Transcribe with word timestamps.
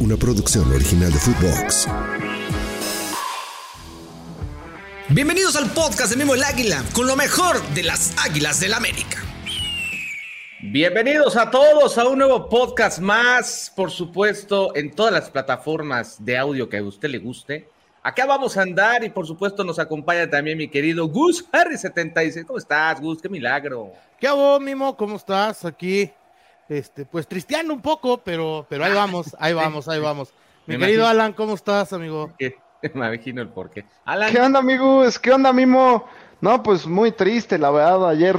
una 0.00 0.16
producción 0.16 0.70
original 0.72 1.12
de 1.12 1.18
Footbox. 1.18 1.88
Bienvenidos 5.08 5.56
al 5.56 5.70
podcast 5.70 6.10
de 6.10 6.16
Memo 6.16 6.34
el 6.34 6.42
Águila, 6.42 6.82
con 6.92 7.06
lo 7.06 7.16
mejor 7.16 7.62
de 7.74 7.82
las 7.82 8.14
Águilas 8.24 8.60
del 8.60 8.74
América. 8.74 9.22
Bienvenidos 10.60 11.36
a 11.36 11.50
todos 11.50 11.96
a 11.96 12.06
un 12.06 12.18
nuevo 12.18 12.48
podcast 12.48 12.98
más, 12.98 13.72
por 13.74 13.90
supuesto, 13.90 14.74
en 14.74 14.94
todas 14.94 15.12
las 15.12 15.30
plataformas 15.30 16.22
de 16.24 16.36
audio 16.36 16.68
que 16.68 16.78
a 16.78 16.82
usted 16.82 17.08
le 17.08 17.18
guste. 17.18 17.68
Acá 18.02 18.26
vamos 18.26 18.56
a 18.56 18.62
andar 18.62 19.02
y 19.04 19.10
por 19.10 19.26
supuesto 19.26 19.64
nos 19.64 19.78
acompaña 19.78 20.28
también 20.28 20.58
mi 20.58 20.68
querido 20.68 21.08
Gus 21.08 21.44
Harry 21.52 21.78
76. 21.78 22.44
¿Cómo 22.46 22.58
estás, 22.58 23.00
Gus? 23.00 23.22
Qué 23.22 23.28
milagro. 23.28 23.92
¿Qué 24.20 24.28
hago, 24.28 24.60
Mimo? 24.60 24.96
¿Cómo 24.96 25.16
estás? 25.16 25.64
Aquí, 25.64 26.10
este, 26.68 27.04
pues 27.04 27.26
tristeando 27.26 27.72
un 27.74 27.82
poco, 27.82 28.18
pero, 28.18 28.66
pero 28.68 28.84
ahí 28.84 28.92
vamos, 28.92 29.36
ahí 29.38 29.54
vamos, 29.54 29.88
ahí 29.88 30.00
vamos. 30.00 30.32
Mi 30.66 30.78
querido 30.78 31.06
Alan, 31.06 31.32
¿cómo 31.32 31.54
estás, 31.54 31.92
amigo? 31.92 32.32
Me 32.82 32.90
imagino 32.94 33.42
el 33.42 33.48
porqué. 33.48 33.84
Alan. 34.04 34.32
¿Qué 34.32 34.40
onda, 34.40 34.58
amigos? 34.60 35.18
¿Qué 35.18 35.32
onda, 35.32 35.52
Mimo? 35.52 36.06
No, 36.40 36.62
pues 36.62 36.86
muy 36.86 37.12
triste, 37.12 37.58
la 37.58 37.70
verdad, 37.70 38.08
ayer 38.08 38.38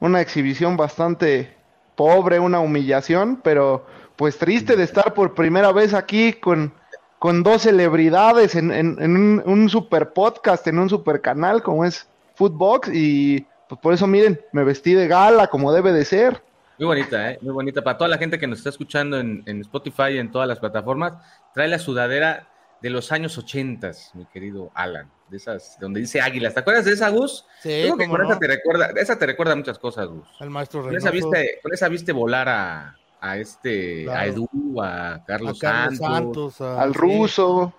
una 0.00 0.20
exhibición 0.20 0.76
bastante 0.76 1.54
pobre, 1.94 2.38
una 2.38 2.60
humillación, 2.60 3.40
pero 3.42 3.86
pues 4.16 4.38
triste 4.38 4.76
de 4.76 4.84
estar 4.84 5.14
por 5.14 5.34
primera 5.34 5.72
vez 5.72 5.94
aquí 5.94 6.32
con, 6.32 6.72
con 7.18 7.42
dos 7.42 7.62
celebridades 7.62 8.54
en, 8.54 8.70
un, 8.70 9.42
un, 9.44 9.68
super 9.68 10.12
podcast, 10.12 10.66
en 10.66 10.78
un 10.78 10.88
super 10.88 11.20
canal 11.20 11.62
como 11.62 11.84
es 11.84 12.08
Footbox 12.34 12.90
y 12.92 13.46
pues 13.68 13.80
por 13.80 13.94
eso 13.94 14.06
miren, 14.06 14.40
me 14.52 14.64
vestí 14.64 14.94
de 14.94 15.08
gala 15.08 15.48
como 15.48 15.72
debe 15.72 15.92
de 15.92 16.04
ser. 16.04 16.42
Muy 16.78 16.86
bonita, 16.86 17.30
¿eh? 17.30 17.38
Muy 17.40 17.52
bonita. 17.52 17.82
Para 17.82 17.96
toda 17.96 18.08
la 18.08 18.18
gente 18.18 18.38
que 18.38 18.46
nos 18.46 18.58
está 18.58 18.70
escuchando 18.70 19.18
en, 19.18 19.60
Spotify 19.62 20.12
y 20.12 20.18
en 20.18 20.30
todas 20.30 20.46
las 20.46 20.58
plataformas, 20.58 21.14
trae 21.54 21.68
la 21.68 21.78
sudadera 21.78 22.48
de 22.82 22.90
los 22.90 23.12
años 23.12 23.38
ochentas, 23.38 24.10
mi 24.14 24.26
querido 24.26 24.70
Alan. 24.74 25.10
De 25.28 25.38
esas, 25.38 25.76
donde 25.80 26.00
dice 26.00 26.20
águilas. 26.20 26.54
¿Te 26.54 26.60
acuerdas 26.60 26.84
de 26.84 26.92
esa, 26.92 27.08
Gus? 27.08 27.44
Sí, 27.60 27.88
con 27.96 28.24
esa 28.24 28.38
te 28.38 28.46
recuerda, 28.46 28.90
esa 28.96 29.18
te 29.18 29.26
recuerda 29.26 29.56
muchas 29.56 29.78
cosas, 29.78 30.06
Gus. 30.06 30.28
Al 30.38 30.50
maestro 30.50 30.82
con 30.82 30.94
esa, 30.94 31.10
viste, 31.10 31.58
con 31.62 31.74
esa 31.74 31.88
viste 31.88 32.12
volar 32.12 32.48
a, 32.48 32.96
a 33.20 33.36
este, 33.36 34.08
a 34.08 34.26
Edu, 34.26 34.48
a 34.80 35.24
Carlos, 35.26 35.58
Santos, 35.58 36.60
al 36.60 36.94
ruso. 36.94 37.74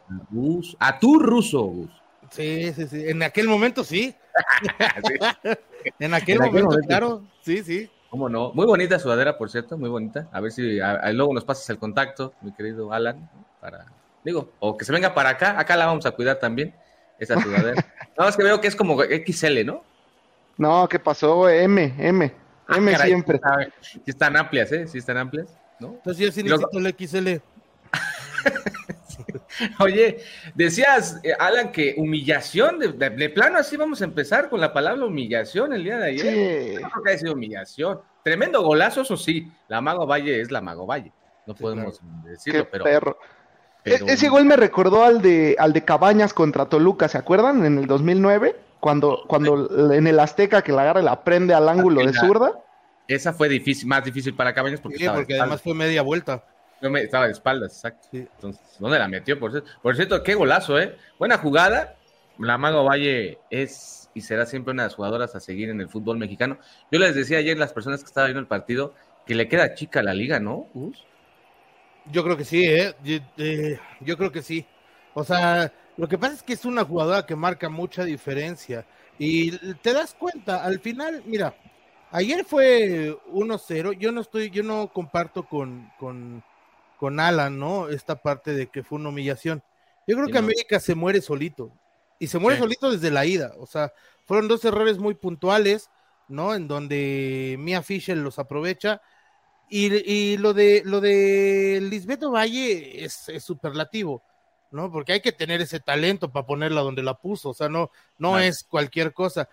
A 0.80 1.00
tu 1.00 1.20
ruso, 1.20 1.64
Gus. 1.64 1.90
Sí, 2.32 2.74
sí, 2.74 2.88
sí. 2.88 3.04
En 3.08 3.24
aquel 3.24 3.48
momento 3.48 3.84
sí. 3.86 4.14
en 6.00 6.14
aquel, 6.14 6.40
momento, 6.40 6.76
claro. 6.86 7.24
Sí, 7.42 7.64
sí. 7.64 7.90
¿Cómo 8.10 8.30
no? 8.30 8.52
Muy 8.54 8.66
bonita 8.66 9.00
sudadera, 9.00 9.38
por 9.38 9.50
cierto, 9.50 9.78
muy 9.78 9.90
bonita. 9.90 10.28
A 10.32 10.40
ver 10.40 10.52
si 10.52 10.80
luego 11.14 11.34
nos 11.34 11.44
pasas 11.44 11.70
el 11.70 11.78
contacto, 11.78 12.34
mi 12.42 12.54
querido 12.54 12.94
Alan, 12.94 13.30
para, 13.60 13.86
digo, 14.24 14.50
o 14.60 14.78
que 14.78 14.86
se 14.86 14.94
venga 14.94 15.14
para 15.14 15.30
acá. 15.30 15.60
Acá 15.60 15.76
la 15.76 15.86
vamos 15.86 16.06
a 16.06 16.12
cuidar 16.12 16.40
también, 16.40 16.74
esa 17.20 17.34
sudadera. 17.42 17.86
Nada 18.18 18.30
más 18.30 18.38
que 18.38 18.44
veo 18.44 18.62
que 18.62 18.68
es 18.68 18.76
como 18.76 19.02
XL, 19.02 19.66
¿no? 19.66 19.84
No, 20.58 20.88
¿qué 20.88 21.00
pasó? 21.00 21.50
M, 21.50 21.94
M. 21.98 22.34
Ah, 22.68 22.78
M 22.78 22.98
siempre. 22.98 23.40
Sí 23.82 24.02
están 24.06 24.38
amplias, 24.38 24.72
¿eh? 24.72 24.88
Sí 24.88 24.98
están 24.98 25.18
amplias, 25.18 25.48
¿no? 25.80 25.90
Entonces 25.96 26.26
yo 26.26 26.32
sí 26.32 26.44
necesito 26.44 26.80
el 26.80 26.96
XL. 26.98 27.42
Oye, 29.80 30.20
decías, 30.56 31.20
eh, 31.24 31.34
Alan, 31.38 31.72
que 31.72 31.96
humillación, 31.98 32.80
de, 32.80 33.30
plano 33.30 33.58
así 33.58 33.78
vamos 33.78 34.02
a 34.02 34.06
empezar 34.06 34.50
con 34.50 34.60
la 34.60 34.74
palabra 34.74 35.06
humillación 35.06 35.74
el 35.74 35.84
día 35.84 35.98
de 35.98 36.08
ayer. 36.08 36.76
Sí. 36.76 36.82
No 36.82 36.90
creo 36.90 37.04
que 37.04 37.10
haya 37.10 37.20
sido 37.20 37.34
humillación. 37.34 38.00
Tremendo 38.24 38.62
golazo, 38.62 39.02
eso 39.02 39.18
sí. 39.18 39.52
La 39.68 39.82
Mago 39.82 40.06
Valle 40.06 40.42
es 40.42 40.52
la 40.52 40.62
Mago 40.62 40.86
Valle. 40.86 41.12
No 41.46 41.56
podemos 41.56 42.00
decirlo, 42.26 42.68
pero. 42.70 42.84
Perro. 42.84 43.18
E, 43.86 44.00
ese 44.08 44.28
gol 44.28 44.46
me 44.46 44.58
recordó 44.58 45.04
al 45.04 45.22
de, 45.22 45.56
al 45.60 45.72
de 45.72 45.86
Cabañas 45.86 46.34
contra 46.34 46.66
Toluca, 46.66 47.08
¿se 47.08 47.18
acuerdan? 47.18 47.66
En 47.66 47.78
el 47.78 47.88
2009, 47.88 48.56
cuando, 48.80 49.24
cuando 49.28 49.94
en 49.94 50.08
el 50.08 50.20
Azteca 50.20 50.62
que 50.62 50.74
la 50.74 50.82
agarra 50.82 51.02
y 51.02 51.06
la 51.06 51.24
prende 51.24 51.54
al 51.54 51.70
ángulo 51.70 52.06
de 52.06 52.14
zurda. 52.14 52.52
Esa 53.08 53.32
fue 53.32 53.48
difícil, 53.48 53.88
más 53.88 54.04
difícil 54.04 54.36
para 54.36 54.54
Cabañas 54.54 54.82
porque, 54.82 54.98
sí, 54.98 55.08
porque 55.08 55.40
además 55.40 55.62
fue 55.62 55.74
media 55.74 56.02
vuelta. 56.02 56.44
Estaba 56.82 57.26
de 57.26 57.32
espaldas, 57.32 57.74
exacto. 57.74 58.08
Entonces, 58.14 58.62
¿dónde 58.80 59.00
la 59.00 59.08
metió? 59.08 59.40
Por 59.40 59.52
cierto, 59.52 59.70
por 59.82 59.96
cierto, 59.96 60.24
qué 60.24 60.36
golazo, 60.36 60.80
¿eh? 60.80 60.96
Buena 61.18 61.38
jugada. 61.38 61.96
La 62.38 62.58
Mago 62.58 62.84
Valle 62.84 63.40
es 63.50 63.98
y 64.18 64.22
será 64.22 64.48
siempre 64.48 64.74
una 64.74 64.84
de 64.84 64.88
las 64.88 64.96
jugadoras 64.96 65.36
a 65.36 65.40
seguir 65.40 65.70
en 65.70 65.80
el 65.80 65.90
fútbol 65.90 66.18
mexicano. 66.18 66.58
Yo 66.92 66.98
les 66.98 67.14
decía 67.14 67.38
ayer 67.38 67.56
a 67.56 67.60
las 67.60 67.72
personas 67.72 68.00
que 68.02 68.08
estaban 68.08 68.30
viendo 68.30 68.40
el 68.40 68.48
partido 68.48 68.96
que 69.28 69.36
le 69.36 69.48
queda 69.48 69.76
chica 69.76 70.02
la 70.02 70.14
liga, 70.14 70.40
¿no? 70.40 70.68
Yo 72.12 72.24
creo 72.24 72.36
que 72.36 72.46
sí, 72.46 72.64
¿eh? 72.66 72.96
¿eh? 73.38 73.80
Yo, 74.02 74.18
creo 74.18 74.32
que 74.32 74.42
sí. 74.42 74.66
O 75.14 75.24
sea, 75.24 75.72
lo 75.98 76.08
que 76.08 76.18
pasa 76.18 76.34
es 76.34 76.42
que 76.42 76.54
es 76.54 76.66
una 76.66 76.84
jugadora 76.84 77.28
que 77.28 77.36
marca 77.36 77.70
mucha 77.70 78.06
diferencia. 78.06 78.86
Y 79.20 79.52
te 79.76 79.94
das 79.94 80.16
cuenta, 80.16 80.64
al 80.64 80.80
final, 80.80 81.22
mira, 81.26 81.54
ayer 82.10 82.44
fue 82.44 83.16
1-0. 83.32 84.00
Yo 84.00 84.12
no 84.12 84.22
estoy, 84.22 84.50
yo 84.50 84.64
no 84.64 84.88
comparto 84.88 85.44
con, 85.44 85.92
con 86.00 86.44
con 86.98 87.20
Alan, 87.20 87.58
¿no? 87.58 87.90
Esta 87.90 88.22
parte 88.22 88.54
de 88.54 88.68
que 88.68 88.84
fue 88.84 89.00
una 89.00 89.10
humillación. 89.10 89.64
Yo 90.08 90.16
creo 90.16 90.28
que 90.28 90.38
América 90.38 90.80
se 90.80 90.96
muere 90.96 91.22
solito. 91.22 91.72
Y 92.20 92.28
se 92.28 92.40
muere 92.40 92.58
solito 92.58 92.92
desde 92.92 93.12
la 93.12 93.26
ida. 93.26 93.54
O 93.60 93.68
sea, 93.68 93.94
fueron 94.26 94.48
dos 94.48 94.66
errores 94.66 94.98
muy 94.98 95.14
puntuales, 95.14 95.90
¿no? 96.28 96.56
En 96.56 96.68
donde 96.68 97.56
Mia 97.60 97.84
Fisher 97.84 98.18
los 98.18 98.40
aprovecha. 98.40 99.02
Y, 99.70 100.38
lo 100.38 100.54
de 100.54 100.82
lo 100.86 101.02
de 101.02 101.80
Lisbeto 101.82 102.32
Valle 102.32 103.04
es, 103.04 103.30
superlativo, 103.40 104.24
¿no? 104.72 104.90
Porque 104.92 105.12
hay 105.12 105.22
que 105.22 105.34
tener 105.34 105.62
ese 105.62 105.82
talento 105.82 106.32
para 106.32 106.46
ponerla 106.46 106.82
donde 106.82 107.04
la 107.04 107.16
puso. 107.16 107.50
O 107.50 107.54
sea, 107.54 107.70
no, 107.70 107.92
no 108.18 108.40
es 108.40 108.64
cualquier 108.64 109.14
cosa. 109.14 109.50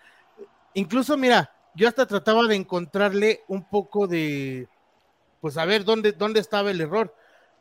Incluso, 0.73 1.17
mira, 1.17 1.53
yo 1.75 1.87
hasta 1.87 2.07
trataba 2.07 2.47
de 2.47 2.55
encontrarle 2.55 3.43
un 3.49 3.69
poco 3.69 4.07
de, 4.07 4.69
pues 5.41 5.57
a 5.57 5.65
ver 5.65 5.83
dónde, 5.83 6.13
dónde 6.13 6.39
estaba 6.39 6.71
el 6.71 6.81
error 6.81 7.13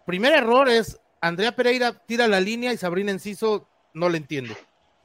primer 0.07 0.33
error 0.33 0.69
es 0.69 1.01
Andrea 1.21 1.55
Pereira 1.57 1.93
tira 2.07 2.29
la 2.29 2.41
línea 2.41 2.73
y 2.73 2.77
Sabrina 2.77 3.11
Enciso 3.11 3.69
no 3.93 4.09
le 4.09 4.19
entiende. 4.19 4.57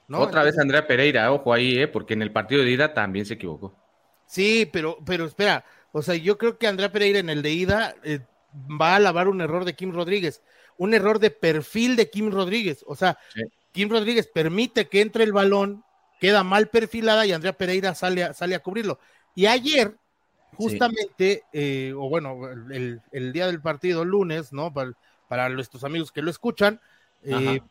¿no? 0.08 0.20
Otra 0.20 0.44
vez 0.44 0.58
Andrea 0.58 0.88
Pereira, 0.88 1.32
ojo 1.32 1.54
ahí, 1.54 1.78
¿eh? 1.78 1.88
porque 1.88 2.14
en 2.14 2.22
el 2.22 2.32
partido 2.32 2.64
de 2.64 2.72
ida 2.72 2.94
también 2.94 3.26
se 3.26 3.36
equivocó. 3.36 3.76
Sí, 4.26 4.68
pero, 4.72 4.98
pero 5.06 5.26
espera, 5.26 5.64
o 5.92 6.02
sea, 6.02 6.16
yo 6.16 6.38
creo 6.38 6.58
que 6.58 6.68
Andrea 6.68 6.92
Pereira 6.92 7.20
en 7.20 7.30
el 7.30 7.42
de 7.42 7.52
ida 7.52 7.96
eh, 8.04 8.20
va 8.54 8.96
a 8.96 9.00
lavar 9.00 9.28
un 9.28 9.42
error 9.42 9.66
de 9.66 9.76
Kim 9.76 9.94
Rodríguez, 9.94 10.42
un 10.78 10.94
error 10.94 11.20
de 11.20 11.31
perfil 11.31 11.96
de 11.96 12.10
Kim 12.10 12.31
Rodríguez. 12.31 12.84
O 12.88 12.96
sea, 12.96 13.18
Kim 13.72 13.90
Rodríguez 13.90 14.28
permite 14.28 14.88
que 14.88 15.02
entre 15.02 15.24
el 15.24 15.34
balón, 15.34 15.84
queda 16.20 16.44
mal 16.44 16.68
perfilada 16.68 17.26
y 17.26 17.31
Andrea 17.31 17.54
Pereira 17.54 17.96
sale 17.96 18.24
a, 18.24 18.34
sale 18.34 18.56
a 18.56 18.60
cubrirlo. 18.60 19.00
Y 19.36 19.46
ayer 19.46 19.96
justamente, 20.56 21.44
eh, 21.54 21.94
o 21.96 22.10
bueno, 22.10 22.50
el, 22.72 23.34
día 23.34 23.48
del 23.48 23.62
partido, 23.62 24.06
lunes, 24.06 24.52
¿no? 24.52 24.74
Para, 24.74 24.94
para 25.28 25.50
nuestros 25.50 25.84
amigos 25.84 26.12
que 26.12 26.22
lo 26.22 26.32
escuchan, 26.32 26.80
eh, 27.24 27.62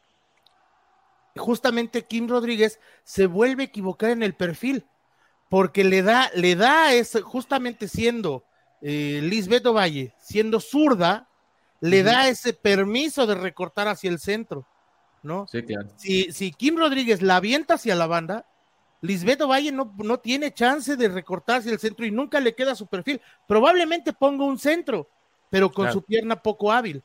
justamente 1.37 2.05
Kim 2.05 2.29
Rodríguez 2.29 2.81
se 3.05 3.27
vuelve 3.27 3.65
a 3.65 3.67
equivocar 3.67 4.11
en 4.11 4.23
el 4.23 4.35
perfil, 4.35 4.85
porque 5.49 5.85
le 5.85 6.03
da, 6.03 6.31
le 6.35 6.57
da 6.57 6.93
ese, 6.93 7.21
justamente 7.23 7.89
siendo 7.89 8.45
eh, 8.83 9.21
Lisbeth 9.23 9.67
Valle, 9.67 10.15
siendo 10.19 10.61
zurda, 10.61 11.29
le 11.81 12.03
da 12.03 12.29
ese 12.29 12.53
permiso 12.53 13.27
de 13.27 13.35
recortar 13.35 13.89
hacia 13.89 14.11
el 14.11 14.19
centro, 14.19 14.67
¿no? 15.23 15.47
Sí, 15.49 15.63
claro. 15.63 15.89
Si, 15.97 16.33
si 16.33 16.53
Kim 16.53 16.77
Rodríguez 16.77 17.23
la 17.23 17.37
avienta 17.37 17.75
hacia 17.75 17.95
la 17.95 18.07
banda, 18.07 18.47
Lisbeto 19.01 19.47
Valle 19.49 19.71
no, 19.71 19.95
no 19.99 20.19
tiene 20.19 20.53
chance 20.53 20.97
de 20.97 21.09
recortarse 21.09 21.71
el 21.71 21.79
centro 21.79 22.05
y 22.05 22.11
nunca 22.11 22.41
le 22.41 22.55
queda 22.55 22.75
su 22.75 22.87
perfil. 22.87 23.21
Probablemente 23.47 24.13
ponga 24.13 24.45
un 24.45 24.59
centro, 24.59 25.09
pero 25.51 25.71
con 25.71 25.93
su 25.93 26.03
pierna 26.03 26.43
poco 26.43 26.73
hábil, 26.73 27.03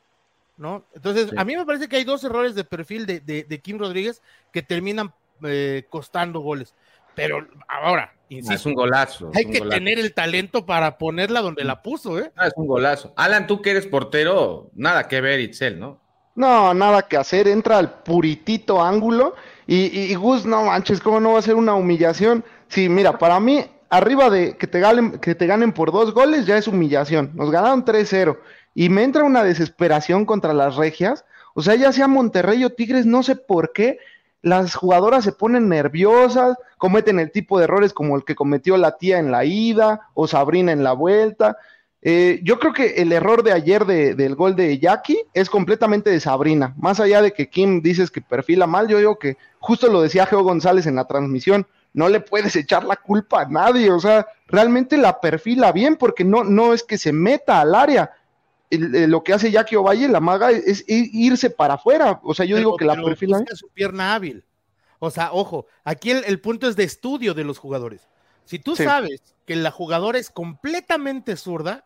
¿no? 0.57 0.85
Entonces, 0.93 1.31
a 1.37 1.45
mí 1.45 1.55
me 1.55 1.65
parece 1.65 1.87
que 1.87 1.97
hay 1.97 2.03
dos 2.03 2.23
errores 2.23 2.55
de 2.55 2.63
perfil 2.63 3.05
de, 3.05 3.19
de, 3.19 3.61
Kim 3.61 3.77
Rodríguez 3.77 4.21
que 4.51 4.63
terminan 4.63 5.13
eh, 5.43 5.85
costando 5.89 6.39
goles. 6.39 6.73
Pero 7.15 7.47
ahora, 7.67 8.11
insisto, 8.29 8.55
es 8.55 8.65
un 8.65 8.73
golazo. 8.73 9.31
Hay 9.35 9.45
que 9.45 9.61
tener 9.61 9.99
el 9.99 10.15
talento 10.15 10.65
para 10.65 10.97
ponerla 10.97 11.41
donde 11.41 11.63
la 11.63 11.83
puso, 11.83 12.17
¿eh? 12.17 12.31
es 12.43 12.53
un 12.55 12.65
golazo. 12.65 13.13
Alan, 13.15 13.45
tú 13.45 13.61
que 13.61 13.69
eres 13.69 13.85
portero, 13.85 14.71
nada 14.73 15.07
que 15.07 15.21
ver, 15.21 15.39
Itzel, 15.39 15.79
¿no? 15.79 16.01
No, 16.35 16.73
nada 16.73 17.03
que 17.03 17.17
hacer, 17.17 17.47
entra 17.47 17.77
al 17.77 18.01
puritito 18.01 18.81
ángulo 18.81 19.35
y, 19.67 20.13
Gus, 20.15 20.45
no 20.45 20.63
manches, 20.63 20.99
¿cómo 20.99 21.19
no 21.19 21.33
va 21.33 21.39
a 21.39 21.43
ser 21.43 21.55
una 21.55 21.75
humillación? 21.75 22.43
Sí, 22.67 22.89
mira, 22.89 23.17
para 23.17 23.39
mí, 23.39 23.65
arriba 23.89 24.29
de 24.29 24.57
que 24.57 24.67
te, 24.67 24.79
ganen, 24.79 25.19
que 25.19 25.35
te 25.35 25.47
ganen 25.47 25.71
por 25.71 25.91
dos 25.91 26.13
goles 26.13 26.45
ya 26.45 26.57
es 26.57 26.67
humillación. 26.67 27.31
Nos 27.35 27.51
ganaron 27.51 27.85
3-0 27.85 28.37
y 28.75 28.89
me 28.89 29.03
entra 29.03 29.23
una 29.23 29.43
desesperación 29.43 30.25
contra 30.25 30.53
las 30.53 30.75
regias. 30.75 31.25
O 31.53 31.61
sea, 31.61 31.75
ya 31.75 31.91
sea 31.93 32.07
Monterrey 32.07 32.63
o 32.65 32.71
Tigres, 32.71 33.05
no 33.05 33.23
sé 33.23 33.35
por 33.35 33.71
qué, 33.73 33.99
las 34.41 34.75
jugadoras 34.75 35.23
se 35.23 35.31
ponen 35.31 35.69
nerviosas, 35.69 36.57
cometen 36.77 37.19
el 37.19 37.31
tipo 37.31 37.57
de 37.57 37.63
errores 37.63 37.93
como 37.93 38.17
el 38.17 38.25
que 38.25 38.35
cometió 38.35 38.75
la 38.75 38.97
tía 38.97 39.19
en 39.19 39.31
la 39.31 39.45
ida 39.45 40.09
o 40.13 40.27
Sabrina 40.27 40.71
en 40.71 40.83
la 40.83 40.91
vuelta. 40.91 41.57
Eh, 42.05 42.41
yo 42.43 42.59
creo 42.59 42.73
que 42.73 42.95
el 43.01 43.13
error 43.13 43.43
de 43.43 43.53
ayer 43.53 43.85
del 43.85 44.35
gol 44.35 44.57
de 44.57 44.77
Jackie 44.77 45.19
es 45.33 45.49
completamente 45.49 46.09
de 46.09 46.19
Sabrina. 46.19 46.73
Más 46.77 46.99
allá 46.99 47.21
de 47.21 47.31
que 47.31 47.49
Kim 47.49 47.81
dices 47.81 48.11
que 48.11 48.19
perfila 48.19 48.67
mal, 48.67 48.89
yo 48.89 48.97
digo 48.97 49.17
que 49.17 49.37
justo 49.59 49.87
lo 49.87 50.01
decía 50.01 50.25
Geo 50.25 50.43
González 50.43 50.85
en 50.85 50.95
la 50.95 51.07
transmisión, 51.07 51.65
no 51.93 52.09
le 52.09 52.19
puedes 52.19 52.57
echar 52.57 52.83
la 52.83 52.97
culpa 52.97 53.43
a 53.43 53.45
nadie, 53.45 53.89
o 53.89 53.99
sea, 54.01 54.27
realmente 54.47 54.97
la 54.97 55.21
perfila 55.21 55.71
bien 55.71 55.95
porque 55.95 56.25
no, 56.25 56.43
no 56.43 56.73
es 56.73 56.83
que 56.83 56.97
se 56.97 57.13
meta 57.13 57.61
al 57.61 57.73
área. 57.73 58.11
lo 58.69 59.23
que 59.23 59.31
hace 59.31 59.51
Jackie 59.51 59.77
Ovalle, 59.77 60.09
la 60.09 60.19
maga, 60.19 60.51
es, 60.51 60.83
irse 60.87 61.51
para 61.51 61.75
afuera. 61.75 62.19
O 62.23 62.33
sea, 62.33 62.45
yo 62.45 62.57
digo 62.57 62.75
que 62.75 62.83
la 62.83 63.01
perfila. 63.01 63.41
Es 63.49 63.59
su 63.59 63.69
pierna 63.69 64.13
hábil. 64.13 64.43
O 64.99 65.09
sea, 65.09 65.31
ojo, 65.31 65.67
aquí 65.85 66.11
el, 66.11 66.39
punto 66.41 66.67
es 66.67 66.75
de 66.75 66.83
estudio 66.83 67.33
de 67.33 67.45
los 67.45 67.59
jugadores. 67.59 68.09
Si 68.43 68.59
tú 68.59 68.75
sabes 68.75 69.21
que 69.45 69.55
la 69.55 69.71
jugadora 69.71 70.19
es 70.19 70.29
completamente 70.29 71.37
zurda, 71.37 71.85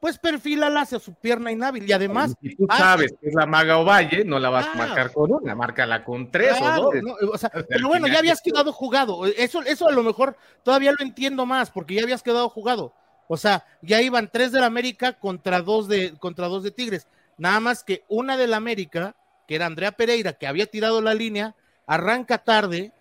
pues 0.00 0.18
perfílala 0.18 0.82
hacia 0.82 0.98
su 0.98 1.14
pierna 1.14 1.50
inhábil. 1.50 1.88
Y 1.88 1.92
además. 1.92 2.34
Si 2.40 2.54
tú 2.54 2.66
sabes 2.76 3.14
que 3.20 3.28
es 3.28 3.34
la 3.34 3.46
maga 3.46 3.78
Ovalle, 3.78 4.24
no 4.24 4.38
la 4.38 4.50
vas 4.50 4.66
a 4.66 4.74
marcar 4.74 5.12
con 5.12 5.32
una, 5.32 5.54
márcala 5.54 6.04
con 6.04 6.30
tres 6.30 6.56
o 6.60 6.92
dos. 6.92 7.46
pero 7.68 7.88
bueno, 7.88 8.06
ya 8.06 8.18
habías 8.18 8.42
quedado 8.42 8.72
jugado. 8.72 9.26
Eso, 9.26 9.62
eso 9.62 9.88
a 9.88 9.92
lo 9.92 10.02
mejor 10.02 10.36
todavía 10.62 10.92
lo 10.92 11.04
entiendo 11.04 11.46
más, 11.46 11.70
porque 11.70 11.94
ya 11.94 12.02
habías 12.02 12.22
quedado 12.22 12.48
jugado. 12.48 12.92
O 13.28 13.36
sea, 13.36 13.64
ya 13.82 14.00
iban 14.02 14.30
tres 14.32 14.52
del 14.52 14.64
América 14.64 15.14
contra 15.14 15.60
dos 15.60 15.88
de, 15.88 16.14
contra 16.18 16.46
dos 16.46 16.62
de 16.62 16.70
Tigres. 16.70 17.08
Nada 17.38 17.60
más 17.60 17.82
que 17.82 18.04
una 18.08 18.36
del 18.36 18.54
América, 18.54 19.16
que 19.48 19.56
era 19.56 19.66
Andrea 19.66 19.92
Pereira, 19.92 20.34
que 20.34 20.46
había 20.46 20.66
tirado 20.66 21.00
la 21.00 21.14
línea, 21.14 21.54
arranca 21.86 22.38
tarde, 22.38 22.92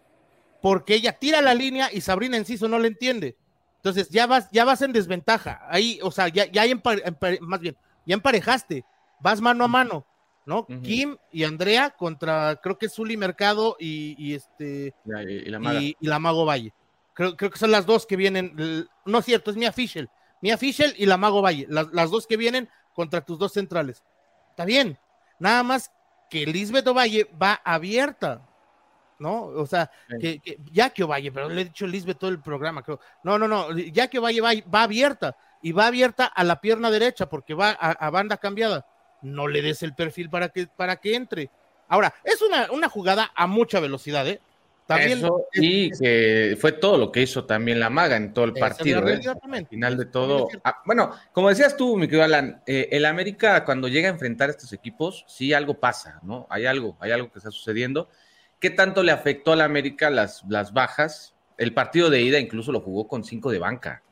porque 0.62 0.96
ella 0.96 1.14
tira 1.14 1.42
la 1.42 1.54
línea 1.54 1.90
y 1.92 2.02
Sabrina 2.02 2.38
Enciso 2.38 2.68
no 2.68 2.80
le 2.80 2.88
entiende. 2.88 3.38
Entonces 3.86 4.10
ya 4.10 4.26
vas, 4.26 4.50
ya 4.52 4.66
vas 4.66 4.82
en 4.82 4.94
desventaja. 4.94 5.62
Ahí, 5.70 6.00
o 6.02 6.10
sea, 6.10 6.28
ya, 6.28 6.52
ya 6.52 6.64
hay 6.64 6.74
más 7.42 7.60
bien, 7.60 7.78
ya 8.04 8.16
emparejaste, 8.16 8.84
vas 9.20 9.42
mano 9.42 9.64
a 9.64 9.68
mano, 9.68 10.08
¿no? 10.48 10.66
Kim 10.82 11.18
y 11.32 11.44
Andrea 11.44 11.92
contra, 11.92 12.60
creo 12.64 12.80
que 12.80 12.88
es 12.88 12.96
Zuli 12.96 13.16
Mercado 13.16 13.78
y, 13.80 14.34
este 14.34 14.96
y, 15.06 15.50
la 16.08 16.18
Mago 16.18 16.46
Valle. 16.46 16.74
Creo, 17.14 17.38
creo 17.38 17.52
que 17.52 17.60
son 17.60 17.70
las 17.70 17.86
dos 17.86 18.08
que 18.08 18.16
vienen, 18.16 18.88
no 19.06 19.20
es 19.20 19.26
cierto, 19.26 19.52
es 19.52 19.58
Mia 19.58 19.72
Fischel, 19.72 20.10
Mia 20.42 20.58
Fischel 20.58 20.96
y 20.98 21.06
la 21.06 21.18
Mago 21.18 21.44
Valle, 21.44 21.68
las, 21.70 21.86
las 21.94 22.10
dos 22.10 22.26
que 22.26 22.38
vienen 22.38 22.68
contra 22.96 23.22
tus 23.22 23.38
dos 23.38 23.54
centrales. 23.54 24.02
Está 24.50 24.66
bien, 24.66 24.98
nada 25.38 25.62
más 25.62 25.92
que 26.32 26.48
Lisbeth 26.48 26.88
Valle 26.88 27.30
va 27.40 27.62
abierta, 27.64 28.50
¿no? 29.20 29.46
O 29.46 29.66
sea, 29.66 29.90
que, 30.20 30.42
ya 30.72 30.90
que 30.90 31.04
Ovalle, 31.04 31.32
pero 31.32 31.50
le 31.50 31.62
he 31.62 31.66
dicho 31.66 31.88
Lisbeth 31.88 32.20
todo 32.20 32.30
el 32.30 32.42
programa, 32.42 32.84
creo. 32.84 33.00
No, 33.24 33.38
no, 33.38 33.48
no, 33.48 33.78
ya 33.78 34.08
que 34.08 34.20
Ovalle 34.20 34.42
va, 34.42 34.52
va 34.74 34.84
abierta 34.84 35.36
y 35.62 35.72
va 35.72 35.88
abierta 35.88 36.26
a 36.26 36.44
la 36.44 36.62
pierna 36.62 36.92
derecha 36.92 37.28
porque 37.28 37.54
va 37.54 37.72
a, 37.72 38.10
banda 38.10 38.38
cambiada. 38.38 38.86
No 39.22 39.48
le 39.48 39.62
des 39.62 39.82
el 39.84 39.96
perfil 39.96 40.30
para 40.30 40.50
que, 40.50 40.68
para 40.68 40.98
que 40.98 41.16
entre. 41.16 41.50
Ahora, 41.88 42.14
es 42.24 42.42
una, 42.42 42.72
una 42.72 42.90
jugada 42.90 43.32
a 43.36 43.48
mucha 43.48 43.80
velocidad, 43.80 44.28
¿eh? 44.28 44.40
También 44.86 45.28
y 45.54 45.90
que 45.90 46.56
fue 46.62 46.74
todo 46.74 46.98
lo 47.00 47.12
que 47.12 47.24
hizo 47.24 47.46
también 47.46 47.80
la 47.80 47.90
maga 47.90 48.18
en 48.18 48.34
todo 48.34 48.46
el 48.46 48.54
partido. 48.54 49.08
¿eh? 49.08 49.20
Al 49.52 49.66
final 49.66 49.98
de 49.98 50.06
todo. 50.06 50.48
Ah, 50.64 50.82
bueno, 50.86 51.12
como 51.32 51.50
decías 51.50 51.76
tú, 51.76 51.98
mi 51.98 52.06
querido 52.06 52.24
Alan, 52.24 52.62
eh, 52.68 52.90
el 52.92 53.06
América 53.06 53.66
cuando 53.66 53.88
llega 53.88 54.10
a 54.10 54.12
enfrentar 54.12 54.50
a 54.50 54.52
estos 54.52 54.74
equipos, 54.74 55.26
sí 55.28 55.54
algo 55.54 55.80
pasa, 55.80 56.20
¿no? 56.22 56.46
Hay 56.52 56.68
algo, 56.68 56.98
hay 57.00 57.12
algo 57.12 57.32
que 57.32 57.40
está 57.40 57.50
sucediendo. 57.50 58.10
¿Qué 58.60 58.70
tanto 58.70 59.04
le 59.04 59.12
afectó 59.12 59.54
a 59.54 59.56
la 59.56 59.66
América 59.66 60.10
las, 60.10 60.44
las 60.50 60.74
bajas? 60.74 61.36
El 61.58 61.74
partido 61.74 62.10
de 62.10 62.22
ida 62.22 62.40
incluso 62.40 62.72
lo 62.72 62.82
jugó 62.82 63.08
con 63.08 63.24
cinco 63.24 63.52
de 63.52 63.60
banca. 63.60 64.04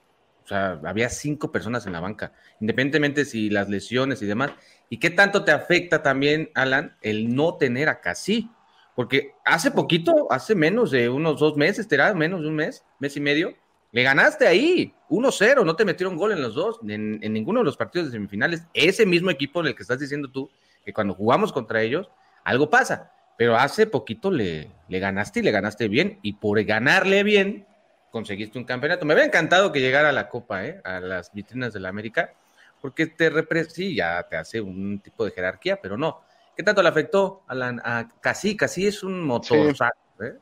O 0.43 0.47
sea, 0.47 0.79
había 0.83 1.09
cinco 1.09 1.51
personas 1.51 1.85
en 1.85 1.93
la 1.93 2.01
banca, 2.01 2.33
independientemente 2.59 3.23
si 3.23 3.49
las 3.49 3.69
lesiones 3.69 4.21
y 4.21 4.25
demás. 4.25 4.51
¿Y 4.89 4.97
qué 4.97 5.09
tanto 5.09 5.45
te 5.45 5.51
afecta 5.51 6.03
también, 6.03 6.51
Alan, 6.53 6.97
el 7.01 7.33
no 7.33 7.55
tener 7.55 7.87
a 7.87 8.01
Casi? 8.01 8.51
Porque 8.95 9.31
hace 9.45 9.71
poquito, 9.71 10.27
hace 10.29 10.53
menos 10.53 10.91
de 10.91 11.09
unos 11.09 11.39
dos 11.39 11.55
meses, 11.55 11.87
te 11.87 11.97
menos 12.13 12.41
de 12.41 12.47
un 12.47 12.55
mes, 12.55 12.83
mes 12.99 13.15
y 13.17 13.21
medio, 13.21 13.55
le 13.91 14.03
ganaste 14.03 14.47
ahí, 14.47 14.93
1-0, 15.09 15.63
no 15.63 15.75
te 15.75 15.85
metieron 15.85 16.17
gol 16.17 16.31
en 16.31 16.41
los 16.41 16.55
dos, 16.55 16.79
en, 16.87 17.19
ninguno 17.19 17.59
de 17.59 17.65
los 17.65 17.77
partidos 17.77 18.07
de 18.07 18.13
semifinales. 18.13 18.63
Ese 18.73 19.05
mismo 19.05 19.29
equipo 19.29 19.61
en 19.61 19.67
el 19.67 19.75
que 19.75 19.83
estás 19.83 19.99
diciendo 19.99 20.29
tú, 20.29 20.49
que 20.83 20.91
cuando 20.91 21.13
jugamos 21.13 21.53
contra 21.53 21.81
ellos, 21.81 22.09
algo 22.43 22.69
pasa. 22.69 23.12
Pero 23.37 23.55
hace 23.55 23.87
poquito 23.87 24.31
le, 24.31 24.69
le 24.87 24.99
ganaste 24.99 25.39
y 25.39 25.43
le 25.43 25.51
ganaste 25.51 25.87
bien. 25.87 26.19
Y 26.21 26.33
por 26.33 26.63
ganarle 26.63 27.23
bien, 27.23 27.65
conseguiste 28.13 28.59
un 28.59 28.65
campeonato. 28.65 29.05
Me 29.05 29.13
había 29.13 29.25
encantado 29.25 29.71
que 29.71 29.81
llegara 29.81 30.09
a 30.09 30.13
la 30.13 30.29
Copa, 30.29 30.65
¿eh? 30.65 30.79
a 30.83 30.99
las 30.99 31.33
vitrinas 31.33 31.73
de 31.73 31.79
la 31.79 31.89
América, 31.89 32.31
porque 32.79 33.07
te 33.07 33.31
sí, 33.69 33.95
ya 33.95 34.21
te 34.29 34.37
hace 34.37 34.61
un 34.61 34.99
tipo 34.99 35.25
de 35.25 35.31
jerarquía, 35.31 35.81
pero 35.81 35.97
no. 35.97 36.21
¿Qué 36.55 36.61
tanto 36.61 36.83
le 36.83 36.89
afectó 36.89 37.43
a, 37.47 37.55
la, 37.55 37.75
a 37.83 38.07
Casi? 38.21 38.55
Casi 38.55 38.85
es 38.85 39.01
un 39.01 39.25
motor. 39.25 39.75
Sí. 39.75 39.83
¿eh? 40.25 40.33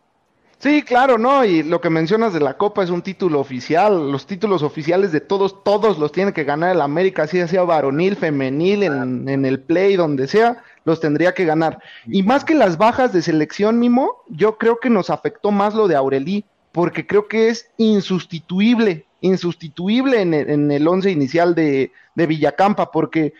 Sí, 0.61 0.83
claro, 0.83 1.17
¿no? 1.17 1.43
Y 1.43 1.63
lo 1.63 1.81
que 1.81 1.89
mencionas 1.89 2.33
de 2.33 2.39
la 2.39 2.55
Copa 2.55 2.83
es 2.83 2.91
un 2.91 3.01
título 3.01 3.39
oficial. 3.39 4.11
Los 4.11 4.27
títulos 4.27 4.61
oficiales 4.61 5.11
de 5.11 5.19
todos, 5.19 5.63
todos 5.63 5.97
los 5.97 6.11
tiene 6.11 6.33
que 6.33 6.43
ganar 6.43 6.75
el 6.75 6.81
América, 6.81 7.23
así 7.23 7.47
sea 7.47 7.63
varonil, 7.63 8.15
femenil, 8.15 8.83
en, 8.83 9.45
el 9.45 9.59
play, 9.59 9.95
donde 9.95 10.27
sea 10.27 10.61
los 10.85 10.99
tendría 10.99 11.33
que 11.33 11.45
ganar. 11.45 11.79
Y 12.05 12.21
más 12.21 12.45
que 12.45 12.53
las 12.53 12.77
bajas 12.77 13.11
de 13.11 13.23
selección, 13.23 13.79
Mimo, 13.79 14.23
yo 14.29 14.59
creo 14.59 14.79
que 14.79 14.91
nos 14.91 15.09
afectó 15.09 15.49
más 15.49 15.73
lo 15.73 15.87
de 15.87 15.95
Aurelí, 15.95 16.45
porque 16.71 17.07
creo 17.07 17.27
que 17.27 17.49
es 17.49 17.71
insustituible, 17.77 19.07
insustituible 19.21 20.21
en 20.21 20.35
el, 20.35 20.49
en 20.49 20.71
el 20.71 20.87
once 20.87 21.09
inicial 21.09 21.55
de, 21.55 21.91
de, 22.13 22.27
Villacampa, 22.27 22.91
porque 22.91 23.33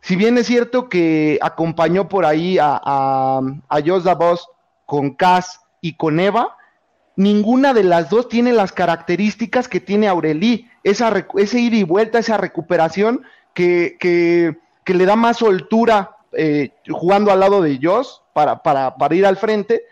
si 0.00 0.14
bien 0.14 0.38
es 0.38 0.46
cierto 0.46 0.88
que 0.88 1.40
acompañó 1.42 2.08
por 2.08 2.24
ahí 2.24 2.58
a, 2.58 2.80
a, 2.84 3.40
a 3.68 3.80
Jos 3.84 4.04
Davos 4.04 4.48
con 4.86 5.14
Cas 5.14 5.61
y 5.82 5.94
con 5.94 6.20
Eva, 6.20 6.56
ninguna 7.16 7.74
de 7.74 7.84
las 7.84 8.08
dos 8.08 8.28
tiene 8.28 8.52
las 8.52 8.72
características 8.72 9.68
que 9.68 9.80
tiene 9.80 10.08
Aurelí, 10.08 10.70
esa, 10.84 11.12
ese 11.36 11.60
ida 11.60 11.76
y 11.76 11.82
vuelta, 11.82 12.20
esa 12.20 12.38
recuperación 12.38 13.22
que, 13.52 13.96
que, 14.00 14.56
que 14.84 14.94
le 14.94 15.04
da 15.04 15.16
más 15.16 15.38
soltura 15.38 16.16
eh, 16.32 16.70
jugando 16.88 17.30
al 17.30 17.40
lado 17.40 17.60
de 17.60 17.78
Joss 17.82 18.22
para, 18.32 18.62
para, 18.62 18.96
para, 18.96 19.14
ir 19.14 19.26
al 19.26 19.36
frente, 19.36 19.82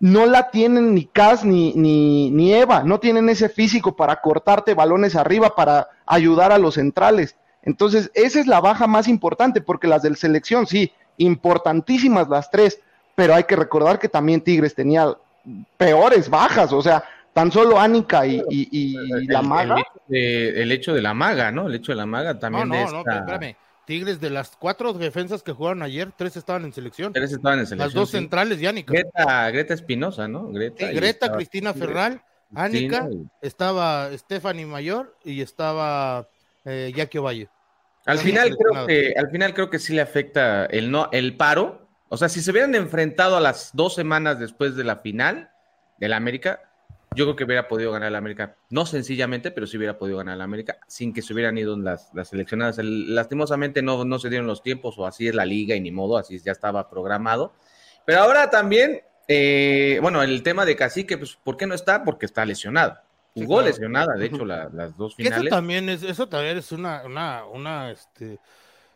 no 0.00 0.26
la 0.26 0.50
tienen 0.50 0.94
ni 0.94 1.04
Cas 1.04 1.44
ni, 1.44 1.74
ni, 1.74 2.30
ni, 2.30 2.52
Eva, 2.52 2.82
no 2.82 2.98
tienen 2.98 3.28
ese 3.28 3.48
físico 3.48 3.94
para 3.94 4.20
cortarte 4.20 4.74
balones 4.74 5.14
arriba, 5.14 5.54
para 5.54 5.88
ayudar 6.06 6.52
a 6.52 6.58
los 6.58 6.74
centrales. 6.74 7.36
Entonces, 7.62 8.10
esa 8.14 8.40
es 8.40 8.46
la 8.46 8.60
baja 8.60 8.86
más 8.86 9.08
importante, 9.08 9.60
porque 9.60 9.86
las 9.86 10.02
del 10.02 10.16
selección, 10.16 10.66
sí, 10.66 10.92
importantísimas 11.18 12.28
las 12.28 12.50
tres, 12.50 12.80
pero 13.14 13.34
hay 13.34 13.44
que 13.44 13.56
recordar 13.56 13.98
que 13.98 14.08
también 14.08 14.40
Tigres 14.40 14.74
tenía 14.74 15.14
peores 15.76 16.28
bajas, 16.28 16.72
o 16.72 16.82
sea, 16.82 17.04
tan 17.32 17.50
solo 17.50 17.78
Ánica 17.78 18.26
y, 18.26 18.42
y, 18.48 19.26
la 19.26 19.42
maga. 19.42 19.76
El, 20.08 20.70
hecho 20.72 20.94
de, 20.94 21.02
la 21.02 21.14
maga, 21.14 21.50
¿no? 21.50 21.66
El 21.66 21.74
hecho 21.74 21.92
de 21.92 21.96
la 21.96 22.06
maga 22.06 22.38
también. 22.38 22.68
No, 22.68 22.90
no, 22.90 23.04
no, 23.04 23.12
espérame. 23.12 23.56
Tigres, 23.84 24.18
de 24.18 24.30
las 24.30 24.56
cuatro 24.56 24.94
defensas 24.94 25.42
que 25.42 25.52
jugaron 25.52 25.82
ayer, 25.82 26.10
tres 26.16 26.36
estaban 26.36 26.64
en 26.64 26.72
selección. 26.72 27.12
Tres 27.12 27.32
estaban 27.32 27.58
en 27.58 27.66
selección. 27.66 27.86
Las 27.86 27.92
dos 27.92 28.10
centrales 28.10 28.60
y 28.62 28.66
Ánica. 28.66 28.92
Greta, 28.92 29.50
Greta 29.50 29.74
Espinosa, 29.74 30.26
¿no? 30.26 30.48
Greta, 30.48 30.90
Greta 30.90 31.32
Cristina 31.32 31.74
Ferral, 31.74 32.22
Ánica, 32.54 33.08
estaba 33.42 34.08
Stephanie 34.16 34.64
Mayor 34.64 35.14
y 35.24 35.42
estaba 35.42 36.28
eh, 36.64 36.92
Jackie 36.94 37.18
Ovalle. 37.18 37.48
Al 38.06 38.18
final, 38.18 38.56
creo 38.56 38.86
que, 38.86 39.14
al 39.16 39.30
final 39.30 39.54
creo 39.54 39.70
que 39.70 39.78
sí 39.78 39.94
le 39.94 40.02
afecta 40.02 40.66
el, 40.66 40.90
no, 40.90 41.08
el 41.12 41.36
paro. 41.36 41.83
O 42.14 42.16
sea, 42.16 42.28
si 42.28 42.40
se 42.40 42.52
hubieran 42.52 42.76
enfrentado 42.76 43.36
a 43.36 43.40
las 43.40 43.70
dos 43.74 43.96
semanas 43.96 44.38
después 44.38 44.76
de 44.76 44.84
la 44.84 44.98
final 44.98 45.50
de 45.98 46.08
la 46.08 46.16
América, 46.16 46.60
yo 47.16 47.24
creo 47.24 47.34
que 47.34 47.42
hubiera 47.42 47.66
podido 47.66 47.90
ganar 47.90 48.12
la 48.12 48.18
América, 48.18 48.54
no 48.70 48.86
sencillamente, 48.86 49.50
pero 49.50 49.66
sí 49.66 49.76
hubiera 49.76 49.98
podido 49.98 50.18
ganar 50.18 50.38
la 50.38 50.44
América 50.44 50.78
sin 50.86 51.12
que 51.12 51.22
se 51.22 51.32
hubieran 51.32 51.58
ido 51.58 51.76
las, 51.76 52.14
las 52.14 52.28
seleccionadas. 52.28 52.78
lastimosamente 52.78 53.82
no, 53.82 54.04
no 54.04 54.20
se 54.20 54.28
dieron 54.28 54.46
los 54.46 54.62
tiempos 54.62 54.96
o 54.96 55.06
así 55.06 55.26
es 55.26 55.34
la 55.34 55.44
liga 55.44 55.74
y 55.74 55.80
ni 55.80 55.90
modo, 55.90 56.16
así 56.16 56.38
ya 56.38 56.52
estaba 56.52 56.88
programado. 56.88 57.52
Pero 58.04 58.20
ahora 58.20 58.48
también, 58.48 59.02
eh, 59.26 59.98
bueno, 60.00 60.22
el 60.22 60.44
tema 60.44 60.64
de 60.64 60.76
Cacique, 60.76 61.18
pues, 61.18 61.36
¿por 61.42 61.56
qué 61.56 61.66
no 61.66 61.74
está? 61.74 62.04
Porque 62.04 62.26
está 62.26 62.44
lesionada. 62.44 63.02
Jugó 63.34 63.60
lesionada, 63.60 64.14
de 64.14 64.26
hecho, 64.26 64.44
las 64.44 64.96
dos 64.96 65.16
finales. 65.16 65.46
Eso 65.46 65.48
también 65.48 65.88
es, 65.88 66.04
eso 66.04 66.28
también 66.28 66.58
es 66.58 66.70
una, 66.70 67.02
una, 67.04 67.44
una, 67.44 67.90
este, 67.90 68.38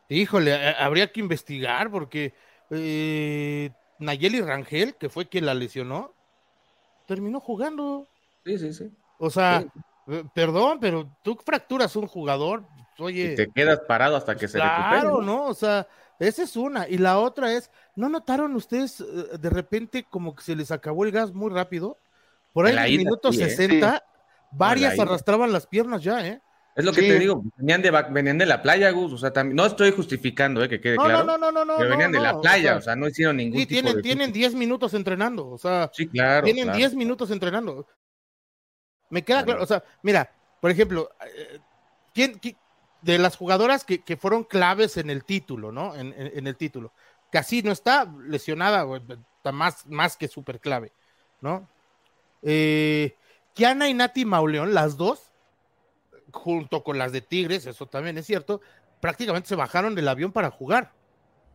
híjole, 0.09 0.55
habría 0.77 1.11
que 1.11 1.19
investigar 1.19 1.91
porque 1.91 2.33
eh, 2.71 3.71
Nayeli 3.99 4.41
Rangel, 4.41 4.95
que 4.95 5.09
fue 5.09 5.29
quien 5.29 5.47
la 5.47 5.55
lesionó, 5.55 6.13
terminó 7.07 7.41
jugando. 7.41 8.09
Sí, 8.45 8.59
sí, 8.59 8.73
sí. 8.73 8.91
O 9.19 9.31
sea, 9.31 9.65
eh, 10.07 10.25
perdón, 10.35 10.79
pero 10.81 11.11
tú 11.23 11.39
fracturas 11.45 11.97
un 11.97 12.07
jugador, 12.07 12.65
oye. 12.99 13.33
Y 13.33 13.35
te 13.35 13.51
quedas 13.51 13.81
parado 13.81 14.17
hasta 14.17 14.37
que 14.37 14.49
se 14.49 14.59
recupere. 14.59 15.01
Claro, 15.01 15.23
¿no? 15.23 15.47
O 15.47 15.55
sea, 15.55 15.87
esa 16.19 16.43
es 16.43 16.57
una. 16.57 16.89
Y 16.89 16.99
la 16.99 17.19
otra 17.19 17.53
es, 17.53 17.71
¿no 17.95 18.09
notaron 18.09 18.55
ustedes 18.55 19.01
eh, 19.01 19.39
de 19.39 19.51
repente 19.51 20.05
como 20.09 20.35
que 20.35 20.43
se 20.43 20.57
les 20.57 20.71
acabó 20.71 21.05
el 21.05 21.13
gas 21.13 21.33
muy 21.33 21.51
rápido? 21.51 21.99
Por 22.53 22.67
ahí 22.67 22.73
en 22.73 22.79
el 22.79 22.99
minuto 22.99 23.33
60, 23.33 23.97
¿eh? 23.97 24.01
varias 24.51 24.99
arrastraban 24.99 25.53
las 25.53 25.67
piernas 25.67 26.03
ya, 26.03 26.27
¿eh? 26.27 26.41
Es 26.79 26.85
lo 26.85 26.93
que 26.93 27.01
Sí. 27.03 27.09
te 27.09 27.19
digo, 27.19 27.43
venían 27.57 27.83
de, 27.83 27.91
venían 28.11 28.39
de 28.39 28.47
la 28.47 28.63
playa, 28.63 28.89
Gus, 28.91 29.13
o 29.13 29.19
sea, 29.19 29.33
también, 29.33 29.57
no 29.57 29.67
estoy 29.67 29.91
justificando, 29.91 30.63
eh, 30.63 30.69
que 30.69 30.81
quede 30.81 30.95
No, 30.97 31.05
claro, 31.05 31.25
no, 31.25 31.37
no, 31.37 31.51
no, 31.51 31.65
no, 31.65 31.77
pero 31.77 31.89
no, 31.89 31.97
venían 31.97 32.13
de 32.13 32.21
la 32.21 32.37
o 32.37 32.41
playa, 32.41 32.63
sea, 32.71 32.77
o 32.77 32.81
sea, 32.83 32.97
no 32.97 33.09
hicieron 33.09 33.37
ningún 33.37 33.59
Sí, 33.59 33.67
tipo 33.67 33.75
tienen, 33.81 33.97
de... 33.97 34.03
tienen 34.03 34.33
10 34.33 34.55
minutos 34.55 34.95
entrenando, 34.95 35.49
o 35.49 35.59
sea, 35.59 35.91
Sí, 35.93 36.07
claro, 36.07 36.45
tienen 36.45 36.65
claro. 36.65 36.79
10 36.79 36.95
minutos 36.95 37.31
entrenando. 37.33 37.85
Me 39.11 39.23
queda 39.23 39.39
Claro. 39.39 39.47
claro, 39.47 39.63
o 39.65 39.67
sea, 39.67 39.83
mira, 40.03 40.31
por 40.61 40.71
ejemplo, 40.71 41.11
eh, 41.27 41.59
¿quién, 42.15 42.41
qui- 42.41 42.57
de 43.03 43.19
las 43.19 43.37
jugadoras 43.37 43.85
que, 43.85 44.01
que 44.03 44.17
fueron 44.17 44.45
claves 44.45 44.97
en 44.99 45.11
el 45.11 45.25
título, 45.25 45.73
¿no? 45.73 45.97
En, 45.97 46.13
en- 46.17 46.31
en 46.39 46.47
el 46.47 46.57
título. 46.57 46.93
Casi 47.33 47.61
no 47.63 47.73
está 47.73 48.07
lesionada, 48.27 48.87
está 49.37 49.51
más, 49.53 49.85
más 49.87 50.17
que 50.17 50.29
súper 50.29 50.61
clave, 50.61 50.93
¿no? 51.41 51.69
Eh, 52.43 53.17
Kiana 53.55 53.89
y 53.89 53.95
Nati 53.95 54.25
Mauleón, 54.25 54.75
las 54.75 54.97
dos, 54.97 55.28
junto 56.33 56.83
con 56.85 56.99
las 56.99 57.13
de 57.13 57.21
Tigres, 57.21 57.67
eso 57.67 57.87
también 57.87 58.19
es 58.19 58.27
cierto, 58.27 58.61
prácticamente 59.01 59.49
se 59.49 59.57
bajaron 59.57 59.95
del 59.95 60.09
avión 60.09 60.33
para 60.33 60.51
jugar. 60.51 60.93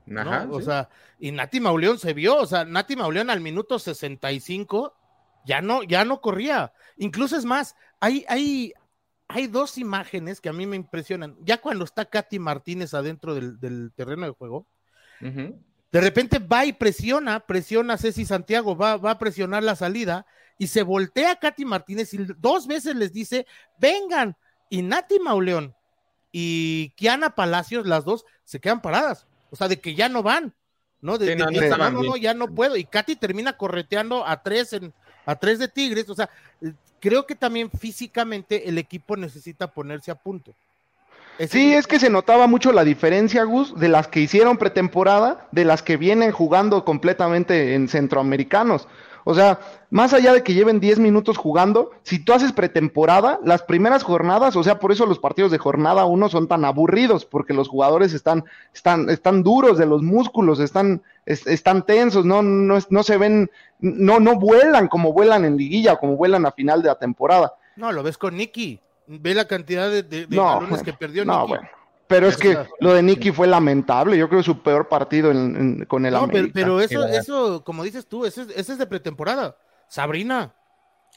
¿no? 0.05 0.21
Ajá, 0.21 0.47
O 0.49 0.59
sí. 0.59 0.65
sea, 0.65 0.89
y 1.19 1.31
Nati 1.31 1.59
Mauleón 1.59 1.97
se 1.99 2.13
vio, 2.13 2.37
o 2.37 2.45
sea, 2.45 2.65
Nati 2.65 2.95
Mauleón 2.95 3.29
al 3.29 3.39
minuto 3.41 3.79
65 3.79 4.95
ya 5.45 5.61
no, 5.61 5.83
ya 5.83 6.05
no 6.05 6.21
corría. 6.21 6.73
Incluso 6.97 7.37
es 7.37 7.45
más, 7.45 7.75
hay, 7.99 8.25
hay, 8.27 8.73
hay 9.27 9.47
dos 9.47 9.77
imágenes 9.77 10.41
que 10.41 10.49
a 10.49 10.53
mí 10.53 10.65
me 10.65 10.75
impresionan. 10.75 11.35
Ya 11.41 11.59
cuando 11.59 11.85
está 11.85 12.05
Katy 12.05 12.39
Martínez 12.39 12.93
adentro 12.93 13.35
del, 13.35 13.59
del 13.59 13.91
terreno 13.95 14.25
de 14.25 14.31
juego, 14.31 14.67
de 15.21 16.01
repente 16.01 16.39
va 16.39 16.65
y 16.65 16.73
presiona, 16.73 17.39
presiona 17.41 17.93
a 17.93 17.97
Ceci 17.97 18.25
Santiago, 18.25 18.75
va, 18.75 18.97
va 18.97 19.11
a 19.11 19.19
presionar 19.19 19.63
la 19.63 19.75
salida 19.75 20.25
y 20.57 20.67
se 20.67 20.83
voltea 20.83 21.37
Katy 21.37 21.65
Martínez 21.65 22.13
y 22.13 22.17
dos 22.37 22.67
veces 22.67 22.95
les 22.95 23.13
dice, 23.13 23.45
vengan, 23.77 24.35
y 24.73 24.81
Nati 24.81 25.19
Mauleón 25.19 25.75
y 26.31 26.89
Kiana 26.95 27.35
Palacios, 27.35 27.85
las 27.85 28.05
dos, 28.05 28.25
se 28.43 28.59
quedan 28.59 28.81
paradas, 28.81 29.27
o 29.51 29.55
sea, 29.55 29.67
de 29.67 29.79
que 29.79 29.93
ya 29.93 30.09
no 30.09 30.23
van, 30.23 30.51
¿no? 30.99 31.19
De, 31.19 31.27
Sí, 31.27 31.31
de 31.33 31.35
no, 31.35 31.47
que 31.47 31.69
no 31.69 32.17
ya 32.17 32.33
no 32.33 32.47
puedo, 32.47 32.75
y 32.75 32.83
Katy 32.83 33.15
termina 33.17 33.55
correteando 33.55 34.25
a 34.25 34.41
tres 34.41 34.73
en, 34.73 34.91
a 35.27 35.35
tres 35.35 35.59
de 35.59 35.67
Tigres, 35.67 36.09
o 36.09 36.15
sea, 36.15 36.27
creo 36.99 37.27
que 37.27 37.35
también 37.35 37.69
físicamente 37.69 38.67
el 38.67 38.79
equipo 38.79 39.15
necesita 39.15 39.67
ponerse 39.67 40.09
a 40.09 40.15
punto. 40.15 40.55
Ese 41.37 41.53
Sí, 41.53 41.73
es 41.73 41.85
que 41.85 41.99
se 41.99 42.09
notaba 42.09 42.47
mucho 42.47 42.71
la 42.71 42.83
diferencia, 42.83 43.43
Gus, 43.43 43.79
de 43.79 43.89
las 43.89 44.07
que 44.07 44.21
hicieron 44.21 44.57
pretemporada, 44.57 45.47
de 45.51 45.65
las 45.65 45.83
que 45.83 45.97
vienen 45.97 46.31
jugando 46.31 46.83
completamente 46.83 47.75
en 47.75 47.87
centroamericanos. 47.89 48.87
O 49.25 49.33
sea, 49.33 49.59
más 49.89 50.13
allá 50.13 50.33
de 50.33 50.43
que 50.43 50.53
lleven 50.53 50.79
10 50.79 50.99
minutos 50.99 51.37
jugando, 51.37 51.91
si 52.03 52.19
tú 52.19 52.33
haces 52.33 52.51
pretemporada, 52.51 53.39
las 53.43 53.61
primeras 53.63 54.03
jornadas, 54.03 54.55
o 54.55 54.63
sea, 54.63 54.79
por 54.79 54.91
eso 54.91 55.05
los 55.05 55.19
partidos 55.19 55.51
de 55.51 55.57
jornada 55.57 56.05
1 56.05 56.29
son 56.29 56.47
tan 56.47 56.65
aburridos, 56.65 57.25
porque 57.25 57.53
los 57.53 57.69
jugadores 57.69 58.13
están, 58.13 58.43
están, 58.73 59.09
están 59.09 59.43
duros 59.43 59.77
de 59.77 59.85
los 59.85 60.01
músculos, 60.01 60.59
están, 60.59 61.01
es- 61.25 61.47
están 61.47 61.85
tensos, 61.85 62.25
no, 62.25 62.41
no, 62.41 62.77
no 62.89 63.03
se 63.03 63.17
ven, 63.17 63.49
no, 63.79 64.19
no 64.19 64.35
vuelan 64.39 64.87
como 64.87 65.13
vuelan 65.13 65.45
en 65.45 65.55
liguilla, 65.57 65.95
como 65.95 66.15
vuelan 66.17 66.45
a 66.45 66.51
final 66.51 66.81
de 66.81 66.89
la 66.89 66.95
temporada. 66.95 67.53
No, 67.75 67.91
lo 67.91 68.03
ves 68.03 68.17
con 68.17 68.35
Nicky. 68.35 68.79
Ve 69.07 69.33
la 69.33 69.45
cantidad 69.47 69.89
de, 69.89 70.03
de- 70.03 70.27
de 70.27 70.35
No, 70.35 70.43
balones 70.45 70.69
bueno, 70.69 70.83
que 70.85 70.93
perdió 70.93 71.25
no, 71.25 71.39
Nicky. 71.41 71.49
bueno. 71.49 71.67
Pero 72.07 72.27
es 72.27 72.38
que 72.38 72.57
lo 72.79 72.93
de 72.93 73.01
Nicky 73.01 73.31
fue 73.31 73.48
lamentable. 73.48 74.17
Yo 74.17 74.27
creo 74.27 74.41
que 74.41 74.45
su 74.45 74.62
peor 74.62 74.88
partido 74.89 75.31
en- 75.31 75.55
en- 75.55 75.86
con 75.86 76.05
el 76.05 76.13
No, 76.13 76.27
pero, 76.27 76.39
América. 76.39 76.51
pero 76.53 76.79
eso, 76.81 77.05
Qué 77.10 77.17
eso, 77.17 77.63
como 77.63 77.83
dices 77.83 78.07
tú, 78.07 78.25
ese, 78.25 78.41
es- 78.43 78.50
ese 78.55 78.72
es 78.74 78.77
de 78.77 78.86
pretemporada. 78.88 79.57
Sabrina. 79.88 80.53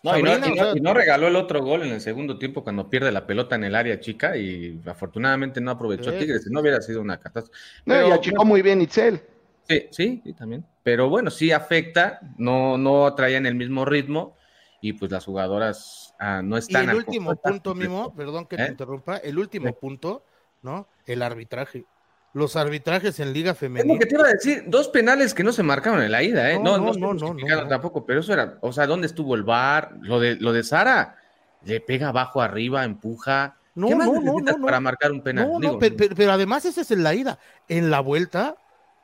No, 0.03 0.17
y 0.19 0.23
no, 0.23 0.31
Sabrina, 0.31 0.47
y 0.47 0.51
o 0.53 0.55
no- 0.55 0.63
sea- 0.71 0.77
y 0.77 0.81
no 0.81 0.95
regaló 0.95 1.27
el 1.27 1.37
otro 1.37 1.63
gol 1.63 1.83
en 1.83 1.93
el 1.93 2.01
segundo 2.01 2.39
tiempo 2.39 2.63
cuando 2.63 2.89
pierde 2.89 3.11
la 3.11 3.27
pelota 3.27 3.57
en 3.57 3.65
el 3.65 3.75
área 3.75 3.99
chica 3.99 4.37
y 4.37 4.81
afortunadamente 4.87 5.61
no 5.61 5.71
aprovechó 5.73 6.13
Sí. 6.13 6.19
Tigres, 6.19 6.47
no 6.51 6.61
hubiera 6.61 6.81
sido 6.81 7.01
una 7.01 7.19
catástrofe. 7.19 7.59
No, 7.85 7.95
Pero, 7.95 8.09
y 8.09 8.11
achicó 8.13 8.45
muy 8.45 8.63
bien 8.63 8.81
Itzel. 8.83 9.23
Sí, 9.69 9.87
sí, 9.91 10.21
sí, 10.25 10.33
también. 10.35 10.65
Pero 10.85 11.09
bueno, 11.09 11.31
sí 11.31 11.51
afecta, 11.51 12.21
no, 12.39 12.79
no 12.79 13.13
traían 13.15 13.47
el 13.47 13.57
mismo 13.57 13.85
ritmo 13.85 14.37
y 14.81 14.93
pues 14.93 15.11
las 15.11 15.25
jugadoras 15.25 16.15
ah, 16.21 16.41
no 16.43 16.57
Y 16.57 16.61
están 16.61 16.85
el 16.85 16.91
al 16.91 16.97
último 16.97 17.35
punto, 17.35 17.75
Mimo, 17.75 18.15
perdón 18.15 18.47
que 18.47 18.57
te 18.57 18.63
¿Eh? 18.65 18.69
interrumpa, 18.69 19.17
el 19.17 19.39
último 19.39 19.69
Sí. 19.69 19.75
punto, 19.81 20.25
¿no? 20.63 20.89
El 21.07 21.23
arbitraje. 21.23 21.85
Los 22.33 22.55
arbitrajes 22.57 23.19
en 23.21 23.33
Liga 23.33 23.55
Femenina. 23.55 23.99
que 23.99 24.05
te 24.07 24.15
iba 24.15 24.25
a 24.25 24.31
decir, 24.33 24.65
dos 24.67 24.89
penales 24.89 25.33
que 25.33 25.43
no 25.43 25.53
se 25.53 25.63
marcaron 25.63 26.03
en 26.03 26.13
la 26.13 26.23
ida, 26.23 26.51
¿eh? 26.53 26.59
No, 26.59 26.77
No, 26.77 26.79
no, 26.79 26.93
no, 26.93 26.93
no, 26.93 27.15
no, 27.15 27.27
justificando 27.29 27.63
no. 27.65 27.69
tampoco, 27.71 28.05
pero 28.05 28.21
eso 28.21 28.33
era, 28.35 28.59
o 28.61 28.73
sea, 28.73 28.87
¿dónde 28.87 29.07
estuvo 29.07 29.35
el 29.35 29.43
VAR? 29.43 29.97
Lo 30.03 30.21
de, 30.21 30.37
lo 30.37 30.53
de 30.53 30.63
Sara, 30.63 31.17
le 31.65 31.81
pega 31.81 32.09
abajo, 32.09 32.43
arriba, 32.43 32.85
empuja. 32.85 33.57
No, 33.75 33.89
¿Qué 33.89 33.95
más 33.97 34.07
no, 34.09 34.13
no, 34.15 34.21
necesitas 34.21 34.55
no, 34.57 34.59
no. 34.61 34.67
para 34.67 34.81
marcar 34.81 35.13
un 35.13 35.23
penal? 35.23 35.47
No, 35.47 35.53
no, 35.55 35.61
Digo, 35.61 35.79
pero, 35.79 35.97
pero- 35.97 36.15
pero 36.15 36.33
además 36.33 36.65
ese 36.67 36.83
es 36.83 36.91
en 36.91 37.03
la 37.03 37.15
ida. 37.15 37.39
En 37.69 37.91
la 37.91 38.01
vuelta, 38.01 38.57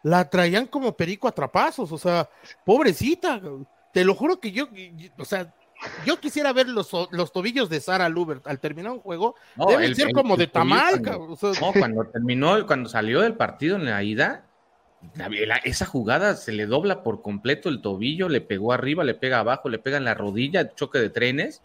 la 0.02 0.28
traían 0.28 0.66
como 0.66 0.94
perico 0.96 1.26
a 1.26 1.32
trapazos, 1.32 1.90
o 1.90 1.98
sea, 1.98 2.28
pobrecita. 2.66 3.40
Te 3.94 4.04
lo 4.04 4.14
juro 4.14 4.40
que 4.40 4.52
yo, 4.52 4.68
o 5.18 5.24
sea, 5.24 5.54
yo 6.06 6.18
quisiera 6.20 6.52
ver 6.52 6.68
los, 6.68 6.90
los 7.10 7.32
tobillos 7.32 7.68
de 7.68 7.80
Sara 7.80 8.08
Lubert 8.08 8.46
al 8.46 8.58
terminar 8.60 8.92
un 8.92 9.00
juego. 9.00 9.34
no, 9.56 9.66
deben 9.66 9.84
el- 9.84 9.96
ser 9.96 10.08
el- 10.08 10.12
como 10.14 10.34
el 10.34 10.40
de 10.40 10.46
tamal, 10.46 11.00
cuando- 11.00 11.10
cabrón, 11.10 11.30
o 11.32 11.36
sea, 11.36 11.60
No, 11.60 11.72
cuando 11.72 12.04
terminó, 12.06 12.66
cuando 12.66 12.88
salió 12.88 13.20
del 13.20 13.34
partido 13.34 13.76
en 13.76 13.84
la 13.86 14.02
ida, 14.02 14.44
la- 15.16 15.28
la- 15.28 15.56
esa 15.56 15.84
jugada 15.86 16.36
se 16.36 16.52
le 16.52 16.66
dobla 16.66 17.02
por 17.02 17.22
completo 17.22 17.68
el 17.68 17.82
tobillo, 17.82 18.28
le 18.28 18.40
pegó 18.40 18.72
arriba, 18.72 19.02
le 19.04 19.14
pega 19.14 19.40
abajo, 19.40 19.68
le 19.68 19.78
pega 19.78 19.96
en 19.96 20.04
la 20.04 20.14
rodilla, 20.14 20.74
choque 20.74 20.98
de 20.98 21.10
trenes. 21.10 21.62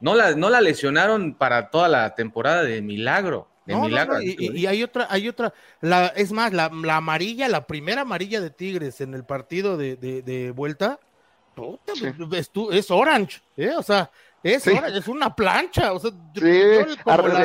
No 0.00 0.14
la, 0.14 0.34
no 0.34 0.48
la 0.50 0.60
lesionaron 0.60 1.34
para 1.34 1.68
toda 1.70 1.88
la 1.88 2.14
temporada 2.14 2.62
de 2.62 2.80
milagro. 2.80 3.48
De 3.66 3.74
No, 3.74 3.80
no, 3.82 3.86
milagro. 3.88 4.14
no, 4.14 4.22
y, 4.22 4.34
y- 4.38 4.56
y 4.60 4.66
hay 4.66 4.82
otra, 4.82 5.06
hay 5.10 5.28
otra, 5.28 5.52
la, 5.82 6.06
es 6.06 6.32
más, 6.32 6.52
la, 6.54 6.70
la 6.72 6.96
amarilla, 6.96 7.48
la 7.48 7.66
primera 7.66 8.02
amarilla 8.02 8.40
de 8.40 8.50
Tigres 8.50 9.00
en 9.02 9.12
el 9.14 9.24
partido 9.24 9.76
de, 9.76 9.96
de- 9.96 10.22
de 10.22 10.50
vuelta, 10.52 10.98
puta, 11.60 11.92
Sí. 11.94 12.06
es, 12.32 12.50
tu- 12.50 12.70
es 12.70 12.90
orange, 12.90 13.40
¿eh? 13.56 13.72
o 13.76 13.82
sea, 13.82 14.10
es, 14.42 14.62
Sí. 14.62 14.70
orange, 14.70 14.98
es 14.98 15.08
una 15.08 15.34
plancha, 15.34 15.92
o 15.92 15.98
sea, 16.00 16.10
Sí, 16.34 16.60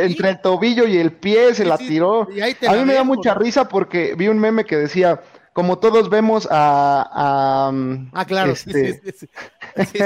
entre 0.01 0.29
el 0.29 0.41
tobillo 0.41 0.87
y 0.87 0.97
el 0.97 1.11
pie 1.11 1.53
se 1.53 1.63
sí, 1.63 1.69
la 1.69 1.77
sí, 1.77 1.87
tiró. 1.87 2.27
y 2.33 2.41
ahí 2.41 2.53
te 2.53 2.67
A 2.67 2.73
la 2.73 2.79
mí 2.79 2.85
me 2.85 2.93
da 2.93 3.03
mucha 3.03 3.33
¿no? 3.33 3.39
risa 3.39 3.67
porque 3.67 4.15
vi 4.15 4.27
un 4.27 4.39
meme 4.39 4.65
que 4.65 4.77
decía, 4.77 5.21
como 5.53 5.77
todos 5.77 6.09
vemos 6.09 6.47
a... 6.51 7.65
a, 7.65 7.69
um, 7.69 8.09
Ah, 8.13 8.25
claro, 8.25 8.51
este, 8.51 8.93
sí, 8.93 8.99
sí, 9.13 9.27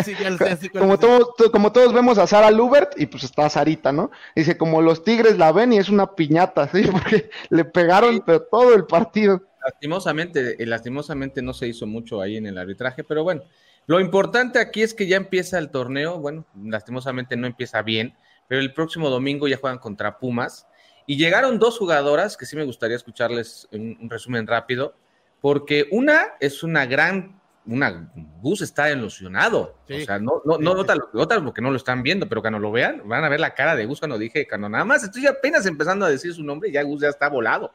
sí, 0.03 0.15
sé, 0.15 0.69
como, 0.77 0.99
todos, 0.99 1.35
to- 1.37 1.51
como 1.51 1.71
todos 1.71 1.91
vemos 1.91 2.17
a 2.19 2.27
Sara 2.27 2.51
Lubert 2.51 2.99
y 2.99 3.07
pues 3.07 3.23
está 3.23 3.49
Sarita, 3.49 3.91
¿no? 3.91 4.11
Dice, 4.35 4.57
como 4.57 4.79
los 4.81 5.03
tigres 5.03 5.37
la 5.39 5.51
ven 5.51 5.73
y 5.73 5.77
es 5.79 5.89
una 5.89 6.13
piñata, 6.15 6.67
¿sí? 6.71 6.83
Porque 6.91 7.31
le 7.49 7.65
pegaron 7.65 8.21
pero 8.25 8.43
todo 8.43 8.75
el 8.75 8.85
partido. 8.85 9.41
Lastimosamente, 9.63 10.55
eh, 10.61 10.65
lastimosamente 10.67 11.41
no 11.41 11.53
se 11.53 11.67
hizo 11.67 11.87
mucho 11.87 12.21
ahí 12.21 12.37
en 12.37 12.45
el 12.45 12.57
arbitraje, 12.57 13.03
pero 13.03 13.23
bueno, 13.23 13.41
lo 13.89 13.99
importante 13.99 14.59
aquí 14.59 14.83
es 14.83 14.93
que 14.93 15.07
ya 15.07 15.17
empieza 15.17 15.57
el 15.57 15.71
torneo, 15.71 16.19
bueno, 16.19 16.45
lastimosamente 16.63 17.35
no 17.35 17.47
empieza 17.47 17.81
bien, 17.81 18.15
pero 18.47 18.61
el 18.61 18.71
próximo 18.71 19.09
domingo 19.09 19.47
ya 19.47 19.57
juegan 19.57 19.79
contra 19.79 20.19
Pumas 20.19 20.67
y 21.07 21.17
llegaron 21.17 21.57
dos 21.57 21.79
jugadoras 21.79 22.37
que 22.37 22.45
sí 22.45 22.55
me 22.55 22.65
gustaría 22.65 22.95
escucharles 22.95 23.67
un, 23.71 23.97
un 23.99 24.07
resumen 24.11 24.45
rápido, 24.45 24.93
porque 25.41 25.87
una 25.89 26.33
es 26.39 26.61
una 26.61 26.85
gran, 26.85 27.41
una, 27.65 28.11
Gus 28.43 28.61
está 28.61 28.91
ilusionado, 28.91 29.75
Sí. 29.87 30.03
o 30.03 30.05
sea, 30.05 30.19
no, 30.19 30.43
no, 30.45 30.59
no 30.59 30.71
Sí, 30.73 30.77
sí. 30.81 30.87
nota, 30.87 30.95
nota 31.13 31.41
porque 31.43 31.61
no 31.63 31.71
lo 31.71 31.77
están 31.77 32.03
viendo, 32.03 32.29
pero 32.29 32.41
cuando 32.41 32.59
lo 32.59 32.71
vean, 32.71 33.01
van 33.05 33.23
a 33.23 33.29
ver 33.29 33.39
la 33.39 33.55
cara 33.55 33.75
de 33.75 33.87
Gus 33.87 33.97
cuando 33.97 34.19
dije, 34.19 34.47
cuando 34.47 34.69
nada 34.69 34.85
más 34.85 35.03
estoy 35.03 35.25
apenas 35.25 35.65
empezando 35.65 36.05
a 36.05 36.09
decir 36.11 36.31
su 36.31 36.43
nombre, 36.43 36.71
ya 36.71 36.83
Gus 36.83 37.01
ya 37.01 37.09
está 37.09 37.27
volado. 37.27 37.73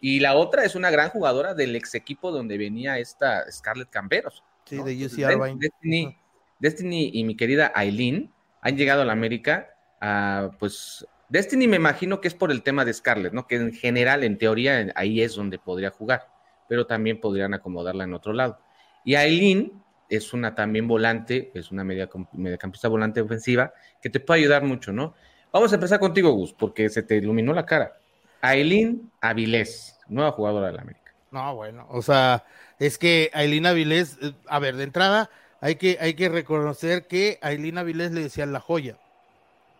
Y 0.00 0.20
la 0.20 0.36
otra 0.36 0.64
es 0.64 0.74
una 0.74 0.90
gran 0.90 1.10
jugadora 1.10 1.52
del 1.52 1.76
ex 1.76 1.94
equipo 1.94 2.30
donde 2.30 2.56
venía 2.56 2.98
esta 2.98 3.44
Scarlett 3.52 3.90
Camperos. 3.90 4.42
Sí, 4.64 4.76
¿no? 4.76 4.84
de 4.84 5.06
UC 5.06 5.18
Irvine. 5.18 5.56
Destiny, 5.58 6.18
Destiny 6.58 7.10
y 7.12 7.24
mi 7.24 7.36
querida 7.36 7.72
Aileen 7.74 8.32
han 8.60 8.76
llegado 8.76 9.02
a 9.02 9.04
la 9.04 9.12
América. 9.12 9.68
a, 10.00 10.50
pues 10.58 11.06
Destiny 11.28 11.66
me 11.68 11.76
imagino 11.76 12.20
que 12.20 12.28
es 12.28 12.34
por 12.34 12.50
el 12.52 12.62
tema 12.62 12.84
de 12.84 12.92
Scarlett, 12.92 13.32
¿no? 13.32 13.46
Que 13.46 13.56
en 13.56 13.72
general, 13.72 14.24
en 14.24 14.38
teoría, 14.38 14.92
ahí 14.94 15.20
es 15.20 15.34
donde 15.34 15.58
podría 15.58 15.90
jugar, 15.90 16.28
pero 16.68 16.86
también 16.86 17.20
podrían 17.20 17.54
acomodarla 17.54 18.04
en 18.04 18.14
otro 18.14 18.32
lado. 18.32 18.60
Y 19.04 19.16
Aileen 19.16 19.72
es 20.08 20.32
una 20.32 20.54
también 20.54 20.86
volante, 20.86 21.50
es 21.54 21.70
una 21.70 21.82
media, 21.82 22.08
mediocampista 22.32 22.88
volante 22.88 23.20
ofensiva 23.20 23.72
que 24.00 24.10
te 24.10 24.20
puede 24.20 24.40
ayudar 24.40 24.64
mucho, 24.64 24.92
¿no? 24.92 25.14
Vamos 25.52 25.72
a 25.72 25.76
empezar 25.76 25.98
contigo, 26.00 26.32
Gus, 26.32 26.52
porque 26.52 26.88
se 26.88 27.02
te 27.02 27.16
iluminó 27.16 27.52
la 27.52 27.64
cara. 27.66 27.94
Aileen 28.40 29.10
Avilés, 29.20 29.98
nueva 30.08 30.32
jugadora 30.32 30.68
de 30.68 30.72
la 30.74 30.82
América. 30.82 31.03
No, 31.34 31.54
bueno, 31.56 31.84
o 31.90 32.00
sea, 32.00 32.44
es 32.78 32.96
que 32.96 33.28
Ailina 33.34 33.72
Vilés, 33.72 34.16
eh, 34.22 34.32
a 34.46 34.60
ver, 34.60 34.76
de 34.76 34.84
entrada, 34.84 35.28
hay 35.60 35.74
que, 35.74 35.98
hay 36.00 36.14
que 36.14 36.28
reconocer 36.28 37.08
que 37.08 37.40
a 37.42 37.48
Ailina 37.48 37.82
Vilés 37.82 38.12
le 38.12 38.22
decían 38.22 38.52
la 38.52 38.60
joya, 38.60 38.96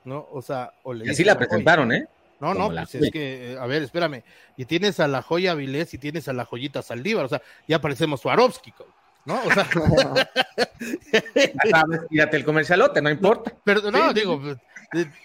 ¿no? 0.05 0.27
O 0.33 0.43
sea, 0.43 0.73
o 0.83 0.93
le 0.93 1.07
Y 1.07 1.11
así 1.11 1.23
la 1.23 1.35
joya. 1.35 1.47
presentaron, 1.47 1.93
¿eh? 1.93 2.09
No, 2.41 2.49
como 2.49 2.59
no, 2.59 2.67
pues 2.75 2.91
joya. 2.91 3.05
es 3.07 3.13
que, 3.13 3.53
eh, 3.53 3.59
a 3.59 3.67
ver, 3.67 3.85
espérame, 3.85 4.25
y 4.57 4.65
tienes 4.65 4.99
a 4.99 5.07
la 5.07 5.23
joya 5.23 5.55
Vilés 5.55 5.95
y 5.95 5.99
tienes 5.99 6.27
a 6.27 6.33
la 6.33 6.45
joyita 6.45 6.83
Saldívar, 6.83 7.25
o 7.25 7.29
sea, 7.29 7.41
ya 7.69 7.81
parecemos 7.81 8.21
Swarovski, 8.23 8.75
¿no? 9.25 9.41
O 9.45 9.53
sea, 9.55 9.69
Tírate 12.11 12.37
el 12.37 12.45
comercialote, 12.45 13.01
no 13.01 13.11
importa. 13.11 13.53
pero 13.63 13.81
no, 13.93 14.09
Sí. 14.09 14.15
digo, 14.15 14.41
pues, 14.41 14.57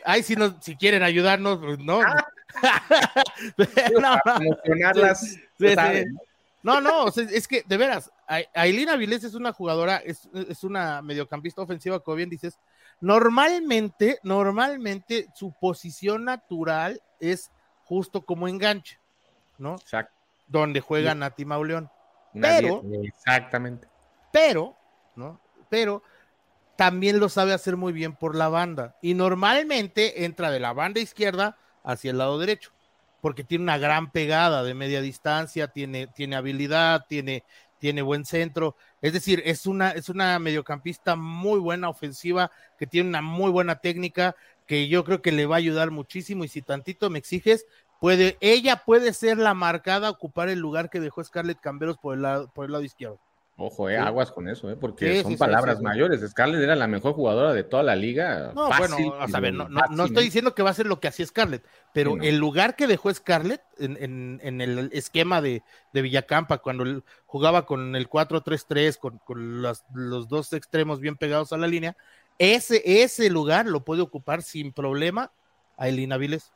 Ay, 0.06 0.22
si, 0.24 0.36
nos, 0.36 0.54
si 0.62 0.76
quieren 0.76 1.02
ayudarnos, 1.02 1.58
pues, 1.58 1.80
no. 1.80 2.02
Ah. 2.02 2.28
no, 4.00 4.20
no, 4.26 4.40
es 7.18 7.48
que 7.48 7.64
de 7.66 7.78
veras, 7.78 8.12
Ailina 8.54 8.96
Vilés 8.96 9.24
es 9.24 9.34
una 9.34 9.54
jugadora, 9.54 9.98
es, 9.98 10.30
es, 10.34 10.64
una 10.64 11.02
mediocampista 11.02 11.62
ofensiva, 11.62 12.00
como 12.00 12.16
bien 12.16 12.30
dices. 12.30 12.60
Normalmente, 13.02 14.20
normalmente 14.24 15.28
su 15.34 15.54
posición 15.54 16.26
natural 16.26 17.02
es 17.20 17.52
justo 17.86 18.26
como 18.26 18.48
enganche, 18.48 19.00
¿no? 19.58 19.76
Exacto. 19.76 20.14
Donde 20.48 20.82
juega 20.82 21.16
Nati 21.16 21.46
Mauleón. 21.46 21.90
Pero, 22.34 22.84
exactamente. 23.04 23.88
Pero, 24.32 24.76
¿no? 25.16 25.40
Pero 25.70 26.04
también 26.76 27.20
lo 27.20 27.30
sabe 27.30 27.54
hacer 27.54 27.78
muy 27.78 27.94
bien 27.94 28.16
por 28.16 28.36
la 28.36 28.50
banda. 28.50 28.96
Y 29.02 29.14
normalmente 29.14 30.26
entra 30.26 30.52
de 30.52 30.60
la 30.60 30.74
banda 30.74 31.00
izquierda 31.00 31.58
hacia 31.84 32.12
el 32.12 32.18
lado 32.18 32.38
derecho, 32.40 32.72
porque 33.22 33.44
tiene 33.44 33.64
una 33.64 33.78
gran 33.78 34.12
pegada 34.12 34.64
de 34.64 34.74
media 34.74 35.02
distancia, 35.02 35.68
tiene, 35.68 36.08
tiene 36.08 36.36
habilidad, 36.36 37.06
tiene, 37.08 37.44
tiene 37.80 38.02
buen 38.02 38.26
centro. 38.26 38.76
Es 39.02 39.14
decir, 39.14 39.42
es 39.46 39.66
una, 39.66 39.92
es 39.92 40.10
una 40.10 40.38
mediocampista 40.40 41.16
muy 41.16 41.60
buena 41.60 41.90
ofensiva, 41.90 42.52
que 42.78 42.88
tiene 42.88 43.10
una 43.10 43.22
muy 43.22 43.52
buena 43.52 43.76
técnica, 43.76 44.36
que 44.66 44.88
yo 44.88 45.04
creo 45.04 45.22
que 45.22 45.32
le 45.32 45.46
va 45.46 45.56
a 45.56 45.60
ayudar 45.60 45.92
muchísimo. 45.92 46.44
Y 46.44 46.48
si 46.48 46.62
tantito 46.62 47.10
me 47.10 47.20
exiges, 47.20 47.66
puede, 48.00 48.38
ella 48.42 48.84
puede 48.86 49.14
ser 49.14 49.38
la 49.38 49.54
marcada 49.54 50.08
a 50.08 50.12
ocupar 50.12 50.50
el 50.50 50.60
lugar 50.60 50.90
que 50.90 51.00
dejó 51.00 51.24
Scarlett 51.24 51.60
Camberos 51.60 51.98
por 51.98 52.16
el 52.16 52.22
lado, 52.22 52.50
por 52.54 52.66
el 52.66 52.72
lado 52.72 52.84
izquierdo. 52.84 53.20
Ojo, 53.62 53.90
eh, 53.90 53.98
aguas 53.98 54.32
con 54.32 54.48
eso, 54.48 54.72
eh, 54.72 54.78
porque 54.78 55.22
son 55.22 55.36
palabras 55.36 55.82
mayores. 55.82 56.22
Scarlett 56.30 56.62
era 56.62 56.78
la 56.78 56.88
mejor 56.88 57.14
jugadora 57.14 57.54
de 57.54 57.64
toda 57.64 57.84
la 57.84 57.94
liga. 57.94 58.54
No, 58.56 58.70
bueno, 58.78 59.16
a 59.20 59.28
saber, 59.28 59.54
no, 59.54 59.68
no, 59.68 60.06
estoy 60.06 60.24
diciendo 60.24 60.56
que 60.56 60.64
va 60.64 60.70
a 60.70 60.74
ser 60.74 60.86
lo 60.86 61.02
que 61.02 61.10
hacía 61.10 61.26
Scarlett, 61.26 61.66
pero 61.94 62.16
el 62.22 62.38
lugar 62.38 62.78
que 62.78 62.88
dejó 62.88 63.14
Scarlett 63.14 63.62
en, 63.78 64.40
en, 64.42 64.62
el 64.62 64.90
esquema 64.94 65.42
de, 65.42 65.62
de, 65.92 66.02
Villacampa, 66.02 66.60
cuando 66.60 67.04
jugaba 67.26 67.66
con 67.66 67.98
el 67.98 68.10
4-3-3, 68.10 68.98
con, 68.98 69.18
con 69.18 69.62
los, 69.62 69.84
los, 69.94 70.30
dos 70.30 70.54
extremos 70.54 71.02
bien 71.02 71.18
pegados 71.18 71.52
a 71.52 71.58
la 71.58 71.68
línea, 71.68 71.98
ese, 72.38 72.82
ese 72.86 73.30
lugar 73.30 73.66
lo 73.66 73.84
puede 73.84 74.02
ocupar 74.02 74.42
sin 74.42 74.72
problema 74.72 75.34
a 75.76 75.90
Elina 75.90 76.16
Viles. 76.16 76.54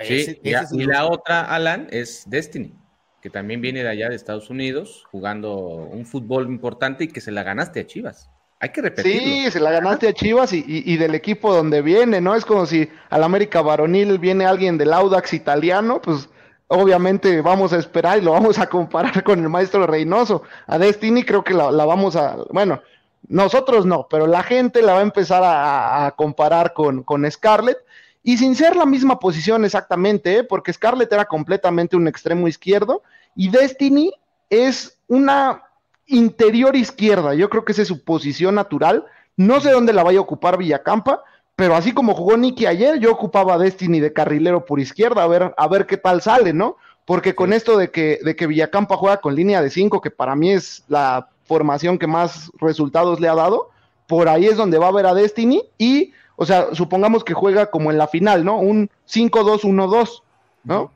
Sí, 0.00 0.40
y 0.44 0.86
la 0.86 1.06
otra, 1.06 1.42
Alan, 1.52 1.88
es 1.90 2.22
Destiny 2.30 2.72
que 3.20 3.30
también 3.30 3.60
viene 3.60 3.82
de 3.82 3.88
allá 3.88 4.08
de 4.08 4.16
Estados 4.16 4.50
Unidos, 4.50 5.04
jugando 5.10 5.54
un 5.54 6.06
fútbol 6.06 6.46
importante 6.46 7.04
y 7.04 7.08
que 7.08 7.20
se 7.20 7.30
la 7.30 7.42
ganaste 7.42 7.80
a 7.80 7.86
Chivas. 7.86 8.30
Hay 8.60 8.70
que 8.70 8.82
repetirlo. 8.82 9.20
Sí, 9.22 9.50
se 9.50 9.60
la 9.60 9.70
ganaste 9.70 10.08
a 10.08 10.12
Chivas 10.12 10.52
y, 10.52 10.96
del 10.96 11.14
equipo 11.14 11.54
donde 11.54 11.80
viene, 11.80 12.20
¿no? 12.20 12.34
Es 12.34 12.44
como 12.44 12.66
si 12.66 12.88
al 13.08 13.24
América 13.24 13.62
varonil 13.62 14.18
viene 14.18 14.44
alguien 14.44 14.76
del 14.76 14.92
Audax 14.92 15.32
italiano, 15.32 16.00
pues 16.02 16.28
obviamente 16.68 17.40
vamos 17.40 17.72
a 17.72 17.78
esperar 17.78 18.18
y 18.18 18.22
lo 18.22 18.32
vamos 18.32 18.58
a 18.58 18.68
comparar 18.68 19.22
con 19.24 19.40
el 19.40 19.48
maestro 19.48 19.86
Reynoso. 19.86 20.42
A 20.66 20.78
Destiny 20.78 21.22
creo 21.22 21.42
que 21.42 21.54
la, 21.54 21.70
vamos 21.70 22.16
a, 22.16 22.36
bueno, 22.50 22.82
nosotros 23.28 23.86
no, 23.86 24.06
pero 24.10 24.26
la 24.26 24.42
gente 24.42 24.82
la 24.82 24.94
va 24.94 24.98
a 25.00 25.04
empezar 25.04 25.42
a, 25.44 26.12
comparar 26.16 26.74
con, 26.74 27.02
con 27.02 27.30
Scarlett 27.30 27.78
y 28.22 28.36
sin 28.36 28.54
ser 28.54 28.76
la 28.76 28.86
misma 28.86 29.18
posición 29.18 29.64
exactamente, 29.64 30.38
¿eh? 30.38 30.44
porque 30.44 30.72
Scarlett 30.72 31.12
era 31.12 31.24
completamente 31.24 31.96
un 31.96 32.06
extremo 32.06 32.48
izquierdo 32.48 33.02
y 33.34 33.48
Destiny 33.48 34.12
es 34.50 34.98
una 35.08 35.62
interior 36.06 36.76
izquierda. 36.76 37.34
Yo 37.34 37.48
creo 37.48 37.64
que 37.64 37.72
esa 37.72 37.82
es 37.82 37.88
su 37.88 38.04
posición 38.04 38.56
natural. 38.56 39.04
No 39.36 39.60
sé 39.60 39.70
dónde 39.70 39.92
la 39.92 40.02
vaya 40.02 40.18
a 40.18 40.22
ocupar 40.22 40.58
Villacampa, 40.58 41.22
pero 41.56 41.74
así 41.74 41.92
como 41.92 42.14
jugó 42.14 42.36
Nicky 42.36 42.66
ayer, 42.66 42.98
yo 42.98 43.12
ocupaba 43.12 43.58
Destiny 43.58 44.00
de 44.00 44.12
carrilero 44.12 44.64
por 44.64 44.80
izquierda, 44.80 45.22
a 45.22 45.26
ver, 45.28 45.54
a 45.56 45.68
ver 45.68 45.86
qué 45.86 45.96
tal 45.96 46.20
sale, 46.20 46.52
¿no? 46.52 46.76
Porque 47.06 47.34
con 47.34 47.52
esto 47.52 47.76
de 47.78 47.90
que, 47.90 48.18
de 48.22 48.36
que 48.36 48.46
Villacampa 48.46 48.96
juega 48.96 49.18
con 49.18 49.34
línea 49.34 49.62
de 49.62 49.70
5, 49.70 50.00
que 50.00 50.10
para 50.10 50.34
mí 50.34 50.52
es 50.52 50.84
la 50.88 51.28
formación 51.44 51.98
que 51.98 52.06
más 52.06 52.50
resultados 52.60 53.20
le 53.20 53.28
ha 53.28 53.34
dado, 53.34 53.70
por 54.06 54.28
ahí 54.28 54.46
es 54.46 54.56
donde 54.56 54.78
va 54.78 54.88
a 54.88 54.92
ver 54.92 55.06
a 55.06 55.14
Destiny 55.14 55.62
y 55.78 56.12
o 56.40 56.46
sea, 56.46 56.74
supongamos 56.74 57.22
que 57.22 57.34
juega 57.34 57.70
como 57.70 57.90
en 57.90 57.98
la 57.98 58.08
final, 58.08 58.46
¿no? 58.46 58.56
Un 58.56 58.88
5-2-1-2, 59.06 60.22
¿no? 60.64 60.90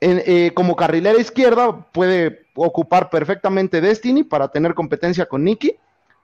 Eh, 0.00 0.50
como 0.52 0.74
carrilera 0.74 1.16
izquierda 1.20 1.86
puede 1.92 2.46
ocupar 2.56 3.08
perfectamente 3.08 3.80
Destiny 3.80 4.24
para 4.24 4.48
tener 4.48 4.74
competencia 4.74 5.26
con 5.26 5.44
Nikki. 5.44 5.76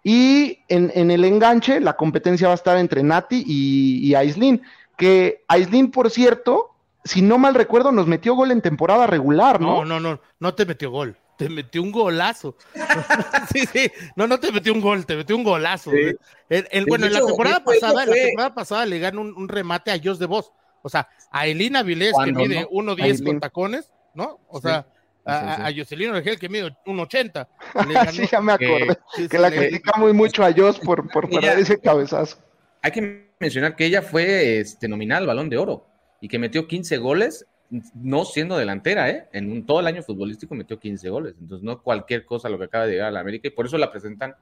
Y 0.03 0.59
en, 0.67 1.13
el 1.13 1.25
enganche 1.25 1.79
la 1.79 1.93
competencia 1.97 2.49
va 2.49 2.55
a 2.55 2.57
estar 2.57 2.77
entre 2.77 3.05
Nati 3.05 3.45
y, 3.47 4.01
y 4.05 4.17
Aislin. 4.17 4.63
Que 4.97 5.45
Aislin, 5.47 5.93
por 5.93 6.11
cierto, 6.11 6.71
si 7.05 7.23
no 7.23 7.39
mal 7.39 7.55
recuerdo, 7.55 7.93
nos 7.93 8.09
metió 8.09 8.35
gol 8.35 8.51
en 8.51 8.63
temporada 8.63 9.07
regular, 9.07 9.61
¿no? 9.61 9.85
No, 9.85 10.01
no, 10.01 10.01
no, 10.01 10.21
no 10.41 10.55
te 10.55 10.67
metió 10.67 10.91
gol 10.91 11.17
te 11.41 11.49
metió 11.49 11.83
un 11.83 11.91
golazo. 11.91 12.55
sí, 13.53 13.65
sí, 13.73 13.91
no, 14.15 14.27
no 14.27 14.39
te 14.39 14.53
metió 14.53 14.75
un 14.75 14.83
gol, 14.83 15.07
te 15.07 15.17
metió 15.17 15.35
un 15.35 15.43
golazo. 15.43 15.91
bueno, 15.91 17.07
en 17.07 17.13
la 17.15 17.25
temporada 17.25 17.65
pasada, 17.65 18.05
en 18.05 18.11
la 18.11 18.15
temporada 18.15 18.55
pasada 18.55 18.85
le 18.85 18.99
ganó 18.99 19.23
un, 19.23 19.49
remate 19.49 19.91
a 19.91 19.97
Dios 19.97 20.19
de 20.19 20.27
Voz. 20.27 20.53
O 20.83 20.91
sea, 20.91 21.09
a 21.31 21.47
Elina 21.47 21.83
Vilés, 21.83 22.13
que 22.23 22.33
mide 22.33 22.69
1.10 22.69 23.25
con 23.25 23.41
tacones, 23.41 23.91
¿no? 24.13 24.39
O 24.49 24.61
sea, 24.61 24.87
a, 25.25 25.67
a, 25.67 25.73
Jocelyn 25.75 26.13
Regel, 26.13 26.39
que 26.39 26.51
mide 26.51 26.77
1.80. 26.85 27.49
sí, 28.13 28.23
ya 28.31 28.43
me 28.43 28.53
acordé. 28.53 28.99
que 29.31 29.39
la 29.39 29.51
criticamos 29.51 30.13
mucho 30.13 30.45
a 30.45 30.53
Jos 30.53 30.79
por, 30.79 31.11
por 31.11 31.27
ese 31.43 31.81
cabezazo. 31.81 32.37
Hay 32.83 32.93
que 32.93 33.33
mencionar 33.41 33.77
que 33.77 33.87
ella 33.87 34.03
fue 34.03 34.59
este, 34.61 34.89
nominada 34.89 35.23
al 35.23 35.27
Balón 35.27 35.49
de 35.49 35.57
Oro 35.57 35.87
y 36.21 36.29
que 36.29 36.39
metió 36.39 36.67
15 36.67 36.99
goles 36.99 37.47
no 37.95 38.25
siendo 38.25 38.57
delantera, 38.57 39.11
¿eh? 39.11 39.29
En 39.33 39.51
un, 39.51 39.65
todo 39.65 39.81
el 39.81 39.87
año 39.87 40.03
futbolístico 40.03 40.55
metió 40.55 40.79
15 40.79 41.09
goles, 41.09 41.35
entonces 41.41 41.65
no 41.65 41.83
cualquier 41.83 42.25
cosa 42.25 42.49
lo 42.49 42.59
que 42.59 42.65
acaba 42.65 42.87
de 42.87 42.93
llegar 42.93 43.09
a 43.09 43.13
la 43.13 43.21
América 43.21 43.49
y 43.49 43.53
por 43.53 43.67
eso 43.67 43.79
la 43.79 43.91
presentan 43.91 44.35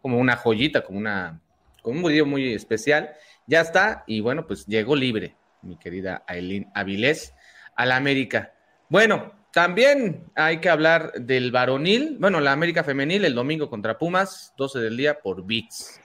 como 0.00 0.18
una 0.18 0.36
joyita, 0.36 0.82
como 0.82 0.98
una 0.98 1.40
como 1.82 1.98
un 1.98 2.04
video 2.04 2.26
muy 2.26 2.52
especial. 2.52 3.10
Ya 3.46 3.60
está 3.60 4.04
y 4.06 4.20
bueno, 4.20 4.46
pues 4.46 4.66
llegó 4.66 4.96
libre 4.96 5.36
mi 5.62 5.76
querida 5.76 6.24
Aileen 6.26 6.70
Avilés 6.74 7.34
a 7.76 7.86
la 7.86 7.96
América. 7.96 8.54
Bueno, 8.88 9.32
también 9.52 10.24
hay 10.34 10.58
que 10.58 10.68
hablar 10.68 11.12
del 11.12 11.52
varonil, 11.52 12.16
bueno, 12.18 12.40
la 12.40 12.52
América 12.52 12.84
femenil 12.84 13.24
el 13.24 13.34
domingo 13.34 13.70
contra 13.70 13.98
Pumas, 13.98 14.52
12 14.56 14.80
del 14.80 14.96
día 14.96 15.20
por 15.20 15.44
VIX, 15.44 16.00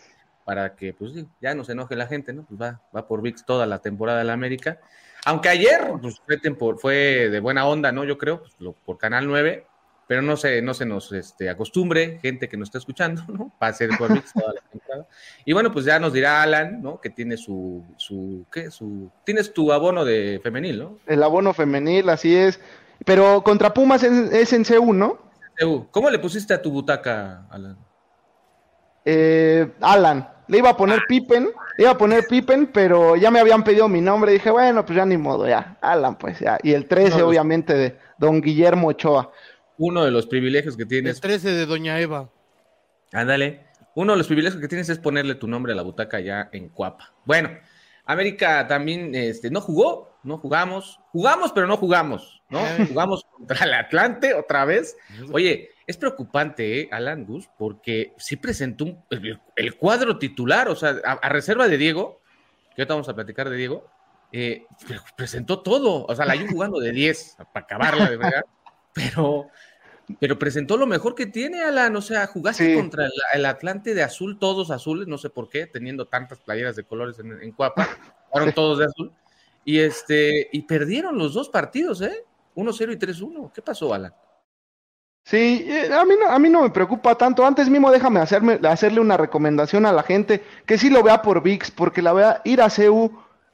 para 0.45 0.75
que 0.75 0.93
pues 0.93 1.13
ya 1.41 1.55
no 1.55 1.63
se 1.63 1.71
enoje 1.73 1.95
la 1.95 2.08
gente, 2.08 2.32
¿no? 2.34 2.45
Pues 2.45 2.62
va, 2.62 2.82
va 2.95 3.08
por 3.08 3.21
VIX 3.21 3.45
toda 3.45 3.65
la 3.65 3.79
temporada 3.79 4.19
de 4.19 4.25
la 4.25 4.34
América. 4.34 4.79
Aunque 5.25 5.49
ayer 5.49 5.91
pues, 6.01 6.21
fue, 6.79 7.29
de 7.29 7.39
buena 7.39 7.65
onda, 7.65 7.91
¿no? 7.91 8.03
Yo 8.03 8.17
creo, 8.17 8.41
pues, 8.41 8.75
por 8.86 8.97
Canal 8.97 9.27
9, 9.27 9.65
pero 10.08 10.23
no 10.23 10.38
se, 10.38 10.62
no 10.63 10.73
se 10.73 10.86
nos 10.86 11.12
este, 11.12 11.49
acostumbre, 11.49 12.17
gente 12.21 12.49
que 12.49 12.58
nos 12.58 12.69
está 12.69 12.79
escuchando, 12.79 13.23
¿no? 13.27 13.53
Va 13.62 13.67
a 13.67 13.73
ser 13.73 13.89
por 13.89 14.08
toda 14.08 14.53
la 14.55 14.62
temporada. 14.71 15.08
Y 15.45 15.53
bueno, 15.53 15.71
pues 15.71 15.86
ya 15.86 15.99
nos 15.99 16.13
dirá 16.13 16.41
Alan, 16.41 16.82
¿no? 16.82 16.99
Que 16.99 17.12
tiene 17.12 17.38
su, 17.38 17.86
su, 17.97 18.45
¿qué? 18.51 18.71
Su, 18.71 19.12
tienes 19.23 19.53
tu 19.53 19.71
abono 19.71 20.03
de 20.05 20.39
femenil, 20.41 20.79
¿no? 20.79 20.97
El 21.05 21.21
abono 21.21 21.53
femenil, 21.53 22.10
así 22.10 22.36
es. 22.36 22.60
Pero 23.05 23.43
contra 23.43 23.73
Pumas 23.73 24.01
es, 24.03 24.51
en 24.53 24.65
C1, 24.65 24.95
¿no? 24.95 25.19
¿Cómo 25.91 26.10
le 26.10 26.19
pusiste 26.19 26.53
a 26.53 26.62
tu 26.62 26.71
butaca, 26.71 27.45
Alan? 27.49 27.77
Eh, 29.05 29.71
Alan. 29.82 30.27
Le 30.49 30.57
iba 30.57 30.71
a 30.71 30.75
poner 30.77 31.03
Pippen, 31.07 31.51
le 31.77 31.83
iba 31.83 31.91
a 31.91 31.97
poner 31.97 32.25
Pippen, 32.27 32.67
pero 32.73 33.15
ya 33.15 33.29
me 33.29 33.39
habían 33.39 33.63
pedido 33.63 33.88
mi 33.88 34.01
nombre. 34.01 34.33
Dije, 34.33 34.49
bueno, 34.49 34.83
pues 34.83 34.97
ya 34.97 35.05
ni 35.05 35.15
modo, 35.15 35.47
ya. 35.47 35.77
Alan, 35.79 36.17
pues 36.17 36.39
ya. 36.39 36.57
Y 36.63 36.73
el 36.73 36.88
13, 36.88 37.21
obviamente, 37.21 37.75
de 37.75 37.97
don 38.17 38.41
Guillermo 38.41 38.88
Ochoa. 38.88 39.31
Uno 39.77 40.03
de 40.03 40.09
los 40.09 40.25
privilegios 40.25 40.75
que 40.75 40.88
tienes. 40.88 41.15
El 41.15 41.21
13 41.21 41.51
de 41.51 41.65
doña 41.67 41.99
Eva. 41.99 42.29
Ándale. 43.13 43.67
Uno 43.93 44.13
de 44.13 44.17
los 44.17 44.27
privilegios 44.27 44.59
que 44.59 44.67
tienes 44.67 44.89
es 44.89 44.97
ponerle 44.97 45.35
tu 45.35 45.47
nombre 45.47 45.73
a 45.73 45.75
la 45.75 45.83
butaca 45.83 46.19
ya 46.19 46.49
en 46.51 46.69
Cuapa. 46.69 47.13
Bueno, 47.25 47.51
América 48.05 48.65
también 48.67 49.13
este, 49.13 49.51
no 49.51 49.62
jugó, 49.62 50.17
no 50.23 50.39
jugamos. 50.39 50.99
Jugamos, 51.12 51.51
pero 51.51 51.67
no 51.67 51.77
jugamos, 51.77 52.41
¿no? 52.49 52.59
Jugamos 52.88 53.23
contra 53.38 53.65
el 53.65 53.73
Atlante 53.73 54.33
otra 54.33 54.65
vez. 54.65 54.97
Oye, 55.31 55.69
es 55.89 55.97
preocupante, 55.97 56.82
¿eh, 56.82 56.89
Alan 56.91 57.25
Gus, 57.25 57.49
porque 57.58 58.13
sí 58.19 58.36
presentó 58.36 58.86
el, 59.56 59.75
cuadro 59.75 60.19
titular, 60.19 60.69
o 60.69 60.75
sea, 60.75 60.89
a, 61.04 61.30
reserva 61.30 61.67
de 61.67 61.80
Diego, 61.80 62.21
que 62.75 62.84
ahorita 62.84 62.93
vamos 62.93 63.10
a 63.10 63.15
platicar 63.15 63.49
de 63.49 63.58
Diego, 63.58 63.89
eh, 64.32 64.67
presentó 65.17 65.62
todo, 65.62 66.06
o 66.06 66.15
sea, 66.15 66.25
la 66.28 66.36
iba 66.36 66.47
jugando 66.47 66.80
de 66.80 66.91
10 66.91 67.38
para 67.54 67.65
acabarla, 67.65 68.08
de 68.08 68.17
verdad, 68.17 68.43
pero, 68.93 69.47
pero 70.19 70.38
presentó 70.38 70.78
lo 70.78 70.86
mejor 70.86 71.15
que 71.15 71.25
tiene, 71.25 71.63
Alan, 71.63 71.95
o 71.95 72.04
sea, 72.04 72.28
jugaste 72.28 72.75
contra 72.75 73.10
el, 73.34 73.45
Atlante 73.47 73.95
de 73.95 74.04
azul, 74.04 74.38
todos 74.38 74.69
azules, 74.69 75.08
no 75.08 75.17
sé 75.17 75.32
por 75.32 75.49
qué, 75.49 75.65
teniendo 75.65 76.08
tantas 76.08 76.38
playeras 76.38 76.75
de 76.75 76.84
colores 76.84 77.17
en, 77.17 77.32
en 77.41 77.52
Cuapa, 77.52 77.88
jugaron 78.30 78.54
todos 78.54 78.78
de 78.78 78.86
azul, 78.86 79.12
y 79.65 79.80
este, 79.80 80.49
y 80.52 80.62
perdieron 80.62 81.17
los 81.17 81.34
dos 81.34 81.49
partidos, 81.49 82.04
¿eh? 82.04 82.25
1-0 82.56 82.93
y 82.93 82.97
3-1. 82.97 83.52
¿Qué 83.52 83.63
pasó, 83.63 83.91
Alan? 83.91 84.13
Sí, 85.29 85.63
eh, 85.69 85.93
a 85.93 86.05
mí, 86.05 86.15
no, 86.19 86.27
a 86.27 86.39
mí 86.39 86.49
no 86.49 86.63
me 86.63 86.71
preocupa 86.71 87.13
tanto. 87.13 87.45
Antes 87.45 87.69
mismo 87.69 87.91
déjame 87.91 88.19
hacerme, 88.19 88.59
hacerle 88.67 88.99
una 88.99 89.15
recomendación 89.15 89.85
a 89.85 89.93
la 89.93 90.01
gente 90.01 90.43
que 90.65 90.79
sí 90.79 90.89
lo 90.89 91.03
vea 91.03 91.21
por 91.21 91.43
VIX, 91.43 91.69
porque 91.69 92.01
la 92.01 92.13
vea 92.13 92.41
ir 92.45 92.63
a 92.63 92.69
CEU 92.71 93.11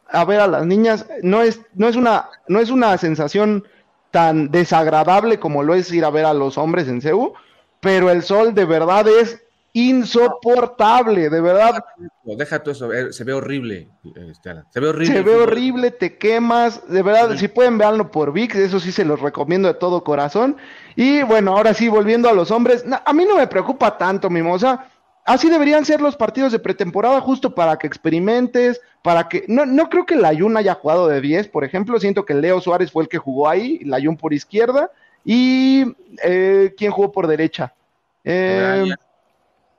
a 0.07 0.23
ver 0.23 0.39
a 0.39 0.47
las 0.47 0.65
niñas, 0.65 1.05
no 1.21 1.41
es, 1.41 1.59
no 1.73 1.89
es 1.89 1.97
una, 1.97 2.29
no 2.47 2.61
es 2.61 2.69
una 2.69 2.97
sensación 2.97 3.65
tan 4.11 4.51
desagradable 4.51 5.37
como 5.37 5.63
lo 5.63 5.73
es 5.73 5.91
ir 5.91 6.05
a 6.05 6.11
ver 6.11 6.23
a 6.23 6.33
los 6.33 6.57
hombres 6.57 6.87
en 6.87 7.01
CEU, 7.01 7.33
pero 7.81 8.09
el 8.09 8.23
sol 8.23 8.53
de 8.53 8.63
verdad 8.63 9.05
es 9.09 9.43
insoportable, 9.75 11.29
de 11.29 11.41
verdad. 11.41 11.83
Deja 12.23 12.63
todo 12.63 12.71
eso, 12.71 12.93
eh, 12.93 13.11
se 13.11 13.25
ve 13.25 13.33
horrible, 13.33 13.89
este, 14.31 14.53
se 14.69 14.79
ve 14.79 14.87
horrible. 14.87 15.13
Se 15.13 15.21
ve 15.21 15.35
horrible, 15.35 15.91
te 15.91 16.17
quemas, 16.17 16.87
de 16.87 17.03
verdad, 17.03 17.35
si 17.35 17.49
pueden 17.49 17.77
verlo 17.77 18.09
por 18.09 18.31
VIX, 18.31 18.55
eso 18.55 18.79
sí 18.79 18.93
se 18.93 19.03
los 19.03 19.19
recomiendo 19.19 19.67
de 19.67 19.73
todo 19.73 20.05
corazón. 20.05 20.55
Y 20.95 21.23
bueno, 21.23 21.57
ahora 21.57 21.73
sí, 21.73 21.89
volviendo 21.89 22.29
a 22.29 22.33
los 22.33 22.51
hombres, 22.51 22.85
a 23.05 23.13
mí 23.13 23.25
no 23.25 23.35
me 23.35 23.47
preocupa 23.47 23.97
tanto, 23.97 24.29
Mimosa. 24.29 24.87
Así 25.25 25.49
deberían 25.49 25.83
ser 25.83 25.99
los 25.99 26.15
partidos 26.15 26.53
de 26.53 26.59
pretemporada, 26.59 27.19
justo 27.19 27.53
para 27.53 27.77
que 27.77 27.87
experimentes, 27.87 28.79
para 29.01 29.27
que. 29.27 29.43
No, 29.49 29.65
no 29.65 29.89
creo 29.89 30.05
que 30.05 30.15
la 30.15 30.29
Ayun 30.29 30.55
haya 30.55 30.75
jugado 30.75 31.09
de 31.09 31.19
10, 31.19 31.49
por 31.49 31.65
ejemplo. 31.65 31.99
Siento 31.99 32.23
que 32.25 32.35
Leo 32.35 32.61
Suárez 32.61 32.91
fue 32.91 33.03
el 33.03 33.09
que 33.09 33.17
jugó 33.17 33.49
ahí, 33.49 33.79
la 33.79 33.97
Ayun 33.97 34.15
por 34.15 34.33
izquierda. 34.33 34.89
¿Y 35.25 35.83
eh, 36.23 36.73
quién 36.77 36.91
jugó 36.91 37.11
por 37.11 37.27
derecha? 37.27 37.73
Eh, 38.23 38.95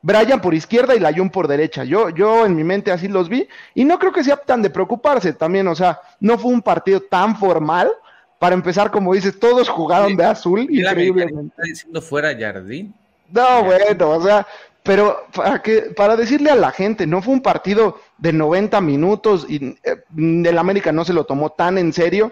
Brian 0.06 0.40
por 0.40 0.54
izquierda 0.54 0.94
y 0.94 1.00
Layun 1.00 1.30
por 1.30 1.48
derecha. 1.48 1.82
Yo, 1.82 2.10
yo 2.10 2.46
en 2.46 2.54
mi 2.54 2.62
mente 2.62 2.92
así 2.92 3.08
los 3.08 3.28
vi 3.28 3.48
y 3.74 3.84
no 3.84 3.98
creo 3.98 4.12
que 4.12 4.22
sea 4.22 4.36
tan 4.36 4.62
de 4.62 4.70
preocuparse 4.70 5.32
también. 5.32 5.66
O 5.66 5.74
sea, 5.74 6.00
no 6.20 6.38
fue 6.38 6.52
un 6.52 6.62
partido 6.62 7.00
tan 7.00 7.36
formal. 7.36 7.90
Para 8.38 8.54
empezar, 8.54 8.90
como 8.90 9.14
dices, 9.14 9.40
todos 9.40 9.68
jugaron 9.68 10.14
de 10.14 10.24
azul. 10.24 10.60
Increíblemente. 10.70 11.48
¿Está 11.48 11.62
diciendo 11.62 12.00
fuera 12.02 12.36
Jardín? 12.38 12.94
No, 13.32 13.64
bueno, 13.64 14.10
o 14.10 14.22
sea, 14.22 14.46
pero 14.84 15.26
para 15.34 15.60
que 15.60 15.92
para 15.96 16.14
decirle 16.16 16.50
a 16.50 16.54
la 16.54 16.70
gente, 16.70 17.06
no 17.06 17.20
fue 17.22 17.34
un 17.34 17.40
partido 17.42 17.98
de 18.18 18.32
90 18.32 18.80
minutos 18.82 19.44
y 19.48 19.76
eh, 19.82 20.04
el 20.16 20.58
América 20.58 20.92
no 20.92 21.04
se 21.04 21.14
lo 21.14 21.24
tomó 21.24 21.50
tan 21.50 21.78
en 21.78 21.92
serio. 21.92 22.30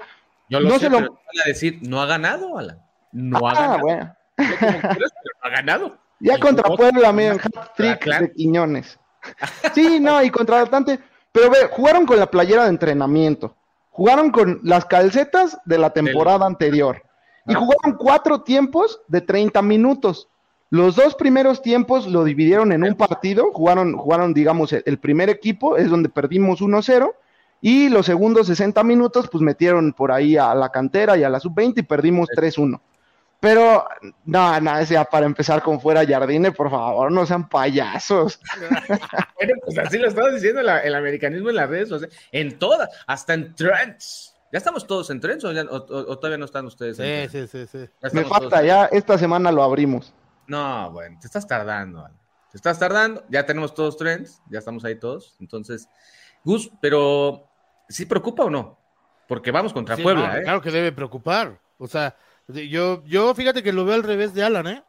Yo 0.49 0.61
lo 0.61 0.69
no 0.69 0.75
sé, 0.75 0.83
se 0.85 0.91
lo... 0.91 0.99
pero 0.99 1.15
a 1.45 1.49
decir, 1.49 1.79
no 1.83 2.01
ha 2.01 2.07
ganado, 2.07 2.57
Alan. 2.59 2.79
No 3.11 3.39
ha 3.49 3.51
Ah, 3.51 3.55
ganado. 3.55 3.79
bueno. 3.81 4.17
No 4.37 4.45
como 4.59 4.71
quieras, 4.81 5.13
pero 5.23 5.35
no 5.43 5.49
ha 5.49 5.51
ganado. 5.51 6.04
Ya 6.25 6.39
contra 6.39 6.65
jugó 6.65 6.79
Puebla, 6.79 7.13
miren, 7.13 7.39
hat-trick 7.39 8.05
de 8.05 8.33
Quiñones. 8.33 8.99
Sí, 9.75 10.01
no, 10.01 10.23
y 10.23 10.31
contra 10.31 10.61
Atlante. 10.61 10.99
Pero 11.33 11.51
ve, 11.51 11.69
jugaron 11.71 12.05
con 12.05 12.19
la 12.19 12.31
playera 12.31 12.65
de 12.65 12.71
entrenamiento. 12.71 13.55
Jugaron 13.91 14.31
con 14.31 14.61
las 14.63 14.85
calcetas 14.85 15.59
de 15.65 15.79
la 15.79 15.91
temporada 15.91 16.47
anterior. 16.47 17.03
Y 17.47 17.55
Ah, 17.55 17.59
jugaron 17.59 17.97
cuatro 17.99 18.43
tiempos 18.43 19.01
de 19.09 19.21
30 19.21 19.63
minutos. 19.63 20.29
Los 20.71 20.97
dos 20.97 21.15
primeros 21.15 21.63
tiempos 21.63 22.07
lo 22.07 22.25
dividieron 22.25 22.73
en 22.73 22.85
un 22.85 22.95
partido. 22.95 23.51
Jugaron, 23.53 23.97
jugaron 23.97 24.35
digamos, 24.35 24.73
el, 24.73 24.83
el 24.87 24.99
primer 24.99 25.31
equipo, 25.31 25.77
es 25.77 25.89
donde 25.91 26.09
perdimos 26.09 26.61
1-0. 26.61 27.15
Y 27.61 27.89
los 27.89 28.07
segundos 28.07 28.47
60 28.47 28.83
minutos, 28.85 29.29
pues 29.31 29.43
metieron 29.43 29.93
por 29.93 30.13
ahí 30.13 30.37
a 30.37 30.55
la 30.55 30.71
cantera 30.71 31.17
y 31.17 31.23
a 31.23 31.31
la 31.31 31.41
sub-20 31.41 31.79
y 31.79 31.83
perdimos 31.83 32.29
3-1. 32.29 32.81
Pero, 33.45 33.87
no, 34.25 34.59
no, 34.59 34.79
es 34.79 34.89
ya 34.89 35.05
para 35.05 35.27
empezar 35.27 35.63
con 35.63 35.79
fuera 35.79 36.07
Jardine, 36.07 36.51
por 36.51 36.71
favor, 36.71 37.13
no 37.13 37.27
sean 37.27 37.47
payasos. 37.47 38.41
Bueno, 39.37 39.55
pues 39.65 39.77
así 39.79 39.99
lo 39.99 40.09
estaba 40.09 40.31
diciendo 40.31 40.63
la- 40.63 40.79
el 40.81 40.95
americanismo 40.95 41.51
en 41.51 41.57
las 41.57 41.69
redes, 41.69 41.91
en 42.33 42.59
todas, 42.59 42.89
hasta 43.07 43.35
en 43.35 43.55
trends. 43.55 44.35
¿Ya 44.51 44.59
estamos 44.59 44.87
todos 44.87 45.11
en 45.11 45.21
trends 45.21 45.45
o, 45.45 45.53
ya- 45.53 45.65
o- 45.65 45.77
o- 45.77 46.13
o 46.13 46.19
todavía 46.19 46.39
no 46.39 46.47
están 46.47 46.65
ustedes? 46.65 46.99
en 47.01 47.05
Sí, 47.05 47.29
trends? 47.29 47.51
sí, 47.51 47.67
sí, 47.69 47.79
sí. 48.03 48.09
Me 48.17 48.25
falta 48.25 48.63
ya, 48.63 48.87
esta 48.87 49.19
semana 49.19 49.53
lo 49.53 49.63
abrimos. 49.63 50.15
No, 50.47 50.91
bueno, 50.93 51.19
te 51.21 51.27
estás 51.27 51.47
tardando, 51.47 51.99
Alan. 51.99 52.19
Te 52.51 52.57
estás 52.57 52.79
tardando, 52.79 53.25
ya 53.29 53.45
tenemos 53.45 53.75
todos 53.75 53.99
trends, 53.99 54.41
ya 54.49 54.61
estamos 54.61 54.85
ahí 54.87 54.95
todos. 54.99 55.35
Entonces, 55.41 55.89
Gus, 56.45 56.71
pero 56.81 57.51
¿sí 57.89 58.07
preocupa 58.07 58.45
o 58.45 58.51
no? 58.51 58.79
Porque 59.29 59.51
vamos 59.51 59.73
contra 59.75 59.97
Sí, 59.97 60.03
Puebla, 60.03 60.29
no, 60.29 60.37
¿eh? 60.39 60.43
Claro 60.45 60.63
que 60.63 60.71
debe 60.71 60.93
preocupar. 60.93 61.59
O 61.79 61.89
sea, 61.89 62.15
yo, 62.49 63.05
yo 63.05 63.35
fíjate 63.35 63.63
que 63.63 63.73
lo 63.73 63.85
veo 63.85 63.95
al 63.95 64.03
revés 64.03 64.35
de 64.35 64.45
Alan, 64.45 64.67
¿eh? 64.67 64.85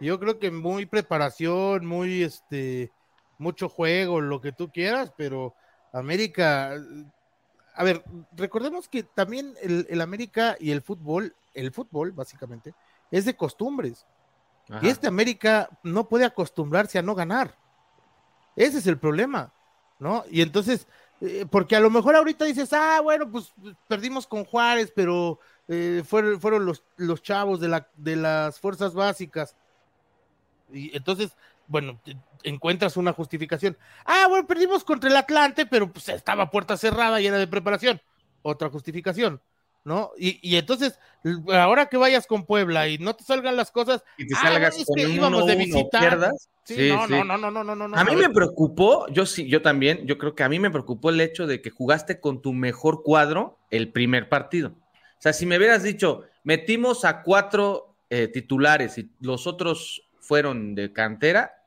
Yo 0.00 0.18
creo 0.18 0.38
que 0.38 0.50
muy 0.50 0.86
preparación, 0.86 1.84
muy 1.84 2.22
este, 2.22 2.90
mucho 3.38 3.68
juego, 3.68 4.20
lo 4.20 4.40
que 4.40 4.52
tú 4.52 4.70
quieras, 4.70 5.12
pero 5.16 5.54
América, 5.92 6.74
a 7.74 7.84
ver, 7.84 8.02
recordemos 8.32 8.88
que 8.88 9.02
también 9.02 9.54
el, 9.62 9.86
el 9.90 10.00
América 10.00 10.56
y 10.58 10.70
el 10.70 10.82
fútbol, 10.82 11.34
el 11.54 11.72
fútbol 11.72 12.12
básicamente, 12.12 12.74
es 13.10 13.24
de 13.24 13.36
costumbres. 13.36 14.06
Ajá. 14.68 14.86
Y 14.86 14.88
este 14.88 15.06
América 15.06 15.68
no 15.82 16.08
puede 16.08 16.24
acostumbrarse 16.24 16.98
a 16.98 17.02
no 17.02 17.14
ganar. 17.14 17.56
Ese 18.56 18.78
es 18.78 18.86
el 18.86 18.98
problema, 18.98 19.52
¿no? 19.98 20.24
Y 20.30 20.42
entonces, 20.42 20.86
eh, 21.20 21.46
porque 21.50 21.76
a 21.76 21.80
lo 21.80 21.90
mejor 21.90 22.16
ahorita 22.16 22.44
dices, 22.44 22.72
ah, 22.72 23.00
bueno, 23.02 23.30
pues 23.30 23.52
perdimos 23.88 24.26
con 24.26 24.44
Juárez, 24.44 24.92
pero 24.94 25.38
eh, 25.72 26.02
fueron, 26.04 26.40
fueron 26.40 26.66
los, 26.66 26.82
los 26.96 27.22
chavos 27.22 27.60
de, 27.60 27.68
la, 27.68 27.88
de 27.96 28.16
las 28.16 28.58
fuerzas 28.58 28.92
básicas. 28.92 29.54
Y 30.72 30.96
entonces, 30.96 31.36
bueno, 31.68 32.00
encuentras 32.42 32.96
una 32.96 33.12
justificación. 33.12 33.78
Ah, 34.04 34.26
bueno, 34.28 34.48
perdimos 34.48 34.82
contra 34.82 35.08
el 35.08 35.16
Atlante, 35.16 35.66
pero 35.66 35.92
pues 35.92 36.08
estaba 36.08 36.50
puerta 36.50 36.76
cerrada 36.76 37.20
y 37.20 37.26
era 37.28 37.38
de 37.38 37.46
preparación. 37.46 38.00
Otra 38.42 38.68
justificación, 38.68 39.40
¿no? 39.84 40.10
Y, 40.18 40.40
y 40.42 40.56
entonces, 40.56 40.98
ahora 41.52 41.86
que 41.86 41.96
vayas 41.98 42.26
con 42.26 42.46
Puebla 42.46 42.88
y 42.88 42.98
no 42.98 43.14
te 43.14 43.22
salgan 43.22 43.54
las 43.54 43.70
cosas, 43.70 44.02
Y 44.18 44.26
te 44.26 44.34
Ah, 44.36 44.42
salgas 44.42 44.76
es 44.76 44.86
con 44.86 44.96
que 44.96 45.06
un 45.06 45.12
íbamos 45.12 45.46
de 45.46 45.54
1-1, 45.54 45.58
visita. 45.58 46.30
Sí, 46.64 46.74
Sí, 46.74 46.88
no, 46.88 47.06
sí. 47.06 47.12
no, 47.12 47.24
no, 47.24 47.50
no, 47.50 47.62
no, 47.64 47.74
no. 47.76 47.96
A 47.96 48.04
mí 48.04 48.16
me 48.16 48.30
preocupó, 48.30 49.06
yo 49.08 49.24
sí, 49.26 49.48
yo 49.48 49.62
también, 49.62 50.06
yo 50.06 50.18
creo 50.18 50.34
que 50.34 50.42
a 50.42 50.48
mí 50.48 50.58
me 50.58 50.70
preocupó 50.70 51.10
el 51.10 51.20
hecho 51.20 51.46
de 51.46 51.62
que 51.62 51.70
jugaste 51.70 52.18
con 52.20 52.42
tu 52.42 52.52
mejor 52.52 53.02
cuadro 53.04 53.58
el 53.70 53.92
primer 53.92 54.28
partido. 54.28 54.72
O 55.20 55.22
sea, 55.22 55.34
si 55.34 55.44
me 55.44 55.58
hubieras 55.58 55.82
dicho, 55.82 56.24
metimos 56.44 57.04
a 57.04 57.20
cuatro 57.20 57.94
eh, 58.08 58.26
titulares 58.26 58.96
y 58.96 59.10
los 59.20 59.46
otros 59.46 60.08
fueron 60.18 60.74
de 60.74 60.94
cantera, 60.94 61.62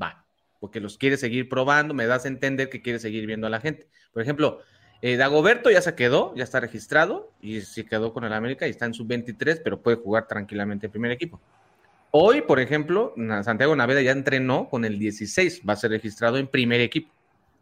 va, 0.00 0.26
porque 0.60 0.78
los 0.78 0.98
quieres 0.98 1.20
seguir 1.20 1.48
probando, 1.48 1.94
me 1.94 2.04
das 2.04 2.26
a 2.26 2.28
entender 2.28 2.68
que 2.68 2.82
quieres 2.82 3.00
seguir 3.00 3.24
viendo 3.24 3.46
a 3.46 3.50
la 3.50 3.60
gente. 3.60 3.88
Por 4.12 4.20
ejemplo, 4.20 4.60
eh, 5.00 5.16
Dagoberto 5.16 5.70
ya 5.70 5.80
se 5.80 5.94
quedó, 5.94 6.34
ya 6.36 6.44
está 6.44 6.60
registrado 6.60 7.32
y 7.40 7.62
se 7.62 7.86
quedó 7.86 8.12
con 8.12 8.24
el 8.24 8.32
América 8.34 8.66
y 8.66 8.70
está 8.72 8.84
en 8.84 8.92
sub-23, 8.92 9.62
pero 9.64 9.80
puede 9.80 9.96
jugar 9.96 10.28
tranquilamente 10.28 10.84
en 10.84 10.92
primer 10.92 11.12
equipo. 11.12 11.40
Hoy, 12.10 12.42
por 12.42 12.60
ejemplo, 12.60 13.14
Santiago 13.42 13.74
Naveda 13.74 14.02
ya 14.02 14.12
entrenó 14.12 14.68
con 14.68 14.84
el 14.84 14.98
16, 14.98 15.62
va 15.66 15.72
a 15.72 15.76
ser 15.76 15.92
registrado 15.92 16.36
en 16.36 16.46
primer 16.46 16.82
equipo. 16.82 17.10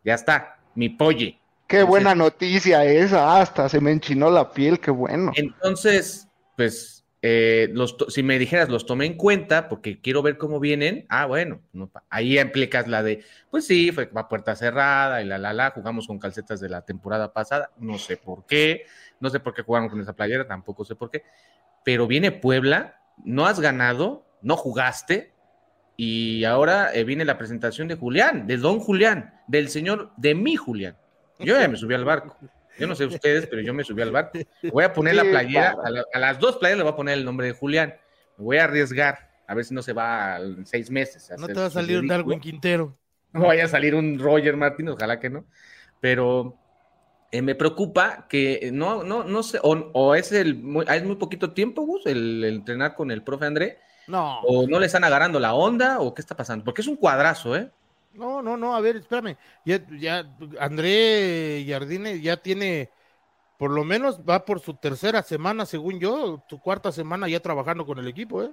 Ya 0.05 0.15
está, 0.15 0.59
mi 0.75 0.89
polle. 0.89 1.39
Qué 1.69 1.83
buena 1.83 2.15
noticia 2.15 2.83
esa, 2.87 3.41
hasta 3.41 3.69
se 3.69 3.79
me 3.81 3.93
enchinó 3.93 4.31
la 4.31 4.51
piel, 4.51 4.81
qué 4.81 4.91
bueno. 4.91 5.33
Entonces, 5.35 6.27
pues, 6.57 7.05
eh, 7.21 7.69
los 7.73 7.95
si 8.09 8.23
me 8.23 8.39
dijeras, 8.39 8.71
los 8.71 8.87
tomé 8.87 9.05
en 9.05 9.19
cuenta 9.19 9.69
porque 9.69 10.01
quiero 10.01 10.23
ver 10.23 10.39
cómo 10.39 10.61
vienen, 10.61 11.05
ah, 11.11 11.27
bueno, 11.27 11.61
no 11.75 11.91
ahí 12.09 12.39
implicas 12.39 12.89
la 12.89 13.03
de, 13.03 13.23
pues 13.51 13.67
sí, 13.67 13.93
fue 13.93 14.09
a 14.15 14.29
puerta 14.29 14.57
cerrada 14.57 15.21
y 15.21 15.27
la, 15.27 15.37
la, 15.37 15.53
la, 15.53 15.71
jugamos 15.73 16.07
con 16.07 16.19
calcetas 16.19 16.59
de 16.59 16.71
la 16.71 16.87
temporada 16.87 17.35
pasada, 17.35 17.71
no 17.77 17.99
sé 17.99 18.17
por 18.17 18.47
qué, 18.47 18.87
no 19.21 19.29
sé 19.29 19.39
por 19.39 19.53
qué 19.53 19.63
jugaron 19.63 19.91
con 19.91 20.01
esa 20.01 20.15
playera, 20.15 20.49
tampoco 20.49 20.87
sé 20.87 20.95
por 20.95 21.11
qué, 21.11 21.23
pero 21.85 22.07
viene 22.07 22.33
Puebla, 22.33 23.03
no 23.23 23.45
has 23.47 23.61
ganado, 23.61 24.25
no 24.41 24.57
jugaste, 24.57 25.35
y 25.99 26.45
ahora 26.45 26.95
eh, 26.95 27.05
viene 27.05 27.27
la 27.27 27.37
presentación 27.37 27.89
de 27.89 27.97
Julián, 27.97 28.47
de 28.47 28.57
don 28.57 28.79
Julián, 28.79 29.35
del 29.49 29.69
señor, 29.69 30.13
de 30.17 30.35
mi 30.35 30.57
Julián. 30.57 30.97
Yo 31.39 31.59
ya 31.61 31.69
me 31.69 31.77
subí 31.77 31.95
al 31.95 32.05
barco. 32.05 32.37
Yo 32.79 32.87
no 32.87 32.95
sé 32.95 33.07
ustedes, 33.07 33.47
pero 33.49 33.61
yo 33.63 33.75
me 33.75 33.83
subí 33.85 34.03
al 34.03 34.13
barco. 34.13 34.39
Voy 34.73 34.85
a 34.85 34.93
poner 34.93 35.15
la 35.17 35.23
playera, 35.25 35.77
a, 35.85 35.91
la- 35.91 36.05
a 36.13 36.19
las 36.19 36.39
dos 36.39 36.57
playeras 36.59 36.79
le 36.79 36.85
voy 36.85 36.93
a 36.93 36.97
poner 36.97 37.19
el 37.19 37.25
nombre 37.25 37.47
de 37.49 37.53
Julián. 37.53 37.95
Me 38.37 38.45
voy 38.45 38.59
a 38.59 38.65
arriesgar, 38.65 39.31
a 39.47 39.55
ver 39.55 39.65
si 39.65 39.75
no 39.75 39.83
se 39.83 39.93
va 39.93 40.37
en 40.39 40.65
seis 40.67 40.91
meses. 40.91 41.31
no 41.39 41.47
te 41.47 41.55
va 41.55 41.67
a 41.67 41.71
salir 41.71 41.99
un. 41.99 42.07
Darwin 42.07 42.41
Quintero. 42.41 42.97
No 43.33 43.43
vaya 43.47 43.65
a 43.65 43.69
salir 43.69 43.95
un 43.95 44.19
Roger 44.19 44.57
Martínez, 44.57 44.95
ojalá 44.95 45.19
que 45.21 45.29
no. 45.29 45.45
Pero 46.01 46.57
eh, 47.33 47.43
me 47.43 47.55
preocupa 47.55 48.27
que 48.29 48.71
no, 48.73 49.03
no, 49.03 49.25
no 49.25 49.43
sé, 49.43 49.59
o, 49.63 49.73
o 49.93 50.15
es 50.15 50.33
el 50.33 50.55
muy, 50.57 50.87
es 50.89 51.03
muy 51.05 51.17
poquito 51.17 51.53
tiempo, 51.53 51.83
Gus, 51.83 52.07
el, 52.07 52.45
el 52.45 52.55
entrenar 52.57 52.95
con 52.95 53.11
el 53.11 53.23
profe 53.23 53.45
André, 53.47 53.79
No, 54.07 54.41
o 54.43 54.67
no 54.67 54.79
le 54.79 54.87
están 54.87 55.05
agarrando 55.05 55.39
la 55.41 55.53
onda, 55.55 55.99
o 56.01 56.15
qué 56.15 56.23
está 56.23 56.37
pasando, 56.37 56.65
porque 56.65 56.81
es 56.81 56.87
un 56.89 56.97
cuadrazo, 56.97 57.55
¿eh? 57.57 57.71
No, 58.13 58.43
no, 58.43 58.57
no, 58.57 58.75
a 58.75 58.81
ver, 58.81 58.97
espérame. 58.97 59.37
Ya, 59.65 59.81
ya, 59.99 60.27
André 60.61 61.65
Jardine 61.69 62.21
ya 62.21 62.37
tiene, 62.39 62.91
por 63.59 63.71
lo 63.71 63.85
menos 63.85 64.21
va 64.21 64.45
por 64.45 64.61
su 64.61 64.75
tercera 64.75 65.23
semana, 65.23 65.67
según 65.67 66.01
yo, 66.01 66.43
su 66.49 66.59
cuarta 66.61 66.91
semana 66.93 67.29
ya 67.29 67.41
trabajando 67.41 67.87
con 67.87 67.99
el 67.99 68.09
equipo, 68.09 68.43
¿eh? 68.43 68.51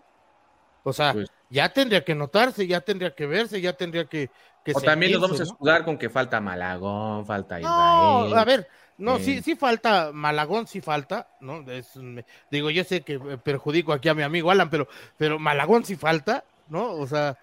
O 0.83 0.93
sea, 0.93 1.13
Pues- 1.13 1.29
ya 1.49 1.69
tendría 1.73 2.03
que 2.05 2.13
notarse, 2.13 2.67
ya 2.67 2.79
tendría 2.81 3.15
que 3.15 3.25
verse, 3.25 3.59
ya 3.59 3.73
tendría 3.73 4.05
que, 4.05 4.29
que 4.63 4.71
O 4.75 4.81
también 4.81 5.13
nos 5.13 5.21
vamos 5.21 5.41
a 5.41 5.45
¿no? 5.45 5.55
jugar 5.55 5.83
con 5.83 5.97
que 5.97 6.09
falta 6.09 6.39
Malagón, 6.39 7.25
falta 7.25 7.59
No, 7.59 8.25
Israel. 8.27 8.37
a 8.39 8.45
ver, 8.45 8.67
no, 8.97 9.15
Eh. 9.17 9.19
sí, 9.23 9.41
sí 9.41 9.55
falta, 9.55 10.11
Malagón 10.13 10.67
sí 10.67 10.81
falta, 10.81 11.27
¿no? 11.39 11.61
Es, 11.71 11.95
me- 11.95 12.23
digo, 12.51 12.69
yo 12.69 12.83
sé 12.83 13.01
que 13.01 13.13
eh, 13.15 13.37
perjudico 13.43 13.93
aquí 13.93 14.09
a 14.09 14.13
mi 14.13 14.21
amigo 14.21 14.51
Alan, 14.51 14.69
pero, 14.69 14.87
pero 15.17 15.39
Malagón 15.39 15.85
sí 15.85 15.95
falta, 15.95 16.43
¿no? 16.69 16.91
O 16.93 17.07
sea, 17.07 17.35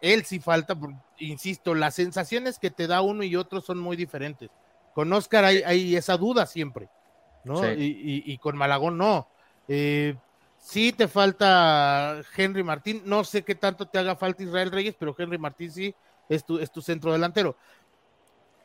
él 0.00 0.24
sí 0.24 0.40
falta, 0.40 0.76
insisto, 1.18 1.74
las 1.74 1.94
sensaciones 1.94 2.58
que 2.58 2.70
te 2.70 2.86
da 2.86 3.02
uno 3.02 3.22
y 3.24 3.36
otro 3.36 3.60
son 3.60 3.78
muy 3.78 3.96
diferentes. 3.96 4.50
con 4.92 5.12
Oscar 5.12 5.44
hay, 5.44 5.62
hay 5.64 5.96
esa 5.96 6.16
duda 6.16 6.46
siempre, 6.46 6.90
¿no? 7.44 7.72
Sí. 7.72 7.74
Y, 7.74 7.84
y- 7.84 8.32
y 8.32 8.38
con 8.38 8.56
Malagón 8.56 8.98
no. 8.98 9.28
Eh, 9.68 10.16
sí 10.58 10.92
te 10.92 11.08
falta 11.08 12.22
Henry 12.36 12.62
Martín, 12.64 13.02
no 13.04 13.24
sé 13.24 13.44
qué 13.44 13.54
tanto 13.54 13.88
te 13.88 13.98
haga 13.98 14.16
falta 14.16 14.42
Israel 14.42 14.70
Reyes, 14.72 14.96
pero 14.98 15.14
Henry 15.18 15.38
Martín 15.38 15.70
sí 15.72 15.94
es 16.28 16.44
tu, 16.44 16.58
es 16.58 16.70
tu 16.72 16.82
centro 16.82 17.12
delantero. 17.12 17.56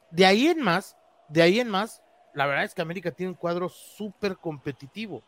De 0.10 0.26
ahí 0.26 0.48
en 0.48 0.62
más, 0.62 0.96
de 1.28 1.42
ahí 1.42 1.60
en 1.60 1.70
más, 1.70 2.02
la 2.34 2.46
verdad 2.46 2.64
es 2.66 2.74
que 2.74 2.82
América 2.82 3.12
tiene 3.12 3.32
un 3.32 3.38
cuadro 3.38 3.70
súper 3.70 4.38
competitivo, 4.38 5.26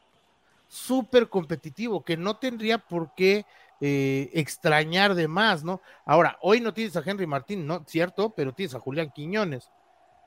súper 0.67 1.29
competitivo, 1.29 2.03
que 2.05 2.17
no 2.17 2.37
tendría 2.37 2.79
por 2.79 3.13
qué 3.15 3.45
eh, 3.81 4.29
extrañar 4.33 5.15
de 5.15 5.27
más, 5.27 5.63
¿no? 5.63 5.81
Ahora, 6.05 6.37
hoy 6.41 6.61
no 6.61 6.73
tienes 6.73 6.95
a 6.95 7.03
Henry 7.05 7.27
Martín, 7.27 7.67
¿no? 7.67 7.83
Cierto, 7.85 8.33
pero 8.35 8.53
tienes 8.53 8.73
a 8.75 8.79
Julián 8.79 9.11
Quiñones, 9.13 9.69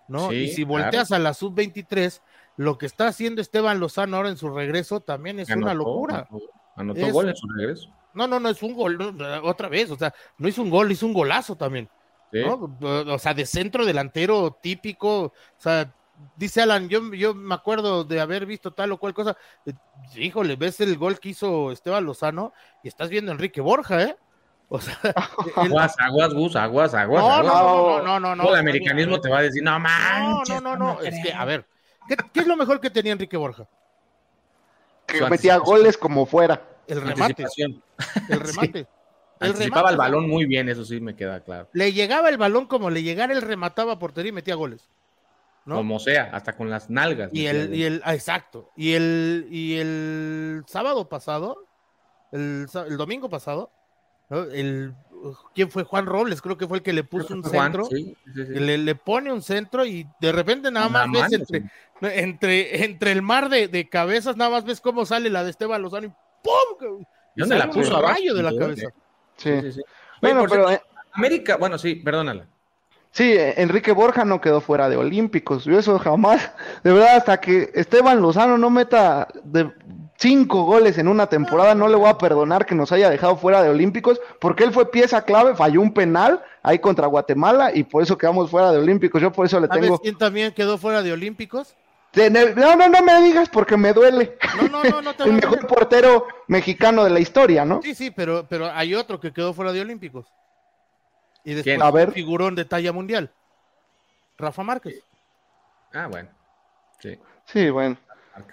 ¿no? 0.08 0.30
Sí, 0.30 0.36
y 0.36 0.48
si 0.48 0.64
claro. 0.64 0.84
volteas 0.84 1.12
a 1.12 1.18
la 1.18 1.34
sub-23, 1.34 2.20
lo 2.56 2.78
que 2.78 2.86
está 2.86 3.08
haciendo 3.08 3.40
Esteban 3.40 3.80
Lozano 3.80 4.16
ahora 4.16 4.28
en 4.28 4.36
su 4.36 4.50
regreso 4.50 5.00
también 5.00 5.40
es 5.40 5.48
una 5.50 5.74
locura. 5.74 6.26
Anotó, 6.30 6.50
anotó 6.76 7.00
Es- 7.00 7.12
gol 7.12 7.28
en 7.28 7.36
su 7.36 7.48
regreso. 7.48 7.88
No, 8.12 8.26
no, 8.26 8.40
no 8.40 8.48
es 8.48 8.62
un 8.62 8.74
gol, 8.74 8.98
no, 8.98 9.42
otra 9.44 9.68
vez, 9.68 9.88
o 9.90 9.96
sea, 9.96 10.12
no 10.36 10.48
hizo 10.48 10.62
un 10.62 10.70
gol, 10.70 10.90
hizo 10.90 11.06
un 11.06 11.12
golazo 11.12 11.56
también. 11.56 11.88
¿sí? 12.32 12.40
¿no? 12.44 12.76
O 13.12 13.18
sea, 13.18 13.34
de 13.34 13.46
centro 13.46 13.84
delantero 13.86 14.58
típico, 14.60 15.22
o 15.26 15.32
sea, 15.56 15.92
dice 16.36 16.62
Alan, 16.62 16.88
yo, 16.88 17.12
yo 17.14 17.34
me 17.34 17.54
acuerdo 17.54 18.04
de 18.04 18.20
haber 18.20 18.46
visto 18.46 18.72
tal 18.74 18.92
o 18.92 18.98
cual 18.98 19.14
cosa, 19.14 19.36
eh, 19.66 19.72
híjole, 20.16 20.56
ves 20.56 20.80
el 20.80 20.96
gol 20.98 21.18
que 21.20 21.30
hizo 21.30 21.72
Esteban 21.72 22.04
Lozano 22.04 22.52
y 22.82 22.88
estás 22.88 23.10
viendo 23.10 23.30
a 23.32 23.34
Enrique 23.34 23.60
Borja, 23.60 24.02
¿eh? 24.02 24.16
O 24.68 24.80
sea, 24.80 24.98
el- 25.56 25.72
Aguas, 25.72 25.94
aguas, 25.98 26.34
Gus, 26.34 26.56
aguas, 26.56 26.94
aguas. 26.94 27.28
no, 27.28 27.28
aguas. 27.28 27.62
no, 27.62 28.00
no, 28.00 28.00
no, 28.00 28.20
no, 28.20 28.36
no, 28.36 28.48
Todo 28.48 28.54
el 28.54 28.60
no, 28.60 28.60
americanismo 28.60 29.20
no, 29.20 29.20
te 29.20 29.28
va 29.30 29.38
a 29.38 29.42
decir, 29.42 29.62
no 29.62 29.78
no, 30.02 30.44
manches. 30.44 30.46
no, 30.46 30.60
no, 30.60 30.76
no, 30.76 30.96
¿cómo 30.96 31.00
es 31.02 31.18
que, 31.20 31.30
crees?". 31.30 31.34
a 31.34 31.44
ver, 31.44 31.68
¿qué, 32.06 32.16
qué 32.32 32.40
es 32.40 32.46
lo 32.46 32.56
mejor 32.56 32.80
que 32.80 32.90
tenía 32.90 33.12
Enrique 33.12 33.36
Borja? 33.36 33.68
Que 35.06 35.18
Su 35.18 35.26
metía 35.26 35.56
goles 35.58 35.98
como 35.98 36.24
fuera. 36.26 36.62
El 36.86 37.00
remate, 37.00 37.54
el 38.28 38.40
remate. 38.40 38.88
El 39.40 39.52
Anticipaba 39.52 39.90
el 39.90 39.96
remate. 39.96 39.98
balón 39.98 40.28
muy 40.28 40.46
bien, 40.46 40.68
eso 40.68 40.84
sí 40.84 41.00
me 41.00 41.16
queda 41.16 41.42
claro. 41.42 41.68
Le 41.72 41.92
llegaba 41.92 42.28
el 42.28 42.38
balón 42.38 42.66
como 42.66 42.90
le 42.90 43.02
llegara, 43.02 43.32
él 43.32 43.42
remataba 43.42 43.94
a 43.94 43.98
portería 43.98 44.28
y 44.28 44.32
metía 44.32 44.54
goles. 44.54 44.88
¿No? 45.64 45.76
Como 45.76 45.98
sea, 45.98 46.30
hasta 46.32 46.56
con 46.56 46.70
las 46.70 46.90
nalgas. 46.90 47.30
Y 47.32 47.46
el, 47.46 47.74
y 47.74 47.84
el, 47.84 48.02
ah, 48.04 48.14
exacto. 48.14 48.70
Y 48.76 48.94
el, 48.94 49.46
y 49.50 49.76
el 49.78 50.62
sábado 50.66 51.08
pasado, 51.08 51.66
el, 52.32 52.66
el 52.88 52.96
domingo 52.96 53.28
pasado, 53.28 53.70
¿no? 54.28 54.44
el, 54.44 54.94
¿quién 55.54 55.70
fue? 55.70 55.84
Juan 55.84 56.06
Robles, 56.06 56.40
creo 56.40 56.56
que 56.56 56.66
fue 56.66 56.78
el 56.78 56.82
que 56.82 56.92
le 56.92 57.04
puso 57.04 57.34
un 57.34 57.42
Juan, 57.42 57.72
centro. 57.72 57.84
sí, 57.86 58.16
sí, 58.34 58.46
sí. 58.46 58.52
que 58.54 58.60
Le, 58.60 58.78
le 58.78 58.94
pone 58.94 59.32
un 59.32 59.42
centro 59.42 59.84
y 59.84 60.06
de 60.20 60.32
repente 60.32 60.70
nada 60.70 60.88
más 60.88 61.10
ves 61.10 61.32
entre, 61.32 61.64
entre, 62.00 62.84
entre 62.84 63.12
el 63.12 63.22
mar 63.22 63.48
de, 63.48 63.68
de 63.68 63.88
cabezas, 63.88 64.36
nada 64.36 64.50
más 64.50 64.64
ves 64.64 64.80
cómo 64.80 65.04
sale 65.04 65.28
la 65.30 65.44
de 65.44 65.50
Esteban 65.50 65.82
Lozano 65.82 66.06
y 66.06 66.10
¡pum! 66.42 67.00
¿Y 67.36 67.40
dónde 67.40 67.58
la 67.58 67.66
un 67.66 67.70
puso 67.72 67.96
abajo? 67.96 68.14
rayo 68.14 68.34
de 68.34 68.42
la 68.42 68.56
cabeza. 68.56 68.88
Sí. 69.36 69.50
Sí, 69.52 69.60
sí, 69.62 69.72
sí. 69.72 69.80
Oye, 69.80 70.34
Bueno, 70.34 70.46
pero 70.48 70.68
cierto, 70.68 70.84
eh, 70.86 71.02
América, 71.12 71.56
bueno, 71.56 71.78
sí, 71.78 71.94
perdónala. 71.96 72.46
Sí, 73.10 73.34
Enrique 73.36 73.92
Borja 73.92 74.24
no 74.24 74.40
quedó 74.40 74.60
fuera 74.60 74.88
de 74.88 74.96
Olímpicos. 74.96 75.64
Yo 75.64 75.78
eso 75.78 75.98
jamás, 75.98 76.52
de 76.84 76.92
verdad, 76.92 77.16
hasta 77.16 77.40
que 77.40 77.70
Esteban 77.74 78.20
Lozano 78.20 78.58
no 78.58 78.70
meta 78.70 79.28
de 79.44 79.70
cinco 80.16 80.64
goles 80.64 80.98
en 80.98 81.08
una 81.08 81.28
temporada, 81.28 81.74
no 81.74 81.88
le 81.88 81.96
voy 81.96 82.10
a 82.10 82.18
perdonar 82.18 82.66
que 82.66 82.74
nos 82.74 82.92
haya 82.92 83.08
dejado 83.08 83.36
fuera 83.36 83.62
de 83.62 83.70
Olímpicos, 83.70 84.20
porque 84.38 84.64
él 84.64 84.72
fue 84.72 84.90
pieza 84.90 85.22
clave, 85.24 85.54
falló 85.54 85.80
un 85.80 85.94
penal 85.94 86.42
ahí 86.62 86.78
contra 86.78 87.06
Guatemala 87.06 87.70
y 87.74 87.84
por 87.84 88.02
eso 88.02 88.18
quedamos 88.18 88.50
fuera 88.50 88.70
de 88.70 88.78
Olímpicos. 88.78 89.22
Yo 89.22 89.32
por 89.32 89.46
eso 89.46 89.58
le 89.58 89.66
¿Sabes 89.66 89.82
tengo. 89.82 89.98
quién 89.98 90.18
también 90.18 90.52
quedó 90.52 90.76
fuera 90.76 91.02
de 91.02 91.12
Olímpicos? 91.12 91.74
No, 92.14 92.76
no, 92.76 92.88
no 92.88 93.02
me 93.02 93.22
digas 93.22 93.48
porque 93.48 93.76
me 93.76 93.92
duele. 93.92 94.36
No, 94.56 94.68
no, 94.68 94.84
no, 94.84 95.00
no 95.02 95.14
te 95.16 95.22
El 95.22 95.34
mejor 95.34 95.66
portero 95.66 96.26
mexicano 96.48 97.04
de 97.04 97.10
la 97.10 97.20
historia, 97.20 97.64
¿no? 97.64 97.80
Sí, 97.82 97.94
sí, 97.94 98.10
pero, 98.10 98.46
pero 98.48 98.66
hay 98.66 98.94
otro 98.94 99.20
que 99.20 99.32
quedó 99.32 99.54
fuera 99.54 99.72
de 99.72 99.80
Olímpicos. 99.80 100.26
Y 101.44 101.54
después 101.54 101.76
¿Quién? 101.76 101.82
A 101.82 101.90
ver. 101.90 102.08
un 102.08 102.14
figurón 102.14 102.54
de 102.54 102.64
talla 102.64 102.92
mundial. 102.92 103.30
Rafa 104.38 104.62
Márquez. 104.62 105.02
Ah, 105.92 106.06
bueno. 106.06 106.28
Sí. 106.98 107.18
Sí, 107.46 107.70
bueno. 107.70 107.96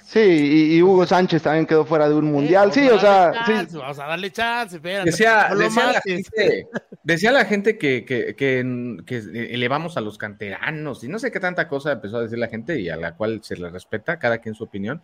Sí, 0.02 0.19
y, 0.19 0.76
y 0.76 0.82
Hugo 0.82 1.06
Sánchez 1.06 1.43
también 1.43 1.65
quedó 1.65 1.86
fuera 1.86 2.10
de 2.10 2.15
un 2.15 2.32
mundial. 2.32 2.73
Sí, 2.73 2.89
o 2.89 3.00
sea, 3.00 3.32
sí. 3.45 3.78
Vamos 3.78 4.00
a 4.00 4.08
darle 4.08 4.32
chance, 4.32 4.78
espérate, 4.78 5.12
Decía, 5.12 5.50
no 5.50 5.58
decía 5.58 5.91
la 5.91 6.02
gente, 6.02 6.67
decía 7.04 7.32
la 7.32 7.45
gente 7.45 7.78
que, 7.78 8.04
que, 8.04 8.36
que, 8.36 8.97
que 9.06 9.54
elevamos 9.54 9.95
a 9.95 10.02
los 10.02 10.17
canteranos 10.17 11.04
y 11.04 11.08
no 11.08 11.19
sé 11.19 11.32
qué 11.32 11.39
tanta 11.39 11.67
cosa 11.67 11.93
empezó 11.93 12.17
a 12.17 12.21
decir 12.21 12.38
la 12.38 12.47
gente 12.47 12.80
y 12.80 12.89
a 12.89 12.97
la 12.97 13.15
cual 13.15 13.41
se 13.43 13.56
le 13.56 13.69
respeta, 13.69 14.19
cada 14.19 14.39
quien 14.39 14.56
su 14.56 14.63
opinión. 14.63 15.02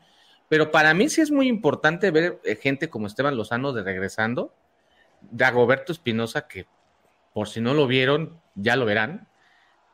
Pero 0.49 0.71
para 0.71 0.93
mí 0.93 1.07
sí 1.07 1.21
es 1.21 1.31
muy 1.31 1.47
importante 1.47 2.11
ver 2.11 2.39
eh, 2.43 2.55
gente 2.55 2.89
como 2.89 3.07
Esteban 3.07 3.37
Lozano 3.37 3.73
de 3.73 3.83
regresando, 3.83 4.53
Dagoberto 5.31 5.91
Espinosa, 5.91 6.47
que 6.47 6.65
por 7.33 7.47
si 7.47 7.61
no 7.61 7.73
lo 7.73 7.87
vieron, 7.87 8.39
ya 8.55 8.75
lo 8.75 8.85
verán. 8.85 9.27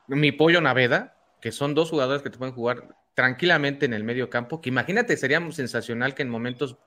Mi 0.08 0.32
pollo 0.32 0.62
Naveda, 0.62 1.16
que 1.42 1.52
son 1.52 1.74
dos 1.76 1.90
jugadores 1.90 2.22
que 2.22 2.30
te 2.30 2.38
pueden 2.38 2.54
jugar 2.54 2.96
tranquilamente 3.14 3.86
en 3.86 3.94
el 3.94 4.04
medio 4.04 4.30
campo, 4.30 4.62
que 4.62 4.70
imagínate, 4.70 5.16
sería 5.18 5.40
sensacional 5.52 6.16
que 6.16 6.22
en 6.24 6.30
momentos 6.30 6.78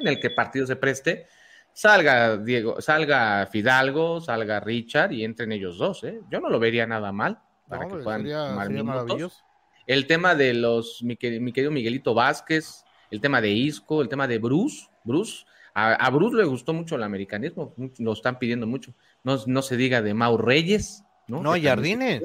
en 0.00 0.06
el 0.06 0.20
que 0.20 0.30
partido 0.30 0.66
se 0.66 0.76
preste, 0.76 1.26
salga 1.72 2.36
Diego, 2.36 2.80
salga 2.80 3.46
Fidalgo, 3.46 4.20
salga 4.20 4.60
Richard 4.60 5.12
y 5.12 5.24
entren 5.24 5.52
ellos 5.52 5.78
dos, 5.78 6.04
¿eh? 6.04 6.20
Yo 6.30 6.40
no 6.40 6.48
lo 6.48 6.58
vería 6.60 6.86
nada 6.86 7.10
mal 7.12 7.38
para 7.68 7.86
No, 7.86 7.96
que 7.96 8.02
puedan 8.02 8.20
sería- 8.22 8.48
tomar 8.48 8.66
sería 8.66 8.82
minutos. 8.82 9.04
maravilloso. 9.04 9.44
El 9.86 10.06
tema 10.06 10.34
de 10.34 10.54
los, 10.54 11.02
mi, 11.02 11.18
mi 11.40 11.52
querido 11.52 11.70
Miguelito 11.72 12.14
Vázquez, 12.14 12.84
el 13.10 13.20
tema 13.20 13.40
de 13.40 13.50
Isco, 13.50 14.00
el 14.00 14.08
tema 14.08 14.26
de 14.26 14.38
Bruce, 14.38 14.88
Bruce, 15.02 15.44
a, 15.74 15.94
a 15.94 16.10
Bruce 16.10 16.36
le 16.36 16.44
gustó 16.44 16.72
mucho 16.72 16.94
el 16.94 17.02
americanismo, 17.02 17.74
lo 17.98 18.12
están 18.12 18.38
pidiendo 18.38 18.66
mucho. 18.66 18.94
No, 19.24 19.38
no 19.46 19.62
se 19.62 19.76
diga 19.76 20.02
de 20.02 20.14
Mau 20.14 20.36
Reyes, 20.38 21.02
¿no? 21.26 21.42
No, 21.42 21.54
Jardine. 21.60 22.20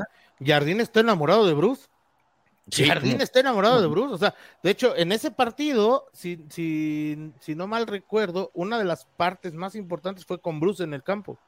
Jardine 0.46 0.84
está 0.84 1.00
enamorado 1.00 1.48
de 1.48 1.54
Bruce. 1.54 1.88
Sí, 2.72 2.88
como- 2.88 3.24
está 3.24 3.40
enamorado 3.40 3.82
de 3.82 3.88
Bruce. 3.88 4.14
O 4.14 4.18
sea, 4.18 4.36
de 4.62 4.70
hecho, 4.70 4.96
en 4.96 5.12
ese 5.12 5.32
partido, 5.32 6.06
si, 6.14 6.46
si, 6.50 7.32
si 7.40 7.56
no 7.56 7.66
mal 7.66 7.88
recuerdo, 7.88 8.52
una 8.54 8.78
de 8.78 8.86
las 8.86 9.06
partes 9.06 9.54
más 9.54 9.74
importantes 9.74 10.24
fue 10.26 10.40
con 10.40 10.60
Bruce 10.60 10.84
en 10.84 10.94
el 10.94 11.02
campo. 11.02 11.40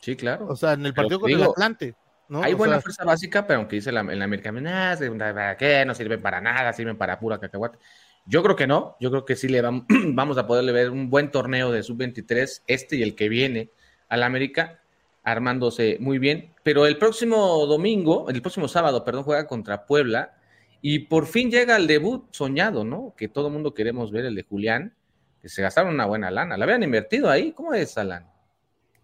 sí, 0.00 0.16
claro. 0.16 0.46
O 0.48 0.56
sea, 0.56 0.72
en 0.72 0.86
el 0.86 0.94
partido 0.94 1.20
con 1.20 1.30
el 1.30 1.42
Atlante. 1.42 1.94
¿no? 2.28 2.42
Hay 2.42 2.54
O 2.54 2.56
buena 2.56 2.76
sea, 2.76 2.82
fuerza 2.82 3.04
básica, 3.04 3.46
pero 3.46 3.58
aunque 3.58 3.76
dice 3.76 3.90
la, 3.92 4.00
"Ah, 4.00 4.96
se- 4.96 5.10
¿para 5.10 5.56
qué? 5.56 5.84
No 5.84 5.94
sirven 5.94 6.22
para 6.22 6.40
nada, 6.40 6.72
sirven 6.72 6.96
para 6.96 7.18
pura 7.18 7.38
cacahuate. 7.38 7.78
Yo 8.24 8.42
creo 8.42 8.54
que 8.56 8.66
no, 8.68 8.96
yo 9.00 9.10
creo 9.10 9.24
que 9.26 9.34
sí 9.36 9.48
le 9.48 9.60
vamos, 9.60 9.84
vamos 10.14 10.38
a 10.38 10.46
poderle 10.46 10.70
ver 10.72 10.90
un 10.90 11.10
buen 11.10 11.30
torneo 11.32 11.72
de 11.72 11.82
sub-23, 11.82 12.62
este 12.68 12.96
y 12.96 13.02
el 13.02 13.14
que 13.16 13.28
viene 13.28 13.70
al 14.08 14.22
América, 14.22 14.79
armándose 15.22 15.98
muy 16.00 16.18
bien. 16.18 16.52
Pero 16.62 16.86
el 16.86 16.98
próximo 16.98 17.66
domingo, 17.66 18.28
el 18.28 18.40
próximo 18.42 18.68
sábado, 18.68 19.04
perdón, 19.04 19.24
juega 19.24 19.46
contra 19.46 19.86
Puebla 19.86 20.34
y 20.82 21.00
por 21.00 21.26
fin 21.26 21.50
llega 21.50 21.76
el 21.76 21.86
debut 21.86 22.26
soñado, 22.30 22.84
¿no? 22.84 23.14
Que 23.16 23.28
todo 23.28 23.48
el 23.48 23.52
mundo 23.52 23.74
queremos 23.74 24.10
ver, 24.10 24.24
el 24.24 24.34
de 24.34 24.44
Julián, 24.44 24.94
que 25.40 25.48
se 25.48 25.62
gastaron 25.62 25.94
una 25.94 26.06
buena 26.06 26.30
lana. 26.30 26.56
¿La 26.56 26.64
habían 26.64 26.82
invertido 26.82 27.30
ahí? 27.30 27.52
¿Cómo 27.52 27.74
es, 27.74 27.96
Alan? 27.98 28.26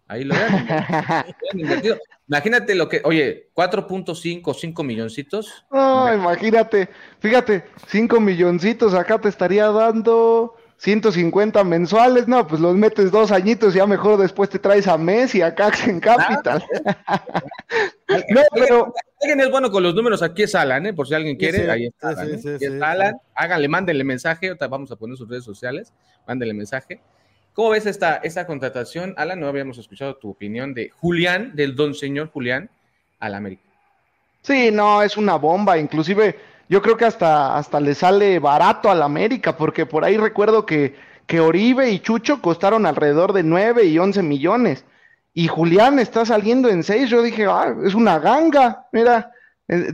Ahí 0.07 0.23
lo 0.23 0.35
habían 0.35 1.35
invertido. 1.53 1.97
Imagínate 2.27 2.75
lo 2.75 2.89
que, 2.89 3.01
oye, 3.05 3.49
4.5, 3.55 4.53
5 4.53 4.83
milloncitos. 4.83 5.65
No, 5.71 6.13
imagínate, 6.13 6.89
fíjate, 7.19 7.63
5 7.87 8.19
milloncitos 8.19 8.93
acá 8.93 9.17
te 9.17 9.29
estaría 9.29 9.67
dando 9.67 10.56
150 10.77 11.63
mensuales, 11.63 12.27
no, 12.27 12.45
pues 12.45 12.61
los 12.61 12.75
metes 12.75 13.11
dos 13.11 13.31
añitos 13.31 13.73
y 13.73 13.77
ya 13.77 13.87
mejor 13.87 14.19
después 14.19 14.49
te 14.49 14.59
traes 14.59 14.87
a 14.87 14.97
Messi 14.97 15.41
acá 15.41 15.71
en 15.85 15.99
Capital. 15.99 16.63
no, 18.29 18.41
pero 18.53 18.93
Alguien 19.19 19.39
es 19.39 19.49
bueno 19.49 19.71
con 19.71 19.81
los 19.81 19.95
números, 19.95 20.21
aquí 20.21 20.43
es 20.43 20.53
Alan, 20.53 20.85
¿eh? 20.85 20.93
por 20.93 21.07
si 21.07 21.15
alguien 21.15 21.37
quiere, 21.37 21.63
sí, 21.63 21.69
ahí 21.69 21.85
está 21.87 22.13
sí, 22.13 22.21
Alan. 22.21 22.39
sí, 22.39 22.49
¿eh? 22.49 22.57
sí, 22.59 22.65
Alan, 22.79 23.17
háganle, 23.33 23.67
mándenle 23.67 24.03
mensaje, 24.03 24.53
vamos 24.69 24.91
a 24.91 24.95
poner 24.95 25.17
sus 25.17 25.27
redes 25.27 25.43
sociales, 25.43 25.91
mándenle 26.27 26.53
mensaje. 26.53 27.01
¿Cómo 27.53 27.71
ves 27.71 27.87
esta, 27.87 28.17
esta 28.17 28.45
contratación? 28.45 29.15
Alan, 29.17 29.39
no 29.39 29.47
habíamos 29.47 29.79
escuchado 29.79 30.17
tu 30.17 30.29
opinión 30.29 30.75
de 30.75 30.91
Julián, 30.91 31.55
del 31.55 31.75
don 31.75 31.95
señor 31.95 32.29
Julián, 32.29 32.69
al 33.19 33.33
América. 33.33 33.63
sí, 34.43 34.69
no, 34.71 35.01
es 35.01 35.17
una 35.17 35.37
bomba, 35.37 35.79
inclusive 35.79 36.35
yo 36.69 36.81
creo 36.81 36.97
que 36.97 37.05
hasta, 37.05 37.57
hasta 37.57 37.79
le 37.79 37.95
sale 37.95 38.39
barato 38.39 38.89
al 38.89 39.01
América, 39.01 39.55
porque 39.55 39.85
por 39.85 40.03
ahí 40.03 40.17
recuerdo 40.17 40.65
que, 40.65 40.95
que 41.25 41.39
Oribe 41.39 41.89
y 41.91 41.99
Chucho 41.99 42.41
costaron 42.41 42.85
alrededor 42.85 43.33
de 43.33 43.43
9 43.43 43.85
y 43.85 43.97
11 43.99 44.23
millones. 44.23 44.85
Y 45.33 45.47
Julián 45.47 45.99
está 45.99 46.25
saliendo 46.25 46.67
en 46.69 46.83
6, 46.83 47.09
yo 47.09 47.21
dije, 47.21 47.45
ah, 47.45 47.75
es 47.85 47.93
una 47.93 48.19
ganga, 48.19 48.87
mira, 48.91 49.31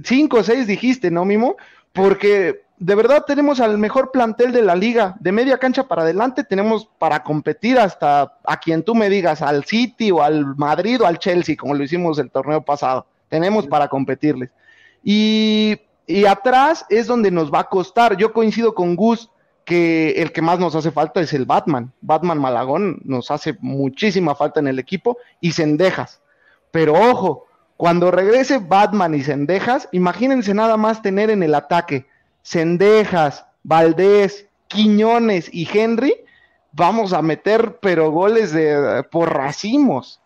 5 0.04 0.38
o 0.38 0.44
6 0.44 0.68
dijiste, 0.68 1.12
¿no, 1.12 1.26
Mimo? 1.26 1.58
Porque 1.92 2.64
de 2.78 2.96
verdad 2.96 3.24
tenemos 3.26 3.60
al 3.60 3.78
mejor 3.78 4.12
plantel 4.12 4.52
de 4.52 4.62
la 4.62 4.76
liga, 4.76 5.16
de 5.20 5.32
media 5.32 5.58
cancha 5.58 5.88
para 5.88 6.02
adelante 6.02 6.44
tenemos 6.44 6.90
para 6.98 7.24
competir 7.24 7.80
hasta 7.80 8.38
a 8.44 8.60
quien 8.60 8.84
tú 8.84 8.96
me 8.96 9.10
digas, 9.10 9.42
al 9.42 9.64
City 9.66 10.12
o 10.12 10.22
al 10.22 10.56
Madrid 10.56 11.02
o 11.02 11.06
al 11.06 11.20
Chelsea, 11.20 11.56
como 11.56 11.76
lo 11.76 11.84
hicimos 11.84 12.20
el 12.20 12.32
torneo 12.32 12.62
pasado, 12.62 13.06
tenemos 13.30 13.68
para 13.68 13.88
competirles. 13.88 14.50
Y 15.04 15.80
Y 16.06 16.26
atrás 16.26 16.86
es 16.90 17.08
donde 17.08 17.32
nos 17.32 17.52
va 17.52 17.62
a 17.62 17.70
costar. 17.70 18.18
Yo 18.18 18.34
coincido 18.34 18.74
con 18.74 18.96
Gus 18.96 19.30
que 19.66 20.12
el 20.22 20.32
que 20.32 20.42
más 20.42 20.60
nos 20.60 20.76
hace 20.76 20.92
falta 20.92 21.22
es 21.22 21.34
el 21.34 21.46
Batman. 21.46 21.94
Batman 22.02 22.40
Malagón 22.40 23.02
nos 23.06 23.32
hace 23.32 23.56
muchísima 23.62 24.36
falta 24.36 24.60
en 24.60 24.68
el 24.68 24.80
equipo 24.80 25.18
y 25.40 25.52
Cendejas. 25.52 26.22
Pero 26.72 26.94
ojo, 26.94 27.48
cuando 27.78 28.12
regrese 28.12 28.60
Batman 28.60 29.16
y 29.16 29.22
Cendejas, 29.22 29.88
imagínense 29.92 30.54
nada 30.54 30.78
más 30.78 31.02
tener 31.02 31.30
en 31.30 31.44
el 31.44 31.56
ataque 31.56 32.06
Cendejas, 32.44 33.46
Valdés, 33.64 34.48
Quiñones 34.68 35.50
y 35.54 35.68
Henry, 35.72 36.16
vamos 36.72 37.14
a 37.14 37.22
meter 37.22 37.78
pero 37.82 38.12
goles 38.12 38.52
de 38.52 39.04
por 39.12 39.34
racimos. 39.34 40.20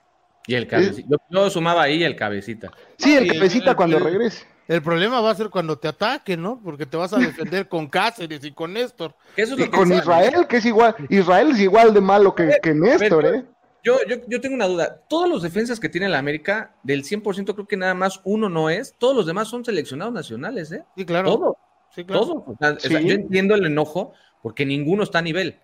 Y 0.47 0.55
el 0.55 0.67
cabecita. 0.67 1.17
Yo, 1.29 1.49
sumaba 1.49 1.83
ahí 1.83 2.03
el 2.03 2.15
cabecita. 2.15 2.71
Sí, 2.97 3.15
el 3.15 3.31
cabecita 3.31 3.75
cuando 3.75 3.99
regrese. 3.99 4.45
El 4.67 4.81
problema 4.81 5.21
va 5.21 5.31
a 5.31 5.35
ser 5.35 5.49
cuando 5.49 5.77
te 5.77 5.87
ataque, 5.87 6.35
¿no? 6.35 6.59
Porque 6.61 6.85
te 6.85 6.97
vas 6.97 7.13
a 7.13 7.17
defender 7.17 7.69
con 7.69 7.87
Cáceres 7.89 8.43
y 8.43 8.51
con 8.51 8.73
Néstor. 8.73 9.15
y 9.37 9.67
con 9.67 9.91
Israel, 9.93 10.45
que 10.47 10.57
es 10.57 10.65
igual. 10.65 10.95
Israel 11.09 11.51
es 11.51 11.59
igual 11.59 11.93
de 11.93 12.01
malo 12.01 12.35
que, 12.35 12.57
que 12.61 12.73
Néstor, 12.73 13.25
¿eh? 13.25 13.45
Yo, 13.83 13.99
yo, 14.05 14.17
yo, 14.27 14.41
tengo 14.41 14.55
una 14.55 14.67
duda. 14.67 15.01
Todos 15.07 15.29
los 15.29 15.41
defensas 15.41 15.79
que 15.79 15.87
tiene 15.87 16.09
la 16.09 16.19
América, 16.19 16.75
del 16.83 17.03
100% 17.03 17.53
creo 17.53 17.67
que 17.67 17.77
nada 17.77 17.93
más 17.93 18.19
uno 18.25 18.49
no 18.49 18.69
es. 18.69 18.93
Todos 18.97 19.15
los 19.15 19.25
demás 19.25 19.47
son 19.47 19.63
seleccionados 19.63 20.13
nacionales, 20.13 20.71
¿eh? 20.73 20.83
Sí, 20.97 21.05
claro. 21.05 21.29
Todos. 21.29 21.55
Sí, 21.95 22.03
claro. 22.03 22.45
yo 22.59 23.13
entiendo 23.13 23.55
el 23.55 23.65
enojo 23.65 24.13
porque 24.41 24.65
ninguno 24.65 25.03
está 25.03 25.19
a 25.19 25.21
nivel. 25.21 25.59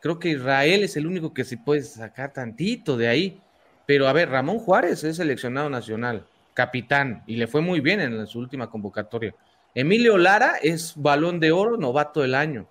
Creo 0.00 0.18
que 0.18 0.30
Israel 0.30 0.82
es 0.82 0.96
el 0.96 1.06
único 1.06 1.32
que 1.32 1.44
se 1.44 1.56
puede 1.56 1.82
sacar 1.82 2.32
tantito 2.32 2.96
de 2.96 3.06
ahí. 3.06 3.40
Pero 3.86 4.08
a 4.08 4.12
ver, 4.12 4.28
Ramón 4.28 4.58
Juárez 4.58 5.04
es 5.04 5.16
seleccionado 5.16 5.70
nacional 5.70 6.26
capitán, 6.58 7.22
y 7.24 7.36
le 7.36 7.46
fue 7.46 7.60
muy 7.60 7.78
bien 7.78 8.00
en 8.00 8.26
su 8.26 8.40
última 8.40 8.68
convocatoria. 8.68 9.32
Emilio 9.76 10.18
Lara 10.18 10.54
es 10.60 10.92
balón 10.96 11.38
de 11.38 11.52
oro, 11.52 11.76
novato 11.76 12.20
del 12.20 12.34
año. 12.34 12.68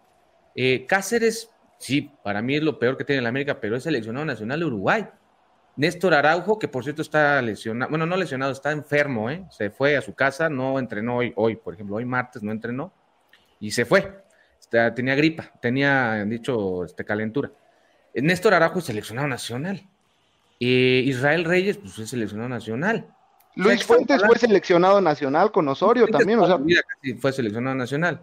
Eh, 0.54 0.86
Cáceres, 0.86 1.50
sí, 1.80 2.12
para 2.22 2.42
mí 2.42 2.58
es 2.58 2.64
lo 2.64 2.80
peor 2.80 2.98
que 2.98 3.06
tiene 3.06 3.22
la 3.22 3.30
América, 3.30 3.62
pero 3.62 3.78
es 3.78 3.84
seleccionado 3.84 4.26
nacional 4.26 4.60
de 4.60 4.66
Uruguay. 4.66 5.08
Néstor 5.78 6.16
Araujo, 6.16 6.60
que 6.60 6.68
por 6.68 6.84
cierto 6.84 7.02
está 7.02 7.42
lesionado, 7.42 7.90
bueno, 7.90 8.06
no 8.06 8.18
lesionado, 8.18 8.52
está 8.52 8.74
enfermo, 8.74 9.30
¿eh? 9.30 9.46
se 9.52 9.70
fue 9.70 9.96
a 9.96 10.02
su 10.02 10.14
casa, 10.14 10.50
no 10.50 10.80
entrenó 10.80 11.16
hoy, 11.16 11.32
hoy, 11.38 11.56
por 11.56 11.74
ejemplo, 11.74 11.96
hoy 11.96 12.04
martes 12.04 12.44
no 12.44 12.52
entrenó 12.52 12.92
y 13.62 13.72
se 13.72 13.86
fue. 13.86 14.22
tenía 14.70 15.16
gripa, 15.16 15.50
tenía, 15.62 16.26
dicho, 16.26 16.84
este, 16.84 17.06
calentura. 17.06 17.54
Néstor 18.14 18.54
Araujo 18.54 18.80
es 18.80 18.86
seleccionado 18.86 19.30
nacional. 19.30 19.82
Eh, 20.60 21.04
Israel 21.06 21.46
Reyes, 21.46 21.78
pues 21.78 21.98
es 22.00 22.10
seleccionado 22.10 22.50
nacional. 22.50 23.14
Luis 23.58 23.84
Fuentes 23.84 24.22
fue 24.26 24.38
seleccionado 24.38 25.02
nacional 25.02 25.52
con 25.52 25.68
Osorio 25.68 26.08
también, 26.08 26.40
o 26.40 26.48
sea. 26.48 26.60
fue 27.20 27.34
seleccionado 27.34 27.76
nacional. 27.76 28.22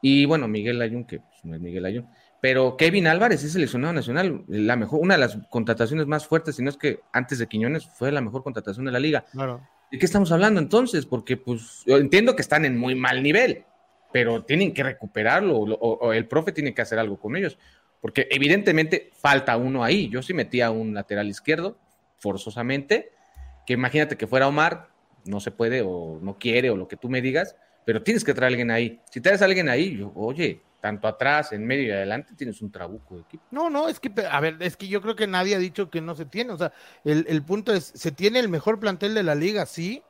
Y 0.00 0.26
bueno, 0.26 0.46
Miguel 0.46 0.80
Ayun, 0.80 1.04
que 1.04 1.20
pues, 1.20 1.44
no 1.44 1.54
es 1.54 1.60
Miguel 1.60 1.84
Ayun. 1.84 2.08
Pero 2.40 2.76
Kevin 2.76 3.08
Álvarez 3.08 3.42
es 3.42 3.52
seleccionado 3.52 3.92
nacional, 3.92 4.44
la 4.46 4.76
mejor, 4.76 5.00
una 5.00 5.14
de 5.14 5.20
las 5.20 5.38
contrataciones 5.50 6.06
más 6.06 6.26
fuertes, 6.26 6.56
si 6.56 6.62
no 6.62 6.70
es 6.70 6.76
que 6.76 7.00
antes 7.12 7.38
de 7.38 7.48
Quiñones 7.48 7.88
fue 7.88 8.12
la 8.12 8.20
mejor 8.20 8.44
contratación 8.44 8.86
de 8.86 8.92
la 8.92 9.00
liga. 9.00 9.24
Claro. 9.32 9.60
¿De 9.90 9.98
qué 9.98 10.06
estamos 10.06 10.30
hablando 10.30 10.60
entonces? 10.60 11.04
Porque 11.04 11.36
pues 11.36 11.82
yo 11.84 11.96
entiendo 11.96 12.36
que 12.36 12.42
están 12.42 12.64
en 12.64 12.78
muy 12.78 12.94
mal 12.94 13.22
nivel, 13.22 13.64
pero 14.12 14.44
tienen 14.44 14.72
que 14.72 14.84
recuperarlo 14.84 15.58
o, 15.58 16.12
el 16.12 16.28
profe 16.28 16.52
tiene 16.52 16.74
que 16.74 16.82
hacer 16.82 16.98
algo 16.98 17.18
con 17.18 17.34
ellos, 17.34 17.58
porque 18.00 18.28
evidentemente 18.30 19.10
falta 19.14 19.56
uno 19.56 19.82
ahí. 19.82 20.08
Yo 20.08 20.22
sí 20.22 20.32
metía 20.32 20.70
un 20.70 20.94
lateral 20.94 21.28
izquierdo, 21.28 21.76
forzosamente, 22.18 23.10
que 23.68 23.74
imagínate 23.74 24.16
que 24.16 24.26
fuera 24.26 24.48
Omar, 24.48 24.88
no 25.26 25.40
se 25.40 25.50
puede 25.50 25.82
o 25.84 26.18
no 26.22 26.38
quiere 26.38 26.70
o 26.70 26.76
lo 26.78 26.88
que 26.88 26.96
tú 26.96 27.10
me 27.10 27.20
digas, 27.20 27.54
pero 27.84 28.02
tienes 28.02 28.24
que 28.24 28.32
traer 28.32 28.44
a 28.44 28.52
alguien 28.54 28.70
ahí. 28.70 28.98
Si 29.10 29.20
traes 29.20 29.42
a 29.42 29.44
alguien 29.44 29.68
ahí, 29.68 29.94
yo, 29.94 30.10
oye, 30.14 30.62
tanto 30.80 31.06
atrás, 31.06 31.52
en 31.52 31.66
medio 31.66 31.88
y 31.88 31.90
adelante, 31.90 32.32
tienes 32.34 32.62
un 32.62 32.72
trabuco 32.72 33.16
de 33.16 33.20
equipo. 33.24 33.44
No, 33.50 33.68
no, 33.68 33.90
es 33.90 34.00
que, 34.00 34.10
a 34.24 34.40
ver, 34.40 34.56
es 34.60 34.78
que 34.78 34.88
yo 34.88 35.02
creo 35.02 35.16
que 35.16 35.26
nadie 35.26 35.54
ha 35.54 35.58
dicho 35.58 35.90
que 35.90 36.00
no 36.00 36.14
se 36.14 36.24
tiene. 36.24 36.52
O 36.52 36.56
sea, 36.56 36.72
el, 37.04 37.42
punto 37.42 37.74
es, 37.74 37.92
se 37.94 38.10
tiene 38.10 38.38
el 38.38 38.48
mejor 38.48 38.80
plantel 38.80 39.12
de 39.12 39.22
la 39.22 39.34
liga, 39.34 39.66
sí, 39.66 40.02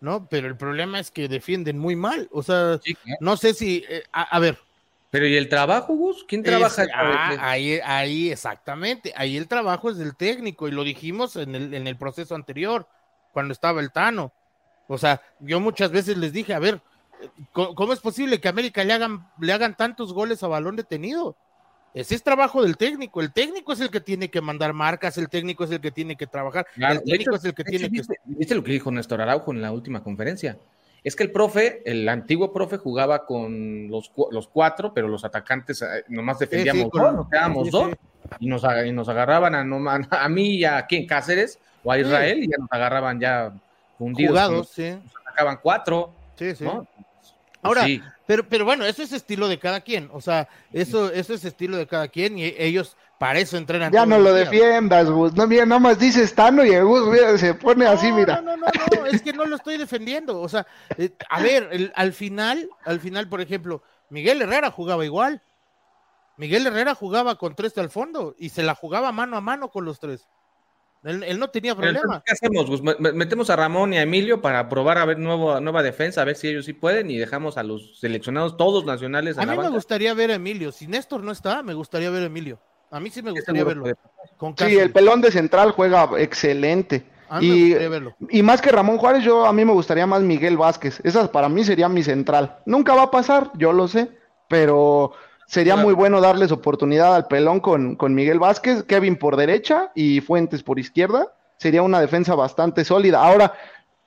¿no? 0.00 0.28
Pero 0.28 0.46
el 0.46 0.56
problema 0.56 1.00
es 1.00 1.10
que 1.10 1.26
defienden 1.26 1.78
muy 1.80 1.96
mal. 1.96 2.28
O 2.30 2.44
sea, 2.44 2.78
no 3.18 3.36
sé 3.36 3.54
si, 3.54 3.82
eh, 3.88 4.04
a, 4.12 4.38
ver. 4.38 4.56
Pero 5.10 5.26
¿y 5.26 5.36
el 5.36 5.48
trabajo, 5.48 5.96
Gus? 5.96 6.24
¿Quién 6.28 6.44
trabaja? 6.44 6.86
Ah, 6.94 7.36
ahí, 7.40 7.80
ahí, 7.82 8.30
exactamente. 8.30 9.12
Ahí 9.16 9.36
el 9.36 9.48
trabajo 9.48 9.90
es 9.90 9.98
del 9.98 10.14
técnico 10.14 10.68
y 10.68 10.70
lo 10.70 10.84
dijimos 10.84 11.34
en 11.34 11.56
el, 11.56 11.74
en 11.74 11.88
el 11.88 11.96
proceso 11.96 12.36
anterior 12.36 12.86
cuando 13.32 13.52
estaba 13.52 13.80
el 13.80 13.92
Tano. 13.92 14.32
O 14.88 14.98
sea, 14.98 15.20
yo 15.38 15.60
muchas 15.60 15.90
veces 15.90 16.16
les 16.16 16.32
dije, 16.32 16.52
a 16.52 16.58
ver, 16.58 16.80
¿cómo 17.52 17.92
es 17.92 18.00
posible 18.00 18.40
que 18.40 18.48
América 18.48 18.82
le 18.84 18.92
hagan, 18.92 19.28
le 19.40 19.52
hagan 19.52 19.76
tantos 19.76 20.12
goles 20.12 20.42
a 20.42 20.48
balón 20.48 20.76
detenido? 20.76 21.36
Ese 21.92 22.14
es 22.14 22.22
trabajo 22.22 22.62
del 22.62 22.76
técnico. 22.76 23.20
El 23.20 23.32
técnico 23.32 23.72
es 23.72 23.80
el 23.80 23.90
que 23.90 24.00
tiene 24.00 24.30
que 24.30 24.40
mandar 24.40 24.72
marcas, 24.72 25.18
el 25.18 25.28
técnico 25.28 25.64
es 25.64 25.70
el 25.72 25.80
que 25.80 25.90
tiene 25.90 26.16
que 26.16 26.26
trabajar, 26.26 26.66
el 26.76 27.02
técnico 27.02 27.34
es 27.34 27.44
el 27.44 27.54
que 27.54 27.64
tiene 27.64 27.90
que. 27.90 28.02
¿Viste 28.24 28.54
lo 28.54 28.62
que 28.62 28.72
dijo 28.72 28.90
Néstor 28.90 29.20
Araujo 29.20 29.52
en 29.52 29.60
la 29.60 29.72
última 29.72 30.02
conferencia? 30.02 30.58
Es 31.02 31.16
que 31.16 31.24
el 31.24 31.32
profe, 31.32 31.82
el 31.84 32.08
antiguo 32.08 32.52
profe, 32.52 32.76
jugaba 32.76 33.24
con 33.24 33.88
los, 33.88 34.12
los 34.30 34.48
cuatro, 34.48 34.92
pero 34.92 35.08
los 35.08 35.24
atacantes 35.24 35.82
eh, 35.82 36.04
nomás 36.08 36.38
defendíamos 36.38 36.90
dos, 36.92 37.26
quedábamos 37.28 37.70
dos, 37.70 37.90
y 38.38 38.46
nos, 38.46 38.62
y 38.86 38.92
nos 38.92 39.08
agarraban 39.08 39.54
a, 39.54 39.60
a, 40.10 40.28
mí 40.28 40.56
y 40.56 40.64
a 40.64 40.86
quién, 40.86 41.06
Cáceres, 41.06 41.58
o 41.82 41.92
a 41.92 41.98
Israel 41.98 42.42
y 42.42 42.48
ya 42.48 42.56
nos 42.58 42.70
agarraban 42.70 43.18
ya 43.18 43.52
fundidos. 43.98 44.30
Jugados, 44.30 44.68
sí. 44.68 44.90
Nos 44.90 45.16
atacaban 45.26 45.58
cuatro. 45.62 46.12
Sí, 46.36 46.54
sí. 46.54 46.64
Pues 46.64 46.88
Ahora, 47.62 47.86
pero, 48.26 48.48
pero 48.48 48.64
bueno, 48.64 48.86
eso 48.86 49.02
es 49.02 49.12
estilo 49.12 49.48
de 49.48 49.58
cada 49.58 49.80
quien. 49.80 50.08
O 50.12 50.20
sea, 50.20 50.48
eso, 50.72 51.12
eso 51.12 51.34
es 51.34 51.44
estilo 51.44 51.76
de 51.76 51.86
cada 51.86 52.08
quien 52.08 52.38
y 52.38 52.54
ellos 52.56 52.96
para 53.18 53.38
eso 53.38 53.58
entrenan. 53.58 53.92
Ya 53.92 54.06
no 54.06 54.18
lo 54.18 54.32
defiendas, 54.32 55.10
Gus. 55.10 55.34
No, 55.34 55.46
mira, 55.46 55.66
nada 55.66 55.78
más 55.78 55.98
dices 55.98 56.34
Tano 56.34 56.64
y 56.64 56.70
el 56.70 56.84
Gus 56.84 57.38
se 57.38 57.52
pone 57.52 57.86
así, 57.86 58.10
mira. 58.12 58.36
No, 58.40 58.56
no, 58.56 58.56
no, 58.56 58.66
no, 58.96 59.06
es 59.06 59.20
que 59.20 59.34
no 59.34 59.44
lo 59.44 59.56
estoy 59.56 59.76
defendiendo. 59.76 60.40
O 60.40 60.48
sea, 60.48 60.66
eh, 60.96 61.10
a 61.28 61.42
ver, 61.42 61.92
al 61.94 62.14
final, 62.14 62.70
al 62.84 62.98
final, 63.00 63.28
por 63.28 63.42
ejemplo, 63.42 63.82
Miguel 64.08 64.40
Herrera 64.40 64.70
jugaba 64.70 65.04
igual. 65.04 65.42
Miguel 66.40 66.66
Herrera 66.66 66.94
jugaba 66.94 67.34
con 67.34 67.54
tres 67.54 67.76
al 67.76 67.90
fondo 67.90 68.34
y 68.38 68.48
se 68.48 68.62
la 68.62 68.74
jugaba 68.74 69.12
mano 69.12 69.36
a 69.36 69.42
mano 69.42 69.70
con 69.70 69.84
los 69.84 70.00
tres. 70.00 70.26
Él, 71.04 71.38
no 71.38 71.48
tenía 71.48 71.74
problema. 71.74 72.22
¿Qué 72.24 72.32
hacemos? 72.32 72.82
Metemos 72.98 73.50
a 73.50 73.56
Ramón 73.56 73.92
y 73.92 73.98
a 73.98 74.02
Emilio 74.02 74.40
para 74.40 74.66
probar 74.70 74.96
a 74.96 75.04
ver 75.04 75.18
nuevo, 75.18 75.60
nueva 75.60 75.82
defensa, 75.82 76.22
a 76.22 76.24
ver 76.24 76.36
si 76.36 76.48
ellos 76.48 76.64
sí 76.64 76.72
pueden 76.72 77.10
y 77.10 77.18
dejamos 77.18 77.58
a 77.58 77.62
los 77.62 78.00
seleccionados 78.00 78.56
todos 78.56 78.86
nacionales. 78.86 79.36
A, 79.36 79.44
mí 79.44 79.54
me 79.54 79.68
gustaría 79.68 80.14
ver 80.14 80.30
a 80.30 80.34
Emilio. 80.36 80.72
Si 80.72 80.86
Néstor 80.86 81.22
no 81.22 81.30
está, 81.30 81.62
me 81.62 81.74
gustaría 81.74 82.08
ver 82.08 82.22
a 82.22 82.26
Emilio. 82.26 82.58
A 82.90 83.00
mí 83.00 83.10
sí 83.10 83.20
me 83.20 83.32
gustaría 83.32 83.62
verlo. 83.62 83.84
sí, 84.56 84.78
el 84.78 84.92
pelón 84.92 85.20
de 85.20 85.30
central 85.30 85.72
juega 85.72 86.08
excelente. 86.16 87.04
Y, 87.42 87.74
y, 88.30 88.42
más 88.42 88.62
que 88.62 88.72
Ramón 88.72 88.96
Juárez, 88.96 89.22
yo 89.22 89.44
a 89.44 89.52
mí 89.52 89.62
me 89.66 89.72
gustaría 89.72 90.06
más 90.06 90.22
Miguel 90.22 90.56
Vázquez. 90.56 91.00
Esa 91.04 91.30
para 91.30 91.50
mí 91.50 91.64
sería 91.64 91.88
mi 91.90 92.02
central. 92.02 92.60
Nunca 92.64 92.94
va 92.94 93.02
a 93.02 93.10
pasar, 93.10 93.52
yo 93.56 93.74
lo 93.74 93.88
sé, 93.88 94.10
pero 94.48 95.12
Sería 95.50 95.74
muy 95.74 95.94
bueno 95.94 96.20
darles 96.20 96.52
oportunidad 96.52 97.16
al 97.16 97.26
pelón 97.26 97.58
con, 97.58 97.96
con, 97.96 98.14
Miguel 98.14 98.38
Vázquez, 98.38 98.84
Kevin 98.84 99.16
por 99.16 99.34
derecha 99.34 99.90
y 99.96 100.20
Fuentes 100.20 100.62
por 100.62 100.78
izquierda. 100.78 101.34
Sería 101.56 101.82
una 101.82 102.00
defensa 102.00 102.36
bastante 102.36 102.84
sólida. 102.84 103.20
Ahora, 103.20 103.54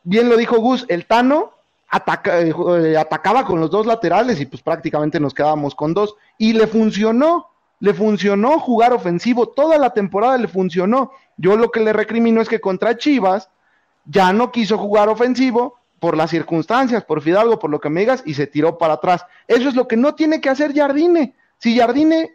bien 0.03 0.29
lo 0.29 0.37
dijo 0.37 0.55
Gus, 0.59 0.85
el 0.87 1.05
Tano 1.05 1.51
ataca, 1.89 2.39
eh, 2.39 2.95
atacaba 2.95 3.43
con 3.43 3.59
los 3.59 3.69
dos 3.69 3.85
laterales 3.85 4.39
y 4.39 4.45
pues 4.45 4.61
prácticamente 4.61 5.19
nos 5.19 5.33
quedábamos 5.33 5.75
con 5.75 5.93
dos. 5.93 6.15
Y 6.37 6.53
le 6.53 6.65
funcionó, 6.65 7.49
le 7.81 7.93
funcionó 7.93 8.57
jugar 8.57 8.93
ofensivo. 8.93 9.49
Toda 9.49 9.77
la 9.77 9.89
temporada 9.89 10.37
le 10.37 10.47
funcionó. 10.47 11.11
Yo 11.35 11.57
lo 11.57 11.71
que 11.71 11.81
le 11.81 11.91
recrimino 11.91 12.39
es 12.39 12.47
que 12.47 12.61
contra 12.61 12.95
Chivas 12.95 13.49
ya 14.05 14.31
no 14.31 14.49
quiso 14.49 14.77
jugar 14.77 15.09
ofensivo 15.09 15.77
por 16.03 16.17
las 16.17 16.31
circunstancias, 16.31 17.05
por 17.05 17.21
Fidalgo, 17.21 17.59
por 17.59 17.69
lo 17.69 17.79
que 17.79 17.89
me 17.89 18.01
digas, 18.01 18.23
y 18.25 18.33
se 18.33 18.45
tiró 18.45 18.77
para 18.77 18.95
atrás. 18.95 19.25
Eso 19.47 19.69
es 19.69 19.75
lo 19.75 19.87
que 19.87 19.95
no 19.95 20.15
tiene 20.15 20.41
que 20.41 20.49
hacer 20.49 20.75
Jardine. 20.75 21.33
Si 21.59 21.79
Jardine 21.79 22.29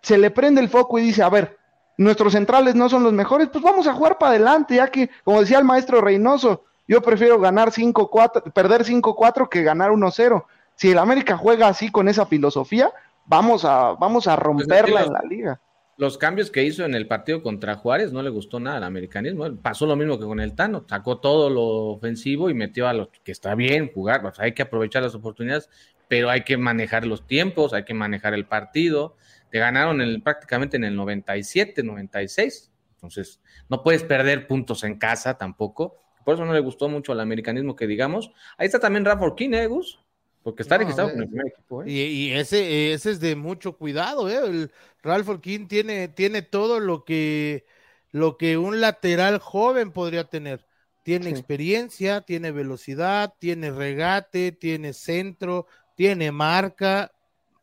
se 0.00 0.16
le 0.16 0.30
prende 0.30 0.62
el 0.62 0.70
foco 0.70 0.98
y 0.98 1.02
dice, 1.02 1.22
a 1.22 1.28
ver, 1.28 1.58
nuestros 1.98 2.32
centrales 2.32 2.74
no 2.74 2.88
son 2.88 3.02
los 3.02 3.12
mejores, 3.12 3.50
pues 3.50 3.62
vamos 3.62 3.86
a 3.86 3.92
jugar 3.92 4.16
para 4.16 4.30
adelante, 4.30 4.76
ya 4.76 4.88
que, 4.88 5.10
como 5.22 5.40
decía 5.40 5.58
el 5.58 5.66
maestro 5.66 6.00
Reynoso, 6.00 6.64
yo 6.88 7.02
prefiero 7.02 7.38
ganar 7.38 7.72
5-4, 7.72 8.50
perder 8.54 8.86
5-4 8.86 9.50
que 9.50 9.62
ganar 9.62 9.90
1-0. 9.90 10.42
Si 10.74 10.92
el 10.92 10.98
América 10.98 11.36
juega 11.36 11.68
así 11.68 11.90
con 11.90 12.08
esa 12.08 12.24
filosofía, 12.24 12.90
vamos 13.26 13.66
a, 13.66 13.96
vamos 14.00 14.26
a 14.28 14.36
pues 14.36 14.46
romperla 14.46 15.02
en 15.02 15.12
la 15.12 15.22
liga 15.28 15.60
los 15.96 16.18
cambios 16.18 16.50
que 16.50 16.64
hizo 16.64 16.84
en 16.84 16.94
el 16.94 17.06
partido 17.06 17.42
contra 17.42 17.76
Juárez 17.76 18.12
no 18.12 18.22
le 18.22 18.30
gustó 18.30 18.60
nada 18.60 18.78
al 18.78 18.84
americanismo. 18.84 19.54
Pasó 19.56 19.86
lo 19.86 19.96
mismo 19.96 20.18
que 20.18 20.24
con 20.24 20.40
el 20.40 20.54
Tano, 20.54 20.84
sacó 20.88 21.18
todo 21.18 21.50
lo 21.50 21.62
ofensivo 21.92 22.50
y 22.50 22.54
metió 22.54 22.88
a 22.88 22.94
los 22.94 23.08
que 23.22 23.32
está 23.32 23.54
bien 23.54 23.92
jugar, 23.92 24.32
hay 24.38 24.52
que 24.52 24.62
aprovechar 24.62 25.02
las 25.02 25.14
oportunidades, 25.14 25.70
pero 26.08 26.30
hay 26.30 26.42
que 26.42 26.56
manejar 26.56 27.06
los 27.06 27.26
tiempos, 27.26 27.72
hay 27.72 27.84
que 27.84 27.94
manejar 27.94 28.34
el 28.34 28.46
partido. 28.46 29.16
Te 29.50 29.58
ganaron 29.58 30.00
el, 30.00 30.22
prácticamente 30.22 30.76
en 30.76 30.84
el 30.84 30.96
97, 30.96 31.82
96, 31.82 32.72
entonces 32.94 33.40
no 33.68 33.82
puedes 33.82 34.02
perder 34.02 34.46
puntos 34.46 34.84
en 34.84 34.98
casa 34.98 35.38
tampoco. 35.38 35.96
Por 36.24 36.34
eso 36.34 36.44
no 36.44 36.54
le 36.54 36.60
gustó 36.60 36.88
mucho 36.88 37.12
al 37.12 37.20
americanismo 37.20 37.76
que 37.76 37.86
digamos. 37.86 38.32
Ahí 38.56 38.66
está 38.66 38.80
también 38.80 39.04
Rafa 39.04 39.24
Orquín, 39.24 39.54
¿eh, 39.54 39.66
Gus? 39.66 40.00
Porque 40.44 40.62
está 40.62 40.76
No, 40.76 40.78
registrado 40.78 41.10
con 41.10 41.22
el 41.22 41.28
primer 41.28 41.48
equipo, 41.48 41.82
¿eh? 41.82 41.86
Y, 41.90 42.02
y 42.02 42.32
ese, 42.32 42.92
ese 42.92 43.10
es 43.12 43.20
de 43.20 43.36
mucho 43.36 43.76
cuidado, 43.76 44.28
¿eh? 44.30 44.38
El 44.46 44.72
Ralph 45.02 45.28
Orquín 45.28 45.68
tiene, 45.68 46.08
tiene 46.08 46.42
todo 46.42 46.80
lo 46.80 47.04
que, 47.04 47.66
lo 48.12 48.36
que 48.38 48.56
un 48.58 48.80
lateral 48.80 49.38
joven 49.38 49.92
podría 49.92 50.24
tener. 50.24 50.66
Tiene 51.02 51.26
Sí. 51.26 51.30
experiencia, 51.30 52.22
tiene 52.22 52.52
velocidad, 52.52 53.34
tiene 53.38 53.70
regate, 53.70 54.52
tiene 54.52 54.92
centro, 54.94 55.66
tiene 55.96 56.32
marca, 56.32 57.10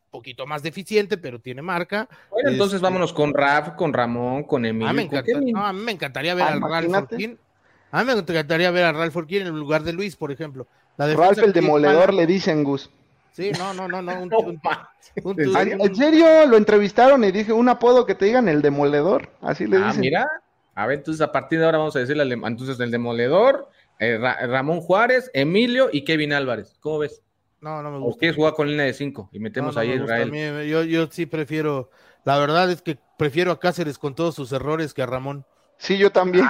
un 0.06 0.10
poquito 0.10 0.46
más 0.46 0.62
deficiente, 0.62 1.18
pero 1.18 1.40
tiene 1.40 1.62
marca. 1.62 2.08
Bueno, 2.30 2.50
entonces 2.50 2.80
Este, 2.80 2.84
vámonos 2.84 3.12
con 3.12 3.32
Raf, 3.34 3.74
con 3.76 3.92
Ramón, 3.92 4.44
con 4.44 4.64
Emilio. 4.64 4.88
Ah, 4.88 4.92
me 4.92 5.02
encanta- 5.02 5.40
no, 5.54 5.66
a 5.66 5.72
mí 5.72 5.80
me 5.82 5.92
encantaría 5.92 6.34
ver 6.34 6.44
Ah, 6.44 6.52
al 6.52 6.60
Ralph. 6.60 6.94
A 7.90 8.04
mí 8.04 8.06
me 8.06 8.12
encantaría 8.12 8.70
ver 8.70 8.84
a 8.84 8.92
Ralph 8.92 9.16
Orquín 9.16 9.42
en 9.42 9.48
el 9.48 9.58
lugar 9.58 9.82
de 9.82 9.92
Luis, 9.92 10.16
por 10.16 10.32
ejemplo. 10.32 10.66
La 10.96 11.12
Ralph 11.14 11.38
el 11.38 11.52
demoledor 11.52 12.08
mala- 12.08 12.20
le 12.22 12.26
dicen 12.26 12.64
Gus. 12.64 12.90
Sí, 13.32 13.50
no, 13.58 13.72
no, 13.72 13.88
no, 13.88 14.02
no. 14.02 14.22
Un, 14.22 14.28
No 14.28 14.38
un- 14.40 14.60
manches, 14.62 15.24
un- 15.24 15.40
¿en 15.40 15.48
un- 15.48 15.54
serio? 15.54 15.76
¿En 15.80 15.94
serio? 15.96 16.46
Lo 16.46 16.56
entrevistaron 16.56 17.24
y 17.24 17.32
dije 17.32 17.52
un 17.52 17.68
apodo 17.68 18.04
que 18.04 18.14
te 18.14 18.26
digan 18.26 18.48
el 18.48 18.60
demoledor. 18.60 19.30
Así 19.40 19.66
le 19.66 19.78
Ah, 19.78 19.86
dicen. 19.86 20.00
mira. 20.00 20.28
A 20.74 20.86
ver, 20.86 20.98
entonces 20.98 21.20
a 21.22 21.32
partir 21.32 21.58
de 21.58 21.64
ahora 21.66 21.78
vamos 21.78 21.96
a 21.96 21.98
decirle 21.98 22.22
al 22.22 22.32
entonces 22.32 22.78
el 22.80 22.90
demoledor, 22.90 23.68
eh, 23.98 24.18
Ra- 24.18 24.46
Ramón 24.46 24.80
Juárez, 24.80 25.30
Emilio 25.34 25.88
y 25.92 26.04
Kevin 26.04 26.32
Álvarez. 26.32 26.76
¿Cómo 26.80 26.98
ves? 27.00 27.22
no, 27.60 27.80
no 27.82 27.90
me 27.92 27.98
¿O 27.98 28.00
gusta. 28.00 28.18
quieres 28.18 28.34
jugar 28.36 28.54
con 28.54 28.66
línea 28.68 28.84
de 28.86 28.92
5 28.92 29.28
y 29.32 29.38
metemos 29.38 29.76
No, 29.76 29.80
no 29.80 29.80
ahí 29.82 29.96
me 29.96 30.00
gusta. 30.02 30.20
Israel? 30.22 30.66
Yo, 30.68 30.82
yo 30.82 31.06
sí 31.12 31.26
prefiero, 31.26 31.90
la 32.24 32.36
verdad 32.38 32.68
es 32.72 32.82
que 32.82 32.98
prefiero 33.16 33.52
a 33.52 33.60
Cáceres 33.60 33.98
con 33.98 34.16
todos 34.16 34.34
sus 34.34 34.50
errores 34.50 34.92
que 34.94 35.02
a 35.02 35.06
Ramón. 35.06 35.46
Sí, 35.82 35.98
yo 35.98 36.12
también. 36.12 36.46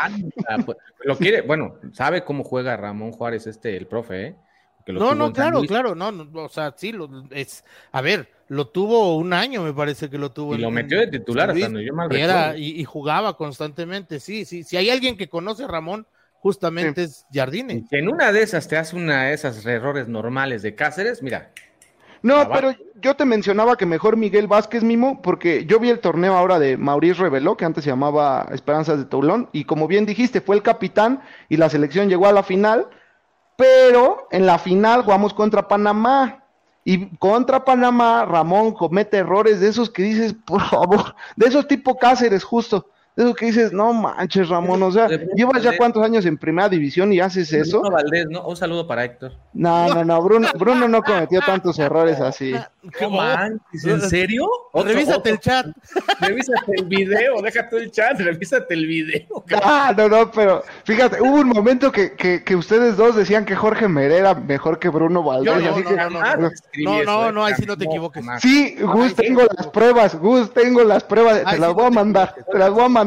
Ah, 0.46 0.58
pues, 0.58 0.76
lo 1.04 1.16
quiere, 1.16 1.40
bueno, 1.40 1.78
sabe 1.92 2.22
cómo 2.22 2.44
juega 2.44 2.76
Ramón 2.76 3.12
Juárez, 3.12 3.46
este, 3.46 3.74
el 3.78 3.86
profe, 3.86 4.26
¿eh? 4.26 4.36
Lo 4.84 5.00
No, 5.00 5.14
no, 5.14 5.32
claro, 5.32 5.58
Luis 5.58 5.70
claro, 5.70 5.94
no, 5.94 6.12
no, 6.12 6.28
o 6.42 6.48
sea, 6.50 6.74
sí, 6.76 6.92
lo, 6.92 7.08
es, 7.30 7.64
a 7.92 8.02
ver, 8.02 8.28
lo 8.48 8.68
tuvo 8.68 9.16
un 9.16 9.32
año, 9.32 9.62
me 9.62 9.72
parece 9.72 10.10
que 10.10 10.18
lo 10.18 10.32
tuvo. 10.32 10.52
Y 10.52 10.56
en- 10.56 10.62
lo 10.62 10.68
en 10.68 10.74
metió 10.74 10.98
de 10.98 11.06
titular, 11.06 11.48
Luis, 11.50 11.64
hasta 11.64 11.72
donde 11.72 11.86
yo 11.86 11.94
mal 11.94 12.12
y, 12.12 12.20
era- 12.20 12.58
y, 12.58 12.78
y 12.80 12.84
jugaba 12.84 13.36
constantemente, 13.38 14.20
sí, 14.20 14.44
sí, 14.44 14.64
si 14.64 14.76
hay 14.76 14.90
alguien 14.90 15.16
que 15.16 15.28
conoce 15.30 15.64
a 15.64 15.68
Ramón, 15.68 16.06
justamente 16.40 17.04
es 17.04 17.24
Jardine. 17.32 17.86
En 17.90 18.08
una 18.08 18.32
de 18.32 18.42
esas 18.42 18.68
te 18.68 18.76
hace 18.76 18.96
una 18.96 19.24
de 19.26 19.32
esas 19.34 19.64
errores 19.64 20.08
normales 20.08 20.60
de 20.60 20.74
Cáceres, 20.74 21.22
mira, 21.22 21.52
No, 22.22 22.48
pero 22.50 22.74
yo 23.00 23.16
te 23.16 23.24
mencionaba 23.24 23.76
que 23.76 23.84
mejor 23.84 24.16
Miguel 24.16 24.46
Vázquez 24.46 24.84
Mimo, 24.84 25.20
porque 25.22 25.66
yo 25.66 25.80
vi 25.80 25.90
el 25.90 26.00
torneo 26.00 26.36
ahora 26.36 26.58
de 26.58 26.76
Maurice 26.76 27.20
Reveló, 27.20 27.56
que 27.56 27.64
antes 27.64 27.84
se 27.84 27.90
llamaba 27.90 28.46
Esperanzas 28.52 28.98
de 28.98 29.04
Toulon, 29.04 29.48
y 29.52 29.64
como 29.64 29.88
bien 29.88 30.06
dijiste, 30.06 30.40
fue 30.40 30.56
el 30.56 30.62
capitán 30.62 31.22
y 31.48 31.56
la 31.56 31.68
selección 31.68 32.08
llegó 32.08 32.26
a 32.26 32.32
la 32.32 32.44
final, 32.44 32.88
pero 33.56 34.28
en 34.30 34.46
la 34.46 34.58
final 34.58 35.02
jugamos 35.02 35.34
contra 35.34 35.68
Panamá. 35.68 36.38
Y 36.84 37.16
contra 37.18 37.64
Panamá, 37.64 38.24
Ramón 38.24 38.72
comete 38.72 39.18
errores 39.18 39.60
de 39.60 39.68
esos 39.68 39.88
que 39.90 40.02
dices, 40.02 40.34
por 40.34 40.62
favor, 40.62 41.14
de 41.36 41.46
esos 41.46 41.68
tipo 41.68 41.96
Cáceres, 41.96 42.42
justo. 42.42 42.88
De 43.14 43.24
esos 43.24 43.36
que 43.36 43.44
dices, 43.46 43.72
no 43.74 43.92
manches, 43.92 44.48
Ramón, 44.48 44.82
o 44.82 44.90
sea, 44.90 45.06
llevas 45.36 45.62
ya 45.62 45.76
cuántos 45.76 46.02
años 46.02 46.24
en 46.24 46.38
primera 46.38 46.66
división 46.70 47.12
y 47.12 47.20
haces 47.20 47.52
eso. 47.52 47.80
Bruno 47.80 47.94
Valdés, 47.94 48.26
¿no? 48.30 48.46
Un 48.46 48.56
saludo 48.56 48.86
para 48.86 49.04
Héctor. 49.04 49.32
No, 49.52 49.92
no, 49.92 50.02
no, 50.02 50.22
Bruno, 50.22 50.48
Bruno 50.58 50.88
no 50.88 51.02
cometió 51.02 51.40
tantos 51.40 51.78
errores 51.78 52.18
así. 52.20 52.54
¿Qué 52.98 53.06
manches? 53.06 53.84
¿En 53.84 54.00
serio? 54.00 54.46
Otro- 54.72 54.88
Revísate 54.94 55.18
otro- 55.18 55.32
el 55.32 55.40
chat. 55.40 55.66
Revísate 56.20 56.72
el 56.78 56.84
video, 56.86 57.42
deja 57.42 57.68
tú 57.68 57.76
el 57.76 57.90
chat, 57.90 58.18
revísate 58.18 58.72
el 58.72 58.86
video. 58.86 59.44
Ah, 59.62 59.92
no, 59.94 60.08
no, 60.08 60.30
pero 60.30 60.62
fíjate, 60.84 61.20
hubo 61.20 61.36
un 61.40 61.48
momento 61.50 61.92
que, 61.92 62.14
que, 62.16 62.42
que 62.42 62.56
ustedes 62.56 62.96
dos 62.96 63.14
decían 63.14 63.44
que 63.44 63.54
Jorge 63.54 63.88
Mere 63.88 64.16
era 64.16 64.34
mejor 64.34 64.78
que 64.78 64.88
Bruno 64.88 65.22
Valdés. 65.22 65.52
Yo 65.54 65.60
no, 65.60 65.70
así 65.74 65.82
no, 65.82 65.88
que- 65.90 65.96
no, 65.96 66.10
no, 66.10 66.18
Jamás 66.18 66.38
no. 66.38 66.46
escribí 66.48 66.84
No, 66.86 66.94
eso, 67.02 67.04
no, 67.10 67.28
eh, 67.28 67.32
no, 67.32 67.44
ahí 67.44 67.54
sí 67.58 67.66
no 67.66 67.76
te 67.76 67.84
equivoques. 67.84 68.24
Sí, 68.40 68.76
Gus, 68.80 69.14
tengo 69.14 69.42
las 69.54 69.66
pruebas, 69.66 70.14
Gus, 70.18 70.50
tengo 70.54 70.82
las 70.82 71.04
pruebas, 71.04 71.44
te 71.44 71.58
las 71.58 71.74
voy 71.74 71.84
a 71.86 71.90
mandar, 71.90 72.34
te 72.50 72.58
las 72.58 72.70
voy 72.70 72.84
a 72.84 72.88
mandar. 72.88 73.01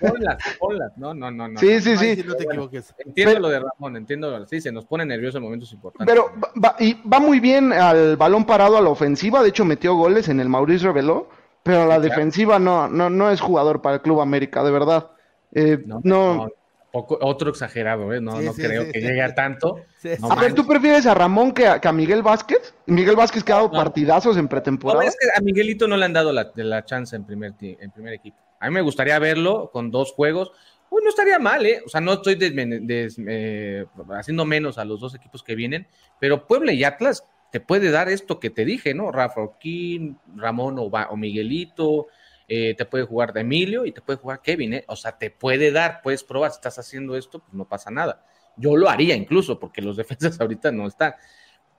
Ponlas, 0.00 0.36
ponlas. 0.58 0.92
No, 0.96 1.14
no, 1.14 1.30
no, 1.30 1.48
no. 1.48 1.58
Sí, 1.58 1.66
no. 1.74 1.80
sí, 1.80 1.90
Ahí 1.90 1.96
sí. 1.96 2.16
sí 2.16 2.24
no 2.26 2.34
te 2.34 2.44
equivoques. 2.44 2.94
Entiendo 2.98 3.30
Pero- 3.32 3.40
lo 3.40 3.48
de 3.48 3.60
Ramón, 3.60 3.96
entiendo. 3.96 4.46
Sí, 4.46 4.60
se 4.60 4.70
nos 4.72 4.84
pone 4.84 5.06
nervioso 5.06 5.38
en 5.38 5.44
momentos 5.44 5.72
importantes. 5.72 6.12
Pero 6.14 6.32
va, 6.62 6.76
y 6.78 6.94
va 7.08 7.18
muy 7.18 7.40
bien 7.40 7.72
al 7.72 8.16
balón 8.16 8.44
parado 8.44 8.76
a 8.76 8.80
la 8.82 8.90
ofensiva, 8.90 9.42
de 9.42 9.48
hecho 9.48 9.64
metió 9.64 9.94
goles 9.94 10.28
en 10.28 10.40
el 10.40 10.48
Mauricio 10.50 10.88
Reveló, 10.88 11.28
pero 11.62 11.82
a 11.82 11.86
la 11.86 11.96
Sí, 11.96 12.02
defensiva 12.02 12.58
no, 12.58 12.88
no, 12.88 13.08
no 13.08 13.30
es 13.30 13.40
jugador 13.40 13.80
para 13.80 13.96
el 13.96 14.02
Club 14.02 14.20
América, 14.20 14.62
de 14.62 14.70
verdad. 14.70 15.10
Eh, 15.54 15.82
no, 15.86 16.00
no, 16.04 16.34
no, 16.34 16.48
poco- 16.92 17.18
otro 17.22 17.48
exagerado, 17.50 18.12
¿eh? 18.12 18.20
No, 18.20 18.38
Sí, 18.38 18.44
no 18.44 18.52
sí, 18.52 18.62
creo 18.62 18.84
sí, 18.84 18.92
que 18.92 19.00
sí. 19.00 19.06
llegue 19.06 19.22
a 19.22 19.34
tanto. 19.34 19.80
Sí, 19.98 20.10
No 20.20 20.30
a 20.30 20.34
ver. 20.34 20.52
¿tú 20.52 20.66
prefieres 20.66 21.06
a 21.06 21.14
Ramón 21.14 21.52
que 21.52 21.66
a, 21.66 21.80
que 21.80 21.88
a 21.88 21.92
Miguel 21.92 22.22
Vázquez? 22.22 22.74
Miguel 22.84 23.16
Vázquez 23.16 23.42
que 23.42 23.52
ha 23.52 23.56
dado 23.56 23.68
No. 23.68 23.74
partidazos 23.78 24.36
en 24.36 24.42
No, 24.44 24.48
pretemporada. 24.50 25.04
es 25.04 25.16
que 25.18 25.26
a 25.34 25.40
Miguelito 25.40 25.88
no 25.88 25.96
le 25.96 26.04
han 26.04 26.12
dado 26.12 26.32
la, 26.32 26.50
la 26.56 26.84
chance 26.84 27.16
en 27.16 27.24
primer, 27.24 27.54
en 27.60 27.90
primer 27.90 28.12
equipo. 28.12 28.36
A 28.60 28.68
mí 28.68 28.74
me 28.74 28.80
gustaría 28.80 29.18
verlo 29.18 29.70
con 29.72 29.90
dos 29.90 30.12
juegos. 30.12 30.52
Uy, 30.90 31.02
no 31.02 31.10
estaría 31.10 31.38
mal, 31.38 31.66
¿eh? 31.66 31.82
O 31.84 31.88
sea, 31.88 32.00
no 32.00 32.14
estoy 32.14 32.38
eh, 32.40 33.86
haciendo 34.10 34.44
menos 34.44 34.78
a 34.78 34.84
los 34.84 35.00
dos 35.00 35.14
equipos 35.14 35.42
que 35.42 35.54
vienen, 35.54 35.86
pero 36.20 36.46
Puebla 36.46 36.72
y 36.72 36.84
Atlas 36.84 37.24
te 37.50 37.60
puede 37.60 37.90
dar 37.90 38.08
esto 38.08 38.38
que 38.38 38.50
te 38.50 38.64
dije, 38.64 38.94
¿no? 38.94 39.10
Rafa 39.12 39.40
Orquín, 39.40 40.18
Ramón 40.34 40.76
o 40.78 41.16
Miguelito, 41.16 42.06
eh, 42.48 42.74
te 42.74 42.84
puede 42.84 43.04
jugar 43.04 43.32
de 43.32 43.40
Emilio 43.40 43.86
y 43.86 43.92
te 43.92 44.00
puede 44.00 44.18
jugar 44.18 44.40
Kevin, 44.40 44.74
¿eh? 44.74 44.84
O 44.88 44.94
sea, 44.94 45.18
te 45.18 45.30
puede 45.30 45.72
dar, 45.72 46.00
puedes 46.02 46.22
probar, 46.22 46.52
si 46.52 46.56
estás 46.56 46.78
haciendo 46.78 47.16
esto, 47.16 47.40
pues 47.40 47.52
no 47.54 47.68
pasa 47.68 47.90
nada. 47.90 48.24
Yo 48.56 48.76
lo 48.76 48.88
haría 48.88 49.16
incluso, 49.16 49.58
porque 49.58 49.82
los 49.82 49.96
defensas 49.96 50.40
ahorita 50.40 50.70
no 50.70 50.86
están. 50.86 51.14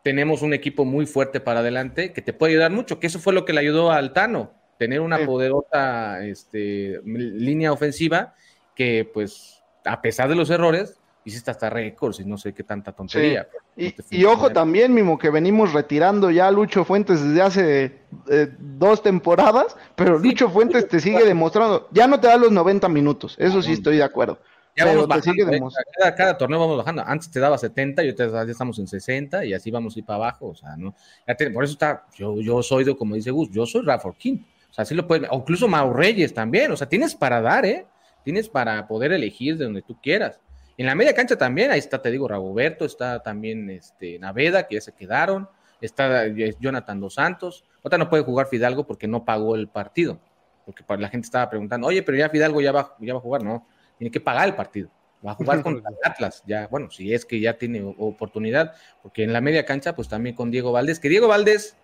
Tenemos 0.04 0.42
un 0.42 0.54
equipo 0.54 0.84
muy 0.84 1.06
fuerte 1.06 1.40
para 1.40 1.62
adelante 1.62 2.12
que 2.12 2.22
te 2.22 2.34
puede 2.34 2.54
ayudar 2.54 2.72
mucho, 2.72 3.00
que 3.00 3.08
eso 3.08 3.20
fue 3.20 3.34
lo 3.34 3.46
que 3.46 3.54
le 3.54 3.62
ayudó 3.62 3.92
a 3.92 3.98
Altano, 3.98 4.54
tener 4.78 5.02
una 5.02 5.18
Sí. 5.20 5.26
poderosa 5.26 6.26
este, 6.26 7.00
línea 7.06 7.72
ofensiva 7.72 8.34
que, 8.76 9.10
pues, 9.14 9.64
a 9.86 10.02
pesar 10.02 10.30
de 10.30 10.36
los 10.36 10.50
errores, 10.50 11.00
hiciste 11.24 11.52
hasta 11.52 11.70
récords 11.70 12.20
y 12.22 12.26
no 12.26 12.38
sé 12.38 12.54
qué 12.54 12.64
tanta 12.64 12.92
tontería. 12.94 13.48
No 13.76 13.92
te 13.92 14.04
y 14.16 14.24
ojo 14.24 14.50
también, 14.52 14.94
Mimo, 14.94 15.18
que 15.18 15.30
venimos 15.30 15.74
retirando 15.74 16.32
ya 16.32 16.48
a 16.48 16.52
Lucho 16.52 16.86
Fuentes 16.86 17.22
desde 17.22 17.42
hace 17.42 17.84
eh, 18.30 18.48
dos 18.60 19.04
temporadas, 19.04 19.76
pero 19.96 20.20
Sí, 20.22 20.30
Lucho 20.30 20.50
Fuentes 20.50 20.88
te 20.88 21.00
sigue 21.00 21.26
demostrando, 21.26 21.90
ya 21.92 22.08
no 22.08 22.20
te 22.20 22.28
da 22.28 22.38
los 22.38 22.52
90 22.52 22.88
minutos, 22.88 23.36
eso 23.40 23.62
sí 23.62 23.74
estoy 23.74 23.98
de 23.98 24.04
acuerdo. 24.04 24.40
Ya 24.76 24.86
pero 24.86 25.08
vamos 25.08 25.24
te 25.24 25.32
bajando, 25.32 25.54
¿eh? 25.56 25.72
cada, 25.98 26.16
cada 26.16 26.38
torneo 26.38 26.60
vamos 26.60 26.78
bajando. 26.78 27.02
Antes 27.04 27.32
te 27.32 27.40
daba 27.40 27.58
70 27.58 28.04
y 28.04 28.10
ahorita 28.10 28.46
ya 28.46 28.52
estamos 28.52 28.78
en 28.78 28.86
60 28.88 29.44
y 29.44 29.54
así 29.54 29.72
vamos 29.72 29.96
a 29.96 30.00
ir 30.00 30.06
para 30.06 30.18
abajo. 30.18 30.50
O 30.50 30.56
sea, 30.56 30.78
no. 30.78 30.94
Ya 31.28 31.34
te- 31.36 31.50
por 31.50 31.64
eso 31.64 31.74
está, 31.74 32.06
yo, 32.16 32.40
yo 32.42 32.62
soy 32.62 32.84
de, 32.84 32.96
como 32.96 33.16
dice 33.16 33.32
Gus, 33.32 33.50
yo 33.50 33.66
soy 33.66 33.82
Rafa 33.84 34.14
King. 34.16 34.38
O 34.78 34.80
sea, 34.80 34.84
así 34.84 34.94
lo 34.94 35.08
puedes, 35.08 35.28
o 35.32 35.38
incluso 35.38 35.68
Mau 35.68 35.92
Reyes 35.92 36.34
también. 36.34 36.72
O 36.72 36.78
sea, 36.78 36.88
tienes 36.88 37.16
para 37.16 37.42
dar, 37.42 37.66
¿eh? 37.66 37.88
Tienes 38.24 38.48
para 38.48 38.88
poder 38.88 39.12
elegir 39.12 39.58
de 39.58 39.66
donde 39.66 39.82
tú 39.82 40.00
quieras. 40.02 40.40
En 40.78 40.86
la 40.86 40.94
media 40.94 41.16
cancha 41.16 41.36
también, 41.36 41.72
ahí 41.72 41.80
está, 41.80 42.00
te 42.00 42.12
digo, 42.12 42.28
Ragoberto, 42.28 42.86
está 42.86 43.24
también 43.24 43.72
este, 43.72 44.20
Naveda, 44.20 44.68
que 44.68 44.76
ya 44.76 44.82
se 44.82 44.94
quedaron, 44.94 45.50
está 45.82 46.28
Jonathan 46.60 47.00
Dos 47.00 47.16
Santos. 47.16 47.66
Otra 47.82 47.98
no 47.98 48.10
puede 48.10 48.22
jugar 48.22 48.48
Fidalgo 48.48 48.86
porque 48.86 49.08
no 49.08 49.26
pagó 49.26 49.56
el 49.56 49.68
partido. 49.68 50.20
Porque 50.64 50.84
la 51.00 51.10
gente 51.10 51.26
estaba 51.26 51.50
preguntando, 51.50 51.88
oye, 51.88 52.04
pero 52.04 52.16
ya 52.16 52.30
Fidalgo 52.30 52.62
ya 52.62 52.72
va, 52.72 52.96
ya 53.00 53.14
va 53.14 53.20
a 53.20 53.24
jugar. 53.24 53.44
No, 53.44 53.66
tiene 53.98 54.12
que 54.12 54.20
pagar 54.20 54.48
el 54.48 54.54
partido. 54.54 54.92
Va 55.26 55.32
a 55.32 55.36
jugar 55.36 55.62
contra 55.64 55.90
el 55.90 55.98
Atlas, 56.04 56.44
ya, 56.46 56.68
bueno, 56.68 56.92
si 56.92 57.14
es 57.16 57.26
que 57.26 57.40
ya 57.40 57.58
tiene 57.58 57.82
oportunidad, 57.98 58.76
porque 59.02 59.24
en 59.24 59.34
la 59.34 59.42
media 59.42 59.66
cancha, 59.66 59.96
pues 59.96 60.08
también 60.08 60.36
con 60.36 60.52
Diego 60.52 60.72
Valdés, 60.72 61.00
que 61.00 61.10
Diego 61.10 61.28
Valdés 61.28 61.76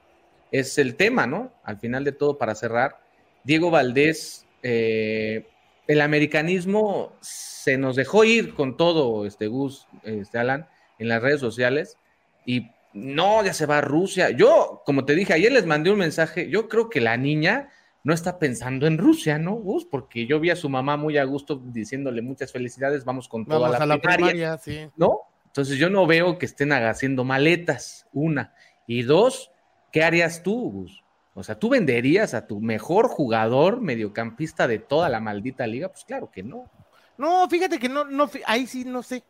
es 0.54 0.78
el 0.78 0.96
tema, 0.96 1.26
¿no? 1.26 1.52
Al 1.64 1.80
final 1.80 2.04
de 2.04 2.12
todo, 2.12 2.38
para 2.38 2.54
cerrar, 2.54 3.02
Diego 3.44 3.72
Valdés, 3.72 4.46
eh, 4.62 5.48
el 5.88 6.00
americanismo 6.00 7.18
se 7.22 7.78
nos 7.78 7.96
dejó 7.96 8.24
ir 8.24 8.54
con 8.54 8.78
todo, 8.78 9.26
este 9.26 9.48
Gus, 9.48 9.88
este 10.04 10.38
Alan, 10.38 10.68
en 11.00 11.10
las 11.10 11.24
redes 11.24 11.42
sociales, 11.42 11.98
y 12.46 12.70
no, 12.94 13.44
ya 13.44 13.54
se 13.54 13.66
va 13.66 13.80
a 13.80 13.82
Rusia. 13.82 14.30
Yo, 14.30 14.84
como 14.86 15.06
te 15.06 15.16
dije, 15.16 15.34
ayer 15.34 15.52
les 15.52 15.66
mandé 15.66 15.90
un 15.90 15.98
mensaje, 15.98 16.48
yo 16.50 16.70
creo 16.70 16.88
que 16.88 17.02
la 17.02 17.18
niña 17.18 17.70
no 18.04 18.14
está 18.14 18.38
pensando 18.38 18.86
en 18.86 19.00
Rusia, 19.00 19.40
¿no, 19.40 19.56
Gus? 19.56 19.86
Porque 19.86 20.28
yo 20.28 20.40
vi 20.40 20.52
a 20.52 20.56
su 20.56 20.70
mamá 20.70 20.98
muy 20.98 21.18
a 21.18 21.24
gusto 21.24 21.56
diciéndole 21.66 22.22
muchas 22.22 22.52
felicidades, 22.52 23.06
vamos 23.06 23.28
con 23.28 23.46
toda 23.46 23.60
Vamos 23.60 23.80
la, 23.80 23.84
a 23.84 23.88
la 23.88 23.98
primaria", 23.98 24.28
primaria, 24.28 24.58
sí. 24.60 24.88
¿no? 24.98 25.22
Entonces 25.48 25.78
yo 25.80 25.90
no 25.90 26.06
veo 26.06 26.38
que 26.38 26.46
estén 26.46 26.74
haciendo 26.74 27.24
maletas, 27.24 28.08
una. 28.14 28.54
Y 28.86 29.02
dos, 29.02 29.53
¿qué 29.94 30.04
harías 30.04 30.44
tú, 30.44 30.72
Gus? 30.72 31.04
O 31.36 31.44
sea, 31.44 31.58
¿tú 31.58 31.70
venderías 31.70 32.34
a 32.34 32.46
tu 32.48 32.60
mejor 32.60 33.08
jugador 33.08 33.80
mediocampista 33.80 34.68
de 34.68 34.80
toda 34.80 35.08
la 35.08 35.22
maldita 35.22 35.66
liga? 35.68 35.88
Pues 35.90 36.04
claro 36.04 36.30
que 36.30 36.44
no. 36.44 36.70
No, 37.18 37.48
fíjate 37.50 37.80
que 37.80 37.88
no, 37.88 38.04
no, 38.04 38.30
ahí 38.46 38.68
sí 38.68 38.84
no 38.84 39.02
sé. 39.04 39.24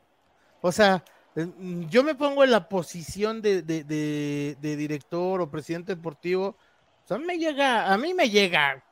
O 0.62 0.72
sea, 0.72 1.04
eh, 1.36 1.48
yo 1.90 2.04
me 2.04 2.16
pongo 2.16 2.44
en 2.44 2.52
la 2.52 2.68
posición 2.70 3.42
de, 3.44 3.62
de, 3.62 3.84
de- 3.84 4.58
de 4.60 4.76
director 4.76 5.42
o 5.42 5.52
presidente 5.52 5.96
deportivo. 5.96 6.58
O 7.04 7.08
sea, 7.08 7.20
me 7.20 7.38
llega, 7.38 7.94
a 7.94 7.98
mí 8.00 8.14
me 8.16 8.30
llega, 8.32 8.84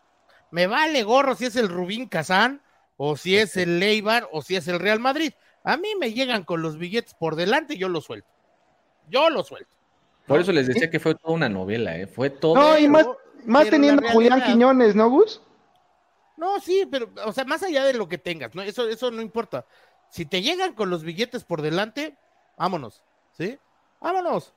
me 0.52 0.68
vale 0.68 1.04
gorro 1.04 1.36
si 1.36 1.46
es 1.46 1.56
el 1.56 1.70
Rubín 1.70 2.08
Kazán, 2.08 2.62
o 2.98 3.18
si 3.18 3.38
es 3.38 3.58
el 3.58 3.80
Leibar, 3.80 4.28
o 4.32 4.42
si 4.44 4.56
es 4.58 4.68
el 4.68 4.80
Real 4.80 5.00
Madrid. 5.00 5.34
A 5.64 5.78
mí 5.78 5.90
me 6.00 6.14
llegan 6.14 6.44
con 6.44 6.62
los 6.62 6.78
billetes 6.78 7.14
por 7.14 7.36
delante 7.36 7.74
y 7.76 7.78
yo 7.80 7.90
los 7.90 8.06
suelto. 8.06 8.30
Yo 9.10 9.30
los 9.30 9.48
suelto. 9.48 9.81
Por 10.32 10.42
eso 10.42 10.52
les 10.52 10.68
decía 10.68 10.90
que 10.90 11.00
fue 11.00 11.16
toda 11.16 11.34
una 11.34 11.50
novela, 11.50 11.98
¿eh? 11.98 12.08
Fue 12.08 12.30
todo. 12.30 12.56
No, 12.56 12.78
y 12.78 12.88
más, 12.88 13.06
más 13.46 13.64
pero 13.64 13.72
teniendo 13.72 14.08
a 14.08 14.12
Julián 14.12 14.44
Quiñones, 14.44 14.96
¿no, 14.96 15.10
Gus? 15.10 15.42
No, 16.38 16.60
sí, 16.60 16.88
pero, 16.90 17.10
o 17.26 17.32
sea, 17.34 17.46
más 17.46 17.62
allá 17.64 17.84
de 17.84 17.94
lo 17.94 18.08
que 18.08 18.18
tengas, 18.18 18.56
¿no? 18.56 18.62
Eso, 18.64 18.88
eso 18.90 19.12
no 19.12 19.22
importa. 19.22 19.66
Si 20.10 20.26
te 20.26 20.42
llegan 20.42 20.74
con 20.74 20.90
los 20.90 21.04
billetes 21.04 21.44
por 21.44 21.62
delante, 21.62 22.18
vámonos, 22.58 23.04
¿sí? 23.38 23.58
Vámonos. 24.00 24.54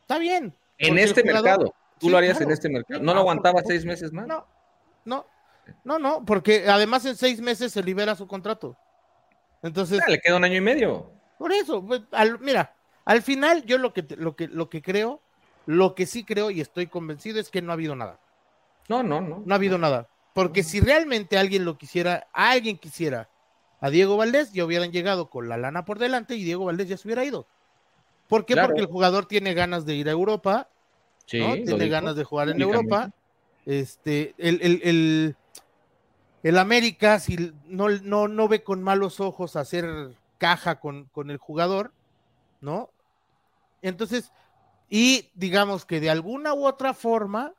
Está 0.00 0.18
bien. 0.18 0.54
en 0.78 0.98
este 0.98 1.22
jugador- 1.22 1.42
mercado. 1.42 1.74
Tú 1.98 2.06
Sí, 2.06 2.10
lo 2.12 2.18
harías 2.18 2.36
claro. 2.36 2.50
en 2.50 2.52
este 2.52 2.68
mercado. 2.68 3.02
¿No 3.02 3.12
lo 3.14 3.18
ah, 3.20 3.22
aguantabas 3.22 3.62
por- 3.62 3.72
seis 3.72 3.84
meses 3.86 4.12
más? 4.12 4.26
No, 4.26 4.46
no, 5.06 5.26
no, 5.84 5.98
no, 5.98 6.24
porque 6.24 6.68
además 6.68 7.04
en 7.06 7.16
seis 7.16 7.40
meses 7.40 7.72
se 7.72 7.82
libera 7.82 8.14
su 8.14 8.26
contrato. 8.26 8.76
Entonces, 9.62 10.00
Ah, 10.06 10.10
le 10.10 10.20
queda 10.20 10.36
un 10.36 10.44
año 10.44 10.56
y 10.56 10.60
medio. 10.60 11.10
por 11.38 11.52
eso, 11.52 11.82
pues, 11.84 12.02
al- 12.12 12.38
mira, 12.40 12.75
al 13.06 13.22
final 13.22 13.64
yo 13.64 13.78
lo 13.78 13.94
que, 13.94 14.04
lo 14.18 14.36
que, 14.36 14.48
lo 14.48 14.68
que 14.68 14.82
creo, 14.82 15.22
lo 15.64 15.94
que 15.94 16.04
sí 16.04 16.24
creo 16.24 16.50
y 16.50 16.60
estoy 16.60 16.86
convencido 16.88 17.40
es 17.40 17.48
que 17.48 17.62
no 17.62 17.72
ha 17.72 17.74
habido 17.74 17.96
nada. 17.96 18.20
No, 18.88 19.02
no, 19.02 19.22
no. 19.22 19.42
No 19.44 19.54
ha 19.54 19.56
habido 19.56 19.78
nada. 19.78 20.08
Porque 20.34 20.62
si 20.62 20.80
realmente 20.80 21.38
alguien 21.38 21.64
lo 21.64 21.78
quisiera, 21.78 22.28
alguien 22.34 22.76
quisiera 22.76 23.30
a 23.80 23.88
Diego 23.88 24.18
Valdés, 24.18 24.52
ya 24.52 24.64
hubieran 24.64 24.92
llegado 24.92 25.30
con 25.30 25.48
la 25.48 25.56
lana 25.56 25.86
por 25.86 25.98
delante 25.98 26.36
y 26.36 26.44
Diego 26.44 26.66
Valdés 26.66 26.88
ya 26.88 26.98
se 26.98 27.08
hubiera 27.08 27.24
ido. 27.24 27.46
¿Por 28.28 28.44
qué? 28.44 28.52
Claro. 28.52 28.68
Porque 28.68 28.82
el 28.82 28.88
jugador 28.88 29.26
tiene 29.26 29.54
ganas 29.54 29.86
de 29.86 29.94
ir 29.94 30.08
a 30.08 30.12
Europa, 30.12 30.68
Sí, 31.26 31.40
¿no? 31.40 31.54
Tiene 31.54 31.84
dijo 31.84 31.90
ganas 31.90 32.16
de 32.16 32.24
jugar 32.24 32.48
en. 32.48 32.60
Europa. 32.60 33.10
Este, 33.66 34.34
el, 34.38 34.60
el, 34.62 34.80
el, 34.84 35.36
el 36.44 36.58
América, 36.58 37.18
si 37.18 37.52
no, 37.66 37.88
no, 37.88 38.28
no 38.28 38.48
ve 38.48 38.62
con 38.62 38.80
malos 38.82 39.18
ojos 39.18 39.56
hacer 39.56 40.12
caja 40.38 40.78
con, 40.78 41.06
con 41.06 41.30
el 41.30 41.38
jugador, 41.38 41.92
¿no? 42.60 42.90
Entonces, 43.88 44.32
y 44.88 45.30
digamos 45.34 45.84
que 45.84 46.00
de 46.00 46.10
alguna 46.10 46.54
u 46.54 46.66
otra 46.66 46.94
forma, 46.94 47.54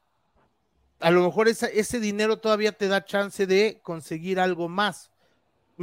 a 1.00 1.12
lo 1.12 1.24
mejor 1.24 1.48
ese 1.48 2.00
dinero 2.00 2.38
todavía 2.38 2.72
te 2.72 2.88
da 2.88 3.06
chance 3.06 3.46
de 3.46 3.80
conseguir 3.84 4.40
algo 4.40 4.68
más, 4.68 5.12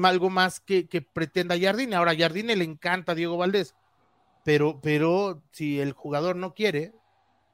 algo 0.03 0.31
más 0.31 0.61
que, 0.61 0.87
pretenda 1.13 1.59
Jardine. 1.59 1.97
Ahora, 1.97 2.17
Jardine 2.17 2.57
le 2.57 2.65
encanta 2.65 3.13
a 3.13 3.15
Diego 3.15 3.37
Valdés, 3.37 3.75
pero, 4.45 4.81
pero 4.81 5.43
si 5.53 5.81
el 5.81 5.93
jugador 5.93 6.37
no 6.37 6.55
quiere, 6.55 6.93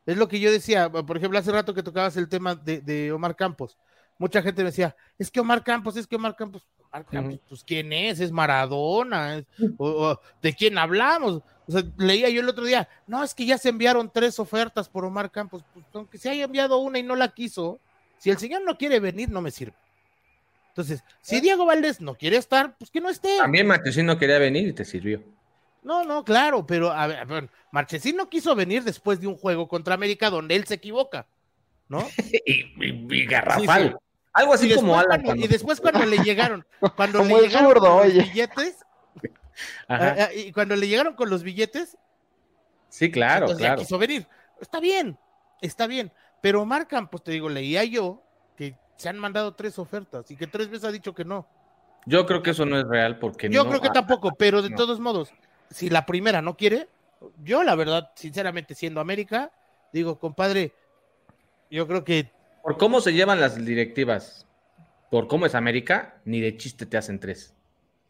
es 0.06 0.16
lo 0.16 0.28
que 0.28 0.40
yo 0.40 0.50
decía, 0.50 0.90
por 0.90 1.16
ejemplo, 1.16 1.38
hace 1.38 1.52
rato 1.52 1.74
que 1.74 1.82
tocabas 1.82 2.16
el 2.16 2.28
tema 2.28 2.54
de, 2.54 2.80
de 2.80 3.12
Omar 3.12 3.36
Campos. 3.36 3.78
Mucha 4.18 4.42
gente 4.42 4.62
me 4.62 4.70
decía, 4.70 4.96
es 5.18 5.30
que 5.30 5.40
Omar 5.40 5.62
Campos, 5.62 5.96
es 5.96 6.06
que 6.06 6.16
Omar 6.16 6.36
Campos. 6.36 6.66
Pues 7.48 7.62
¿quién 7.64 7.92
es? 7.92 8.20
Es 8.20 8.32
Maradona, 8.32 9.36
es- 9.38 9.46
o- 9.78 10.10
o, 10.12 10.20
¿de 10.42 10.54
quién 10.54 10.76
hablamos? 10.78 11.42
O 11.68 11.72
sea, 11.72 11.82
leía 11.98 12.28
yo 12.30 12.40
el 12.40 12.48
otro 12.48 12.64
día, 12.64 12.88
no, 13.06 13.22
es 13.22 13.32
que 13.34 13.46
ya 13.46 13.56
se 13.58 13.68
enviaron 13.68 14.10
tres 14.12 14.38
ofertas 14.40 14.88
por 14.88 15.04
Omar 15.04 15.30
Campos, 15.30 15.62
pues 15.72 15.84
aunque 15.94 16.18
se 16.18 16.28
haya 16.30 16.44
enviado 16.44 16.78
una 16.78 16.98
y 16.98 17.02
no 17.02 17.14
la 17.14 17.28
quiso, 17.28 17.78
si 18.18 18.30
el 18.30 18.38
señor 18.38 18.62
no 18.64 18.76
quiere 18.76 18.98
venir, 18.98 19.28
no 19.30 19.40
me 19.40 19.50
sirve. 19.50 19.74
Entonces, 20.68 21.02
si 21.20 21.40
Diego 21.40 21.66
Valdés 21.66 22.00
no 22.00 22.14
quiere 22.14 22.36
estar, 22.36 22.76
pues 22.78 22.90
que 22.90 23.00
no 23.00 23.08
esté. 23.08 23.38
También 23.38 23.66
Marchesín 23.66 24.06
no 24.06 24.18
quería 24.18 24.38
venir 24.38 24.68
y 24.68 24.72
te 24.72 24.84
sirvió. 24.84 25.22
No, 25.82 26.04
no, 26.04 26.24
claro, 26.24 26.66
pero 26.66 26.90
a 26.92 27.06
ver, 27.06 27.48
Marchesín 27.72 28.16
no 28.16 28.28
quiso 28.28 28.54
venir 28.54 28.84
después 28.84 29.20
de 29.20 29.26
un 29.26 29.36
juego 29.36 29.66
contra 29.68 29.94
América 29.94 30.28
donde 30.30 30.54
él 30.56 30.66
se 30.66 30.74
equivoca, 30.74 31.26
¿no? 31.88 32.06
y, 32.46 32.52
y- 32.84 33.06
y 33.10 33.26
garrafal. 33.26 33.82
Sí, 33.82 33.88
sí. 33.88 33.94
Algo 34.32 34.54
así 34.54 34.72
como 34.74 34.98
Alan. 34.98 35.22
cuando, 35.22 35.44
y 35.44 35.48
después 35.48 35.80
cuando 35.80 36.04
le 36.06 36.18
llegaron, 36.18 36.64
cuando 36.96 37.18
Como 37.18 37.36
le 37.38 37.48
llegaron 37.48 37.72
con 37.74 37.82
los 38.06 38.12
billetes, 38.14 38.76
Ajá. 39.88 40.14
ah, 40.18 40.28
ah, 40.28 40.34
y 40.34 40.52
cuando 40.52 40.76
le 40.76 40.86
llegaron 40.88 41.14
con 41.14 41.28
los 41.30 41.42
billetes, 41.42 41.96
Sí, 42.88 43.10
claro, 43.10 43.46
entonces 43.46 43.62
ya 43.62 43.68
claro. 43.68 43.82
quiso 43.82 43.98
venir. 43.98 44.26
Está 44.60 44.80
bien, 44.80 45.16
está 45.60 45.86
bien. 45.86 46.12
Pero 46.40 46.62
Omar 46.62 46.88
Campos, 46.88 47.22
te 47.22 47.30
digo, 47.30 47.48
leía 47.48 47.84
yo 47.84 48.22
que 48.56 48.76
se 48.96 49.08
han 49.08 49.18
mandado 49.18 49.54
tres 49.54 49.78
ofertas 49.78 50.28
y 50.30 50.36
que 50.36 50.46
tres 50.48 50.68
veces 50.68 50.84
ha 50.88 50.92
dicho 50.92 51.14
que 51.14 51.24
no. 51.24 51.46
Yo 52.06 52.26
creo 52.26 52.42
que 52.42 52.50
eso 52.50 52.64
no 52.66 52.78
es 52.78 52.86
real 52.86 53.18
porque 53.18 53.48
Yo 53.48 53.62
no- 53.64 53.70
creo 53.70 53.80
que 53.80 53.90
tampoco, 53.90 54.32
pero 54.36 54.62
de 54.62 54.70
no. 54.70 54.76
todos 54.76 54.98
modos, 55.00 55.32
si 55.70 55.88
la 55.90 56.04
primera 56.06 56.40
no 56.42 56.56
quiere, 56.56 56.88
yo 57.44 57.62
la 57.62 57.74
verdad, 57.74 58.10
sinceramente, 58.16 58.74
siendo 58.74 59.00
América, 59.00 59.52
digo, 59.92 60.18
compadre, 60.18 60.74
yo 61.70 61.86
creo 61.86 62.02
que 62.04 62.32
Por 62.62 62.76
cómo 62.78 63.00
se 63.00 63.12
llevan 63.12 63.40
las 63.40 63.62
directivas, 63.64 64.46
por 65.10 65.26
cómo 65.28 65.46
es 65.46 65.54
América, 65.54 66.16
ni 66.24 66.40
de 66.40 66.56
chiste 66.56 66.86
te 66.86 66.96
hacen 66.96 67.18
tres. 67.18 67.54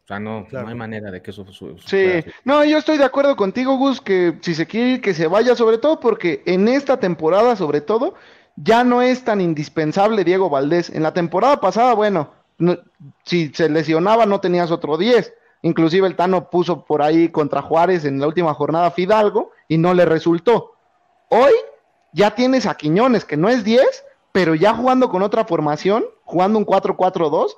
O 0.03 0.07
sea, 0.07 0.19
no, 0.19 0.45
Claro. 0.49 0.65
no 0.65 0.71
hay 0.71 0.77
manera 0.77 1.09
de 1.11 1.21
que 1.21 1.31
eso 1.31 1.45
su- 1.45 1.77
su- 1.77 1.87
Sí, 1.87 2.23
no, 2.43 2.63
yo 2.65 2.77
estoy 2.77 2.97
de 2.97 3.05
acuerdo 3.05 3.35
contigo, 3.35 3.77
Gus, 3.77 4.01
que 4.01 4.37
si 4.41 4.53
se 4.55 4.67
quiere 4.67 4.89
ir, 4.91 5.01
que 5.01 5.13
se 5.13 5.27
vaya, 5.27 5.55
sobre 5.55 5.77
todo 5.77 5.99
porque 5.99 6.43
en 6.45 6.67
esta 6.67 6.97
temporada, 6.99 7.55
sobre 7.55 7.81
todo, 7.81 8.15
ya 8.57 8.83
no 8.83 9.01
es 9.01 9.23
tan 9.23 9.39
indispensable 9.39 10.23
Diego 10.25 10.49
Valdés. 10.49 10.89
En 10.89 11.03
la 11.03 11.13
temporada 11.13 11.61
pasada, 11.61 11.93
bueno, 11.93 12.33
no- 12.57 12.77
si 13.23 13.49
se 13.53 13.69
lesionaba 13.69 14.25
no 14.25 14.41
tenías 14.41 14.69
otro 14.71 14.97
10. 14.97 15.33
Inclusive 15.63 16.07
el 16.07 16.15
Tano 16.15 16.49
puso 16.49 16.83
por 16.85 17.01
ahí 17.03 17.29
contra 17.29 17.61
Juárez 17.61 18.03
en 18.03 18.19
la 18.19 18.27
última 18.27 18.53
jornada 18.53 18.91
Fidalgo 18.91 19.51
y 19.67 19.77
no 19.77 19.93
le 19.93 20.05
resultó. 20.05 20.71
Hoy 21.29 21.53
ya 22.13 22.31
tienes 22.35 22.65
a 22.65 22.75
Quiñones, 22.75 23.23
que 23.25 23.37
no 23.37 23.47
es 23.47 23.63
10, 23.63 24.03
pero 24.31 24.55
ya 24.55 24.73
jugando 24.73 25.09
con 25.09 25.21
otra 25.21 25.45
formación, 25.45 26.05
jugando 26.23 26.57
un 26.59 26.65
4-4-2, 26.65 27.55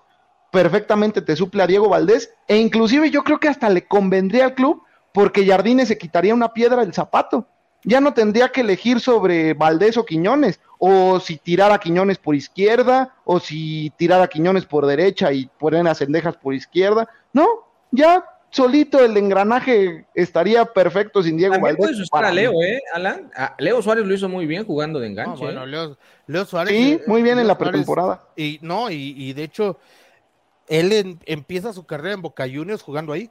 perfectamente 0.52 1.22
te 1.22 1.36
suple 1.36 1.64
a 1.64 1.68
Diego 1.68 1.90
Valdés 1.90 2.32
e 2.48 2.58
inclusive 2.58 3.10
yo 3.10 3.24
creo 3.24 3.40
que 3.40 3.48
hasta 3.48 3.70
le 3.70 3.88
convendría 3.88 4.46
al 4.46 4.54
club 4.54 4.84
porque 5.14 5.46
Jardines 5.46 5.88
se 5.88 5.98
quitaría 5.98 6.34
una 6.34 6.54
piedra 6.54 6.82
del 6.84 6.94
zapato. 6.94 7.48
Ya 7.86 8.00
no 8.00 8.14
tendría 8.14 8.50
que 8.50 8.62
elegir 8.62 9.00
sobre 9.00 9.54
Valdés 9.54 9.98
o 9.98 10.06
Quiñones, 10.06 10.62
o 10.80 11.20
si 11.20 11.38
tirar 11.38 11.72
a 11.72 11.80
Quiñones 11.80 12.18
por 12.18 12.34
izquierda, 12.34 13.14
o 13.26 13.40
si 13.40 13.92
tirar 13.98 14.22
a 14.22 14.28
Quiñones 14.28 14.66
por 14.66 14.86
derecha 14.86 15.34
y 15.34 15.48
poner 15.60 15.86
a 15.88 15.96
Cendejas 15.96 16.38
por 16.38 16.54
izquierda. 16.54 17.10
No, 17.34 17.48
ya 17.92 18.24
solito 18.54 19.04
el 19.04 19.18
engranaje 19.18 20.06
estaría 20.14 20.64
perfecto 20.66 21.22
sin 21.22 21.36
Diego 21.38 21.54
También 21.56 21.76
Valdés. 21.76 21.86
puedes 21.86 22.00
usar 22.00 22.10
para 22.12 22.28
a. 22.30 22.34
Leo, 22.34 22.54
¿eh, 22.64 22.82
Alan? 22.94 23.30
A 23.36 23.56
Leo 23.60 23.82
Suárez 23.82 24.06
lo 24.06 24.14
hizo 24.14 24.30
muy 24.30 24.46
bien 24.46 24.66
jugando 24.66 25.00
de 25.00 25.08
no, 25.10 25.12
enganche. 25.12 25.44
bueno, 25.44 25.64
¿eh? 25.64 25.68
Leo, 25.68 25.98
Leo 26.28 26.46
Suárez. 26.46 26.74
Sí, 26.74 27.02
muy 27.08 27.22
bien 27.24 27.40
en 27.40 27.48
la 27.48 27.56
Suárez, 27.56 27.72
pretemporada. 27.72 28.24
Y 28.38 28.60
no, 28.62 28.90
y, 28.90 29.14
y 29.18 29.34
de 29.34 29.44
hecho, 29.44 29.80
él 30.70 30.94
en- 30.94 31.20
empieza 31.26 31.74
su 31.74 31.86
carrera 31.86 32.14
en 32.14 32.22
Boca 32.22 32.46
Juniors 32.46 32.82
jugando 32.82 33.12
ahí. 33.12 33.30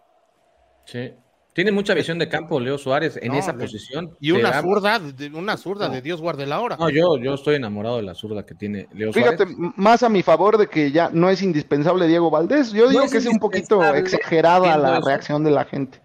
Sí. 0.84 1.14
Tiene 1.54 1.70
mucha 1.70 1.92
visión 1.92 2.18
de 2.18 2.30
campo 2.30 2.58
Leo 2.58 2.78
Suárez 2.78 3.18
en 3.20 3.32
No, 3.32 3.38
esa 3.38 3.52
le- 3.52 3.58
posición. 3.58 4.16
Y 4.20 4.30
una 4.30 4.50
da- 4.50 4.62
zurda, 4.62 4.98
de- 4.98 5.26
una 5.28 5.58
zurda 5.58 5.88
No. 5.88 5.94
de 5.94 6.00
Dios 6.00 6.22
guarde 6.22 6.46
la 6.46 6.60
hora. 6.60 6.76
No, 6.78 6.88
yo, 6.88 7.18
yo 7.18 7.34
estoy 7.34 7.56
enamorado 7.56 7.96
de 7.98 8.04
la 8.04 8.14
zurda 8.14 8.46
que 8.46 8.54
tiene 8.54 8.88
Leo 8.94 9.12
Fíjate, 9.12 9.36
Suárez. 9.44 9.56
m- 9.58 9.72
más 9.76 10.02
a 10.02 10.08
mi 10.08 10.22
favor 10.22 10.56
de 10.56 10.68
que 10.68 10.90
ya 10.90 11.10
no 11.12 11.28
es 11.28 11.42
indispensable 11.42 12.06
Diego 12.06 12.30
Valdés. 12.30 12.72
Yo 12.72 12.84
No 12.84 12.90
digo 12.90 13.02
es 13.04 13.12
que 13.12 13.18
es 13.18 13.26
un 13.26 13.38
poquito 13.38 13.84
exagerada 13.94 14.78
la 14.78 14.98
eso. 14.98 15.06
reacción 15.06 15.44
de 15.44 15.50
la 15.50 15.64
gente. 15.66 16.00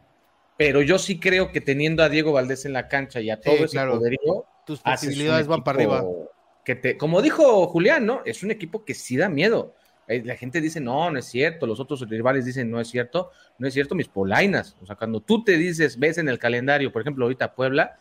Pero 0.57 0.81
yo 0.81 0.99
sí 0.99 1.17
creo 1.19 1.51
que 1.51 1.61
teniendo 1.61 2.03
a 2.03 2.09
Diego 2.09 2.33
Valdés 2.33 2.65
en 2.65 2.73
la 2.73 2.87
cancha 2.89 3.21
y 3.21 3.29
a 3.29 3.39
todo 3.39 3.55
ese 3.55 3.67
claro. 3.69 3.99
poderío, 3.99 4.45
Tus 4.65 4.81
posibilidades 4.81 5.47
van 5.47 5.63
para 5.63 5.77
arriba. 5.77 6.03
Que 6.65 6.75
te, 6.75 6.97
como 6.97 7.21
dijo 7.21 7.67
Julián, 7.67 8.05
¿no? 8.05 8.19
Es 8.25 8.43
un 8.43 8.51
equipo 8.51 8.83
que 8.83 8.93
sí 8.93 9.15
da 9.15 9.29
miedo. 9.29 9.75
Eh, 10.07 10.23
La 10.25 10.35
gente 10.35 10.61
dice, 10.61 10.79
no, 10.79 11.11
no 11.11 11.19
es 11.19 11.25
cierto. 11.25 11.67
Los 11.67 11.79
otros 11.79 12.07
rivales 12.09 12.45
dicen, 12.45 12.71
no 12.71 12.79
es 12.79 12.87
cierto. 12.87 13.31
No 13.57 13.67
es 13.67 13.73
cierto, 13.73 13.95
mis 13.95 14.07
polainas. 14.07 14.75
O 14.81 14.85
sea, 14.85 14.95
cuando 14.95 15.19
tú 15.19 15.43
te 15.43 15.57
dices, 15.57 15.99
ves 15.99 16.17
en 16.17 16.29
el 16.29 16.39
calendario, 16.39 16.91
por 16.91 17.01
ejemplo, 17.01 17.25
ahorita 17.25 17.53
Puebla, 17.53 17.97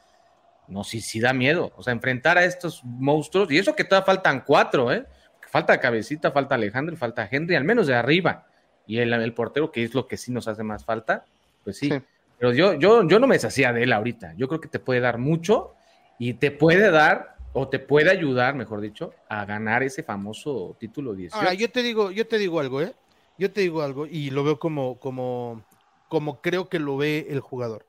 no, 0.69 0.85
sí, 0.85 1.01
sí 1.01 1.21
da 1.21 1.33
miedo. 1.33 1.73
O 1.77 1.83
sea, 1.83 1.93
enfrentar 1.93 2.39
a 2.39 2.45
estos 2.45 2.83
monstruos, 2.85 3.51
y 3.51 3.59
eso 3.59 3.77
que 3.77 3.85
todavía 3.85 4.07
faltan 4.07 4.43
cuatro, 4.47 4.93
¿eh? 4.93 5.05
Falta 5.49 5.79
Cabecita, 5.79 6.33
falta 6.33 6.57
Alejandro 6.57 6.97
falta 6.97 7.27
Henry, 7.31 7.55
al 7.55 7.65
menos 7.65 7.87
de 7.87 7.95
arriba. 7.95 8.47
Y 8.87 8.99
el, 8.99 9.13
el 9.13 9.33
portero, 9.33 9.71
que 9.71 9.85
es 9.85 9.95
lo 9.95 10.07
que 10.07 10.17
sí 10.17 10.33
nos 10.33 10.49
hace 10.49 10.63
más 10.63 10.85
falta, 10.85 11.25
pues 11.65 11.79
sí. 11.79 11.91
Sí. 11.91 12.01
Pero 12.39 12.53
yo, 12.53 12.75
yo, 12.75 13.09
yo 13.09 13.19
no 13.19 13.27
me 13.27 13.37
deshacía 13.37 13.73
de 13.73 13.85
él 13.85 13.93
ahorita. 13.93 14.35
Yo 14.37 14.49
creo 14.49 14.61
que 14.61 14.69
te 14.69 14.79
puede 14.79 15.01
dar 15.01 15.19
mucho 15.19 15.75
y 16.19 16.35
te 16.35 16.51
puede 16.51 16.91
dar, 16.91 17.36
o 17.59 17.69
te 17.69 17.79
puede 17.79 18.11
ayudar, 18.11 18.55
mejor 18.55 18.83
dicho, 18.83 19.15
a 19.31 19.47
ganar 19.47 19.83
ese 19.83 20.03
famoso 20.03 20.77
título 20.79 21.15
18. 21.15 21.39
Ahora, 21.39 21.55
yo 21.55 21.71
te 21.71 21.83
digo, 21.83 22.11
yo 22.11 22.27
te 22.27 22.37
digo 22.37 22.61
algo, 22.61 22.83
¿eh? 22.83 22.95
Yo 23.39 23.51
te 23.51 23.63
digo 23.63 23.81
algo 23.81 24.07
y 24.07 24.29
lo 24.29 24.45
veo 24.45 24.59
como, 24.59 25.01
como, 25.01 25.65
como 26.09 26.43
creo 26.43 26.69
que 26.69 26.79
lo 26.79 26.99
ve 26.99 27.29
el 27.31 27.41
jugador. 27.41 27.87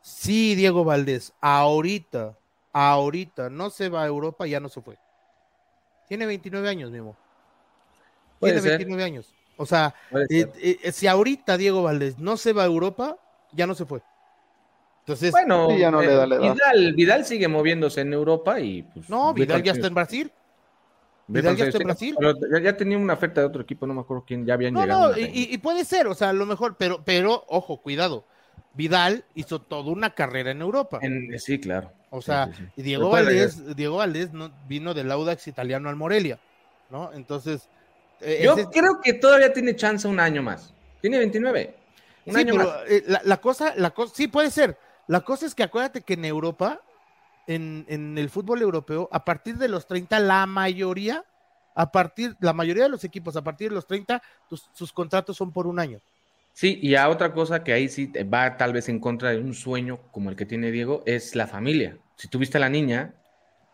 Sí, 0.00 0.56
Diego 0.56 0.82
Valdés, 0.82 1.32
ahorita, 1.40 2.36
ahorita 2.72 3.50
no 3.50 3.70
se 3.70 3.88
va 3.88 4.02
a 4.02 4.06
Europa, 4.08 4.48
ya 4.48 4.58
no 4.58 4.68
se 4.68 4.80
fue. 4.80 4.98
Tiene 6.08 6.26
29 6.26 6.68
años, 6.68 6.90
mismo. 6.90 7.16
Tiene 8.40 8.60
ser. 8.60 8.78
29 8.78 9.04
años. 9.04 9.32
O 9.58 9.66
sea, 9.66 9.94
eh, 10.28 10.78
eh, 10.82 10.90
si 10.90 11.06
ahorita 11.06 11.56
Diego 11.56 11.84
Valdés 11.84 12.18
no 12.18 12.36
se 12.36 12.52
va 12.52 12.64
a 12.64 12.66
Europa, 12.66 13.16
ya 13.52 13.68
no 13.68 13.76
se 13.76 13.86
fue. 13.86 14.02
Entonces, 15.08 15.30
bueno, 15.30 15.74
ya 15.74 15.90
no 15.90 16.02
le 16.02 16.12
da 16.14 16.26
la 16.26 16.36
edad. 16.36 16.52
Vidal, 16.54 16.92
Vidal 16.94 17.24
sigue 17.24 17.48
moviéndose 17.48 18.02
en 18.02 18.12
Europa 18.12 18.60
y 18.60 18.82
pues. 18.82 19.08
no, 19.08 19.32
Vidal 19.32 19.62
ya 19.62 19.72
está 19.72 19.86
en 19.86 19.94
Brasil. 19.94 20.30
Vidal 21.26 21.56
ya 21.56 21.64
está 21.64 21.78
en 21.78 21.84
Brasil. 21.84 22.14
Pero 22.18 22.34
ya, 22.52 22.60
ya 22.62 22.76
tenía 22.76 22.98
una 22.98 23.14
oferta 23.14 23.40
de 23.40 23.46
otro 23.46 23.62
equipo, 23.62 23.86
no 23.86 23.94
me 23.94 24.00
acuerdo 24.02 24.24
quién, 24.26 24.44
ya 24.44 24.52
habían 24.54 24.74
No, 24.74 24.82
llegado. 24.82 25.12
no, 25.12 25.18
y, 25.18 25.56
puede 25.58 25.86
ser, 25.86 26.06
o 26.08 26.14
sea, 26.14 26.28
a 26.28 26.32
lo 26.34 26.44
mejor, 26.44 26.76
pero, 26.78 27.02
pero, 27.04 27.42
ojo, 27.48 27.78
cuidado. 27.78 28.24
Vidal 28.74 29.24
hizo 29.34 29.60
toda 29.62 29.90
una 29.90 30.10
carrera 30.14 30.50
en 30.50 30.60
Europa. 30.60 30.98
En- 31.00 31.38
sí, 31.38 31.58
claro. 31.58 31.90
O 32.10 32.20
sea, 32.22 32.46
Sí, 32.46 32.52
sí, 32.58 32.62
sí. 32.64 32.72
y 32.76 32.82
Diego 32.82 33.08
Valdés, 33.10 33.76
Diego 33.76 33.96
Valdés 33.96 34.32
no, 34.34 34.50
vino 34.68 34.92
del 34.92 35.10
Audax 35.10 35.48
italiano 35.48 35.88
al 35.88 35.96
Morelia, 35.96 36.38
¿no? 36.90 37.12
Entonces, 37.14 37.66
eh, 38.20 38.40
Yo 38.44 38.52
ese- 38.54 38.66
creo 38.70 39.00
que 39.02 39.14
todavía 39.14 39.52
tiene 39.54 39.74
chance 39.74 40.06
un 40.06 40.20
año 40.20 40.42
más. 40.42 40.72
Tiene 41.00 41.18
29. 41.18 41.74
Un 42.26 42.34
sí, 42.34 42.40
año 42.40 42.54
pero 42.56 42.68
más. 42.68 42.76
eh, 42.88 43.04
la, 43.06 43.20
la 43.24 43.36
cosa, 43.38 43.72
la 43.76 43.90
cosa, 43.90 44.14
sí 44.14 44.28
puede 44.28 44.50
ser. 44.50 44.76
La 45.08 45.22
cosa 45.22 45.46
es 45.46 45.54
que 45.54 45.62
acuérdate 45.64 46.02
que 46.02 46.14
en 46.14 46.24
Europa, 46.24 46.80
en, 47.46 47.84
en 47.88 48.18
el 48.18 48.30
fútbol 48.30 48.62
europeo, 48.62 49.08
a 49.10 49.24
partir 49.24 49.56
de 49.56 49.68
los 49.68 49.86
30, 49.86 50.20
la 50.20 50.46
mayoría, 50.46 51.24
a 51.74 51.90
partir, 51.90 52.36
la 52.40 52.52
mayoría 52.52 52.84
de 52.84 52.88
los 52.90 53.04
equipos, 53.04 53.36
a 53.36 53.42
partir 53.42 53.70
de 53.70 53.74
los 53.74 53.86
30, 53.86 54.22
tus- 54.48 54.68
sus 54.74 54.92
contratos 54.92 55.36
son 55.36 55.52
por 55.52 55.66
un 55.66 55.78
año. 55.78 55.98
Sí, 56.52 56.78
y 56.82 56.96
a 56.96 57.08
otra 57.08 57.32
cosa 57.32 57.62
que 57.62 57.72
ahí 57.72 57.88
sí 57.88 58.12
va 58.32 58.56
tal 58.56 58.72
vez 58.72 58.88
en 58.88 58.98
contra 58.98 59.30
de 59.30 59.38
un 59.38 59.54
sueño 59.54 59.98
como 60.10 60.28
el 60.30 60.36
que 60.36 60.44
tiene 60.44 60.70
Diego 60.72 61.02
es 61.06 61.36
la 61.36 61.46
familia. 61.46 61.96
Si 62.16 62.28
tuviste 62.28 62.58
a 62.58 62.60
la 62.60 62.68
niña, 62.68 63.14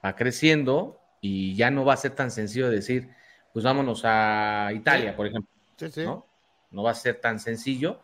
va 0.05 0.15
creciendo 0.15 1.01
y 1.23 1.55
ya 1.57 1.71
no 1.71 1.85
va 1.87 1.95
a 1.95 1.97
ser 1.97 2.15
tan 2.15 2.31
sencillo 2.31 2.69
decir, 2.71 3.09
pues 3.55 3.65
vámonos 3.65 4.03
a 4.05 4.71
Italia, 4.75 5.17
por 5.17 5.27
ejemplo, 5.27 5.51
Sí, 5.79 5.91
sí. 5.91 6.05
¿no? 6.05 6.27
No 6.71 6.83
va 6.83 6.91
a 6.91 6.95
ser 6.95 7.21
tan 7.21 7.39
sencillo. 7.41 8.01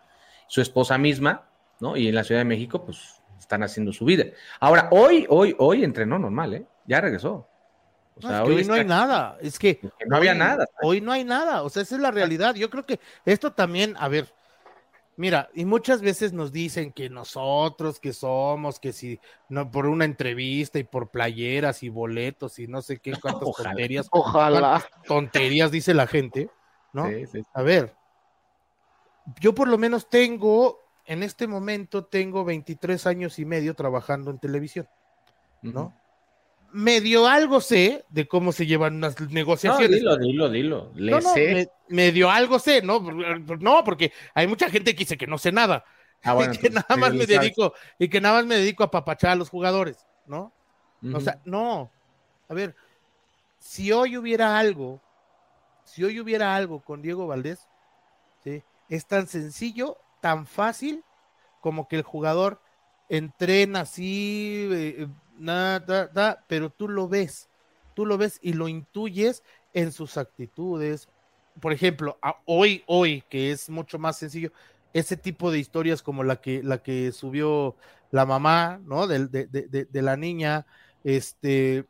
Su 0.48 0.62
esposa 0.62 0.96
misma, 0.96 1.48
¿no? 1.80 1.96
Y 1.96 2.08
en 2.08 2.14
la 2.14 2.24
Ciudad 2.24 2.40
de 2.40 2.44
México, 2.46 2.84
pues 2.84 3.19
están 3.40 3.62
haciendo 3.62 3.92
su 3.92 4.04
vida. 4.04 4.24
Ahora, 4.60 4.88
hoy, 4.92 5.26
hoy, 5.28 5.54
hoy 5.58 5.82
entrenó 5.82 6.18
normal, 6.18 6.54
¿eh? 6.54 6.66
Ya 6.86 7.00
regresó. 7.00 7.48
O 8.14 8.20
No, 8.20 8.28
sea, 8.28 8.38
es 8.38 8.44
que 8.44 8.54
hoy 8.54 8.64
no 8.64 8.74
hay 8.74 8.84
nada. 8.84 9.38
Es 9.40 9.58
que 9.58 9.78
que 9.80 9.88
no 10.06 10.16
había 10.16 10.32
hoy- 10.32 10.38
nada. 10.38 10.66
Hoy 10.82 11.00
no 11.00 11.10
hay 11.12 11.24
nada. 11.24 11.62
O 11.62 11.70
sea, 11.70 11.82
esa 11.82 11.94
es 11.96 12.00
la 12.00 12.10
realidad. 12.10 12.54
Yo 12.54 12.70
creo 12.70 12.84
que 12.86 13.00
esto 13.24 13.52
también, 13.52 13.94
a 13.98 14.08
ver, 14.08 14.32
mira, 15.16 15.48
y 15.54 15.64
muchas 15.64 16.02
veces 16.02 16.32
nos 16.32 16.52
dicen 16.52 16.92
que 16.92 17.08
nosotros 17.08 17.98
que 17.98 18.12
somos, 18.12 18.78
que 18.78 18.92
si 18.92 19.18
no 19.48 19.70
por 19.70 19.86
una 19.86 20.04
entrevista 20.04 20.78
y 20.78 20.84
por 20.84 21.10
playeras 21.10 21.82
y 21.82 21.88
boletos 21.88 22.58
y 22.58 22.66
no 22.66 22.82
sé 22.82 22.98
qué, 22.98 23.12
cuántas 23.22 23.48
Ojalá. 23.48 23.70
tonterías, 23.70 24.08
Ojalá. 24.10 24.84
tonterías 25.06 25.70
dice 25.70 25.94
la 25.94 26.06
gente, 26.06 26.50
¿no? 26.92 27.06
Sí, 27.08 27.26
sí, 27.26 27.32
sí. 27.40 27.42
A 27.54 27.62
ver, 27.62 27.96
yo 29.40 29.54
por 29.54 29.68
lo 29.68 29.78
menos 29.78 30.08
tengo, 30.10 30.78
en 31.10 31.24
este 31.24 31.48
momento 31.48 32.04
tengo 32.04 32.44
23 32.44 33.04
años 33.06 33.38
y 33.40 33.44
medio 33.44 33.74
trabajando 33.74 34.30
en 34.30 34.38
televisión, 34.38 34.86
¿no? 35.62 35.80
Ujú. 35.80 35.92
Medio 36.72 37.26
algo 37.26 37.60
sé 37.60 38.04
de 38.10 38.28
cómo 38.28 38.52
se 38.52 38.64
llevan 38.64 38.94
unas 38.94 39.20
No, 39.20 39.28
negociaciones. 39.30 39.98
dilo, 39.98 40.16
dilo, 40.16 40.48
dilo. 40.48 40.92
Le 40.94 41.10
No, 41.10 41.20
no, 41.20 41.34
sé. 41.34 41.52
me- 41.52 41.68
medio 41.88 42.30
algo 42.30 42.60
sé, 42.60 42.80
¿no? 42.82 43.00
No, 43.00 43.82
porque 43.82 44.12
hay 44.34 44.46
mucha 44.46 44.70
gente 44.70 44.94
que 44.94 45.00
dice 45.00 45.18
que 45.18 45.26
no 45.26 45.36
sé 45.36 45.50
nada. 45.50 45.84
Ah, 46.22 46.34
bueno, 46.34 46.52
y 46.54 46.58
que 46.58 46.68
entonces, 46.68 46.84
nada 46.88 47.00
más 47.00 47.14
me 47.14 47.26
dedico, 47.26 47.74
y 47.98 48.08
que 48.08 48.20
nada 48.20 48.36
más 48.36 48.46
me 48.46 48.54
dedico 48.56 48.84
a 48.84 48.90
papachar 48.92 49.32
a 49.32 49.34
los 49.34 49.50
jugadores, 49.50 50.06
¿no? 50.26 50.52
O 51.12 51.20
sea, 51.20 51.40
no. 51.44 51.90
A 52.48 52.54
ver, 52.54 52.76
si 53.58 53.90
hoy 53.90 54.16
hubiera 54.16 54.56
algo, 54.58 55.00
si 55.84 56.04
hoy 56.04 56.20
hubiera 56.20 56.54
algo 56.54 56.80
con 56.82 57.02
Diego 57.02 57.26
Valdés, 57.26 57.58
¿sí? 58.44 58.62
es 58.88 59.06
tan 59.06 59.26
sencillo, 59.26 59.96
tan 60.20 60.46
fácil 60.46 61.04
como 61.60 61.88
que 61.88 61.96
el 61.96 62.02
jugador 62.02 62.62
entrena 63.08 63.80
así, 63.82 64.68
eh, 64.72 65.08
nada, 65.34 66.10
nada, 66.14 66.44
pero 66.48 66.70
tú 66.70 66.88
lo 66.88 67.08
ves, 67.08 67.50
tú 67.94 68.06
lo 68.06 68.18
ves 68.18 68.38
y 68.42 68.52
lo 68.54 68.68
intuyes 68.68 69.42
en 69.72 69.92
sus 69.92 70.16
actitudes. 70.16 71.08
Por 71.60 71.72
ejemplo, 71.72 72.18
hoy, 72.46 72.84
hoy, 72.86 73.22
que 73.28 73.50
es 73.52 73.68
mucho 73.70 73.98
más 73.98 74.18
sencillo, 74.18 74.52
ese 74.92 75.16
tipo 75.16 75.50
de 75.50 75.58
historias 75.58 76.02
como 76.02 76.24
la 76.24 76.40
que, 76.40 76.62
la 76.62 76.82
que 76.82 77.12
subió 77.12 77.76
la 78.10 78.26
mamá, 78.26 78.80
¿no? 78.84 79.06
De- 79.06 79.26
de 79.28 80.02
la 80.02 80.16
niña, 80.16 80.66
este, 81.04 81.86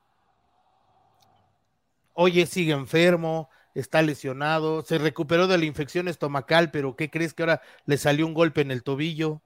oye, 2.13 2.47
sigue 2.47 2.73
enfermo, 2.73 3.49
está 3.75 4.03
lesionado, 4.03 4.83
se 4.83 4.99
recuperó 4.99 5.47
de 5.47 5.59
la 5.59 5.65
infección 5.65 6.09
estomacal, 6.09 6.71
pero 6.71 6.97
¿qué 6.97 7.11
crees 7.11 7.35
que 7.35 7.43
ahora 7.43 7.63
le 7.87 7.99
salió 7.99 8.27
un 8.27 8.35
golpe 8.35 8.61
en 8.61 8.71
el 8.71 8.83
tobillo? 8.83 9.41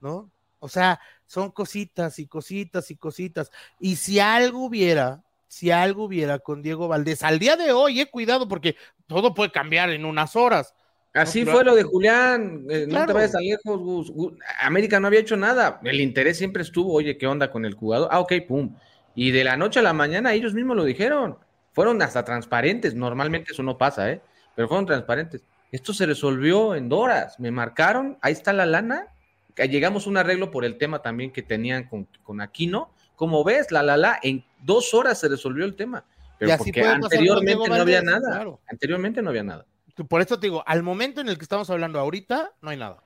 ¿No? 0.00 0.30
O 0.58 0.68
sea, 0.68 1.00
son 1.26 1.50
cositas 1.50 2.18
y 2.18 2.26
cositas 2.26 2.90
y 2.90 2.96
cositas. 2.96 3.50
Y 3.80 3.96
si 3.96 4.20
algo 4.20 4.64
hubiera, 4.64 5.22
si 5.48 5.70
algo 5.70 6.04
hubiera 6.04 6.38
con 6.38 6.62
Diego 6.62 6.88
Valdés, 6.88 7.22
al 7.22 7.38
día 7.38 7.56
de 7.56 7.72
hoy, 7.72 8.00
eh, 8.00 8.10
cuidado, 8.10 8.46
porque 8.48 8.76
todo 9.06 9.34
puede 9.34 9.50
cambiar 9.50 9.90
en 9.90 10.04
unas 10.04 10.36
horas. 10.36 10.74
Así 11.14 11.44
No, 11.44 11.52
fue 11.52 11.64
lo 11.64 11.74
de 11.74 11.82
Julián, 11.82 12.64
eh, 12.70 12.86
no 12.88 13.04
te 13.04 13.12
vayas 13.12 13.32
tan 13.32 13.42
lejos, 13.44 13.78
Gus. 13.78 14.10
Gus. 14.10 14.32
América 14.60 14.98
no 14.98 15.08
había 15.08 15.20
hecho 15.20 15.36
nada, 15.36 15.80
el 15.84 16.00
interés 16.00 16.38
siempre 16.38 16.62
estuvo, 16.62 16.94
oye, 16.94 17.18
¿qué 17.18 17.26
onda 17.26 17.50
con 17.50 17.66
el 17.66 17.74
jugador? 17.74 18.08
Ah, 18.10 18.20
ok, 18.20 18.32
pum. 18.48 18.74
Y 19.14 19.30
de 19.30 19.44
la 19.44 19.56
noche 19.56 19.80
a 19.80 19.82
la 19.82 19.92
mañana 19.92 20.32
ellos 20.32 20.54
mismos 20.54 20.76
lo 20.76 20.84
dijeron, 20.84 21.36
fueron 21.72 22.00
hasta 22.02 22.24
transparentes, 22.24 22.94
normalmente 22.94 23.52
eso 23.52 23.62
no 23.62 23.78
pasa, 23.78 24.10
¿eh? 24.10 24.20
Pero 24.54 24.68
fueron 24.68 24.86
transparentes. 24.86 25.42
Esto 25.70 25.94
se 25.94 26.06
resolvió 26.06 26.74
en 26.74 26.92
horas, 26.92 27.40
me 27.40 27.50
marcaron, 27.50 28.18
ahí 28.20 28.32
está 28.32 28.52
la 28.52 28.66
lana, 28.66 29.08
llegamos 29.56 30.06
a 30.06 30.10
un 30.10 30.18
arreglo 30.18 30.50
por 30.50 30.64
el 30.64 30.76
tema 30.76 31.00
también 31.00 31.32
que 31.32 31.42
tenían 31.42 31.84
con, 31.84 32.06
con 32.22 32.40
Aquino, 32.40 32.90
como 33.16 33.42
ves, 33.44 33.70
la 33.70 33.82
la 33.82 33.96
la, 33.96 34.18
en 34.22 34.44
dos 34.62 34.92
horas 34.94 35.18
se 35.18 35.28
resolvió 35.28 35.64
el 35.64 35.74
tema, 35.74 36.04
pero 36.38 36.56
porque 36.58 36.82
anteriormente 36.82 37.68
no 37.68 37.74
había 37.74 38.02
nada, 38.02 38.30
claro. 38.32 38.60
anteriormente 38.68 39.22
no 39.22 39.30
había 39.30 39.44
nada. 39.44 39.66
Por 40.08 40.20
eso 40.20 40.38
te 40.38 40.46
digo, 40.46 40.62
al 40.66 40.82
momento 40.82 41.20
en 41.20 41.28
el 41.28 41.36
que 41.36 41.44
estamos 41.44 41.68
hablando 41.70 41.98
ahorita, 41.98 42.52
no 42.60 42.70
hay 42.70 42.76
nada. 42.76 43.02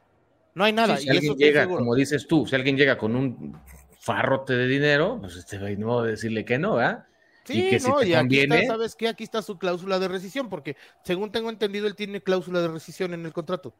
No 0.54 0.64
hay 0.64 0.72
nada. 0.72 0.96
Sí, 0.96 1.02
si 1.02 1.08
y 1.08 1.10
alguien 1.10 1.36
llega, 1.36 1.66
como 1.66 1.94
dices 1.94 2.26
tú, 2.26 2.46
si 2.46 2.54
alguien 2.54 2.76
llega 2.76 2.96
con 2.96 3.14
un 3.14 3.60
farrote 4.00 4.54
de 4.54 4.66
dinero, 4.66 5.18
pues 5.20 5.36
este 5.36 5.58
no 5.76 6.02
decirle 6.02 6.44
que 6.44 6.58
no, 6.58 6.76
¿verdad? 6.76 7.06
Sí, 7.46 7.66
y 7.66 7.70
que 7.70 7.80
si 7.80 7.88
no, 7.88 7.98
te 7.98 8.08
y 8.08 8.14
aquí 8.14 8.40
está, 8.40 8.66
¿sabes 8.66 8.94
qué? 8.96 9.08
Aquí 9.08 9.24
está 9.24 9.40
su 9.40 9.56
cláusula 9.56 9.98
de 9.98 10.08
rescisión, 10.08 10.48
porque 10.48 10.76
según 11.04 11.30
tengo 11.30 11.48
entendido, 11.48 11.86
él 11.86 11.94
tiene 11.94 12.20
cláusula 12.20 12.60
de 12.60 12.68
rescisión 12.68 13.14
en 13.14 13.24
el 13.24 13.32
contrato. 13.32 13.72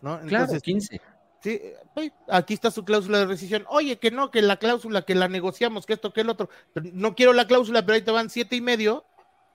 ¿no? 0.00 0.18
Claro, 0.20 0.44
Entonces, 0.44 0.62
15. 0.62 1.00
sí, 1.42 1.60
pues, 1.94 2.12
aquí 2.28 2.54
está 2.54 2.70
su 2.70 2.84
cláusula 2.84 3.18
de 3.18 3.26
rescisión. 3.26 3.64
Oye, 3.68 3.98
que 3.98 4.10
no, 4.10 4.30
que 4.30 4.40
la 4.40 4.56
cláusula, 4.56 5.02
que 5.02 5.14
la 5.14 5.28
negociamos, 5.28 5.84
que 5.84 5.92
esto, 5.92 6.12
que 6.12 6.22
el 6.22 6.30
otro. 6.30 6.48
Pero 6.72 6.88
no 6.94 7.14
quiero 7.14 7.34
la 7.34 7.46
cláusula, 7.46 7.82
pero 7.82 7.96
ahí 7.96 8.02
te 8.02 8.10
van 8.10 8.30
siete 8.30 8.56
y 8.56 8.62
medio. 8.62 9.04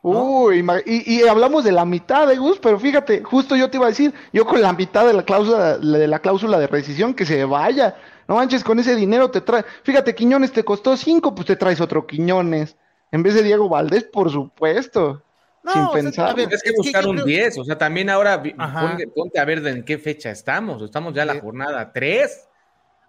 ¿no? 0.04 0.24
Uy, 0.44 0.64
y, 0.86 1.16
y 1.16 1.28
hablamos 1.28 1.64
de 1.64 1.72
la 1.72 1.84
mitad 1.84 2.28
de 2.28 2.38
Gus, 2.38 2.60
pero 2.60 2.80
fíjate, 2.80 3.24
justo 3.24 3.56
yo 3.56 3.72
te 3.72 3.78
iba 3.78 3.88
a 3.88 3.90
decir, 3.90 4.14
yo 4.32 4.46
con 4.46 4.62
la 4.62 4.72
mitad 4.72 5.08
de 5.08 5.14
la 5.14 5.24
cláusula, 5.24 5.80
de 5.80 6.08
la 6.08 6.20
cláusula 6.20 6.60
de 6.60 6.68
rescisión, 6.68 7.16
que 7.16 7.26
se 7.26 7.44
vaya. 7.46 7.96
No 8.28 8.36
manches, 8.36 8.64
con 8.64 8.80
ese 8.80 8.96
dinero 8.96 9.32
te 9.32 9.42
trae. 9.42 9.66
Fíjate, 9.84 10.14
Quiñones 10.14 10.52
te 10.52 10.64
costó 10.64 10.96
cinco, 10.96 11.34
pues 11.34 11.48
te 11.48 11.56
traes 11.56 11.82
otro 11.82 12.06
Quiñones. 12.06 12.78
En 13.16 13.24
vez 13.24 13.34
de 13.34 13.44
Diego 13.44 13.70
Valdés, 13.70 14.04
por 14.04 14.30
supuesto. 14.30 15.24
No, 15.64 15.72
sin 15.72 15.82
o 15.82 15.86
sea, 15.86 15.94
pensar. 16.04 16.30
a 16.30 16.34
ver, 16.34 16.54
Es 16.54 16.62
que 16.62 16.70
es 16.72 16.76
buscar 16.76 17.08
un 17.08 17.16
creo- 17.16 17.26
10, 17.26 17.58
o 17.58 17.64
sea, 17.64 17.78
también 17.78 18.10
ahora 18.10 18.44
ponte, 18.44 19.08
ponte 19.08 19.40
a 19.40 19.46
ver 19.46 19.62
de 19.62 19.72
en 19.72 19.84
qué 19.86 19.98
fecha 19.98 20.30
estamos, 20.30 20.82
estamos 20.82 21.14
ya 21.14 21.22
en 21.22 21.28
la 21.30 21.34
Sí. 21.36 21.40
jornada 21.40 21.94
3. 21.94 22.50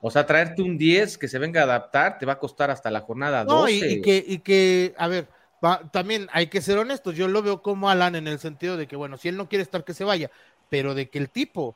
O 0.01 0.11
sea, 0.11 0.25
traerte 0.25 0.63
un 0.63 0.79
10 0.79 1.19
que 1.19 1.27
se 1.27 1.41
venga 1.41 1.63
a 1.63 1.65
adaptar 1.65 2.19
te 2.19 2.25
va 2.25 2.35
a 2.35 2.39
costar 2.39 2.71
hasta 2.71 2.89
la 2.91 3.01
jornada 3.01 3.45
12. 3.45 3.61
No, 3.63 3.69
y, 3.69 3.93
y 3.95 4.01
que, 4.01 4.25
y 4.25 4.39
que, 4.39 4.95
a 4.97 5.09
ver, 5.09 5.27
va- 5.63 5.83
también 5.91 6.29
hay 6.33 6.47
que 6.47 6.63
ser 6.63 6.79
honestos. 6.79 7.17
Yo 7.17 7.27
lo 7.27 7.43
veo 7.43 7.61
como 7.63 7.91
Alan 7.91 8.15
en 8.15 8.29
el 8.29 8.39
sentido 8.39 8.77
de 8.77 8.87
que, 8.87 8.95
bueno, 8.95 9.17
si 9.17 9.27
él 9.29 9.37
no 9.37 9.49
quiere 9.49 9.63
estar, 9.65 9.85
que 9.85 9.93
se 9.95 10.05
vaya, 10.05 10.31
pero 10.71 10.95
de 10.95 11.11
que 11.11 11.19
el 11.19 11.29
tipo 11.31 11.75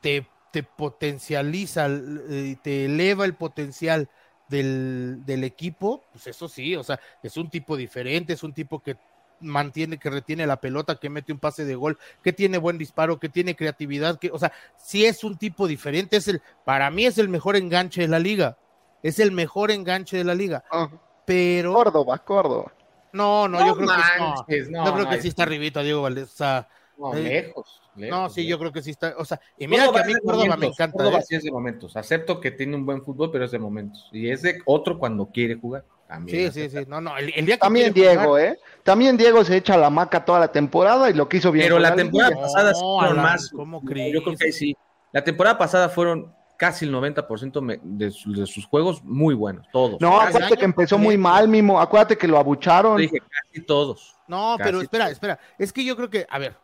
te, 0.00 0.24
te 0.52 0.62
potencializa, 0.62 1.88
y 2.30 2.56
te 2.56 2.84
eleva 2.84 3.24
el 3.24 3.34
potencial 3.34 4.08
del, 4.48 5.24
del 5.24 5.44
equipo, 5.44 6.04
pues 6.12 6.26
eso 6.26 6.48
sí, 6.48 6.76
o 6.76 6.84
sea, 6.84 7.00
es 7.22 7.36
un 7.36 7.50
tipo 7.50 7.76
diferente, 7.76 8.32
es 8.32 8.42
un 8.42 8.52
tipo 8.52 8.80
que 8.80 8.96
mantiene, 9.40 9.98
que 9.98 10.08
retiene 10.08 10.46
la 10.46 10.60
pelota, 10.60 10.96
que 10.98 11.10
mete 11.10 11.32
un 11.32 11.38
pase 11.38 11.64
de 11.64 11.74
gol, 11.74 11.98
que 12.22 12.32
tiene 12.32 12.56
buen 12.58 12.78
disparo, 12.78 13.18
que 13.20 13.28
tiene 13.28 13.54
creatividad, 13.56 14.18
que, 14.18 14.30
o 14.30 14.38
sea, 14.38 14.52
sí 14.76 15.04
es 15.04 15.24
un 15.24 15.36
tipo 15.36 15.66
diferente, 15.66 16.16
es 16.16 16.28
el, 16.28 16.40
para 16.64 16.90
mí 16.90 17.04
es 17.06 17.18
el 17.18 17.28
mejor 17.28 17.56
enganche 17.56 18.00
de 18.02 18.08
la 18.08 18.18
liga, 18.18 18.56
es 19.02 19.18
el 19.18 19.32
mejor 19.32 19.70
enganche 19.70 20.16
de 20.16 20.24
la 20.24 20.34
liga, 20.34 20.64
Ah, 20.70 20.88
pero 21.26 21.74
Córdoba, 21.74 22.18
Córdoba. 22.18 22.72
no, 23.12 23.46
no, 23.48 23.58
No 23.60 23.66
yo 23.66 23.76
creo 23.76 23.88
que 23.88 23.94
no, 24.16 24.46
no, 24.70 24.86
yo 24.86 24.94
creo 24.94 25.08
que 25.08 25.14
es- 25.16 25.22
sí 25.22 25.28
está 25.28 25.42
arribita 25.42 25.82
Diego 25.82 26.02
Valdés, 26.02 26.32
o 26.32 26.36
sea, 26.36 26.68
No, 26.98 27.14
eh, 27.14 27.22
lejos, 27.22 27.82
no, 27.94 28.00
lejos, 28.00 28.32
sí, 28.34 28.46
yo 28.46 28.58
creo 28.58 28.72
que 28.72 28.82
sí 28.82 28.90
está, 28.90 29.14
o 29.18 29.24
sea, 29.24 29.40
y 29.58 29.66
mira 29.68 29.84
Córdoba 29.86 30.04
que 30.04 30.10
a 30.12 30.14
mí 30.14 30.20
Córdoba 30.24 30.56
me 30.56 30.66
encanta, 30.66 30.96
Córdoba 30.96 31.18
¿eh? 31.18 31.24
sí 31.28 31.34
es 31.34 31.42
de 31.42 31.50
momentos. 31.50 31.96
Acepto 31.96 32.40
que 32.40 32.50
tiene 32.50 32.74
un 32.76 32.86
buen 32.86 33.02
fútbol, 33.04 33.30
pero 33.30 33.44
es 33.44 33.50
de 33.50 33.58
momentos. 33.58 34.08
Y 34.12 34.30
es 34.30 34.42
de 34.42 34.60
otro 34.64 34.98
cuando 34.98 35.26
quiere 35.26 35.56
jugar. 35.56 35.84
También 36.08 36.52
Sí, 36.52 36.68
sí, 36.68 36.70
sí, 36.70 36.84
no, 36.88 37.00
no, 37.00 37.16
el, 37.18 37.32
el 37.34 37.44
día 37.46 37.56
que 37.56 37.60
También 37.60 37.92
Diego, 37.92 38.22
jugar- 38.22 38.44
¿eh? 38.44 38.58
También 38.84 39.16
Diego 39.16 39.44
se 39.44 39.56
echa 39.56 39.76
la 39.76 39.90
maca 39.90 40.24
toda 40.24 40.38
la 40.40 40.52
temporada 40.52 41.10
y 41.10 41.14
lo 41.14 41.28
que 41.28 41.38
hizo 41.38 41.50
bien. 41.50 41.66
Pero 41.66 41.78
la 41.80 41.94
temporada 41.96 42.30
liguilla. 42.30 42.46
pasada 42.46 42.74
sí 42.74 42.80
No, 42.80 42.98
fueron 43.00 43.16
más. 43.22 43.50
¿cómo 43.50 43.80
No, 43.82 43.88
crees? 43.88 44.14
Yo 44.14 44.22
creo 44.22 44.36
que 44.36 44.44
ahí 44.46 44.52
sí. 44.52 44.76
La 45.12 45.24
temporada 45.24 45.58
pasada 45.58 45.88
fueron 45.88 46.32
casi 46.56 46.84
el 46.84 46.92
90% 46.92 47.60
me- 47.60 47.80
de, 47.82 48.10
su- 48.12 48.32
de 48.32 48.46
sus 48.46 48.66
juegos 48.66 49.02
muy 49.02 49.34
buenos, 49.34 49.66
todos. 49.72 50.00
No, 50.00 50.12
Casi, 50.18 50.28
acuérdate 50.28 50.56
que 50.58 50.64
empezó 50.64 50.96
muy 50.96 51.18
mal, 51.18 51.48
Mimo. 51.48 51.80
Acuérdate 51.80 52.16
que 52.16 52.28
lo 52.28 52.38
abucharon. 52.38 52.96
dije 52.98 53.18
casi 53.18 53.66
todos. 53.66 54.14
No, 54.28 54.54
Casi 54.58 54.68
pero 54.70 54.80
espera, 54.82 55.10
espera. 55.10 55.38
Es 55.58 55.72
que 55.72 55.84
yo 55.84 55.96
creo 55.96 56.08
que, 56.08 56.24
a 56.30 56.38
ver, 56.38 56.56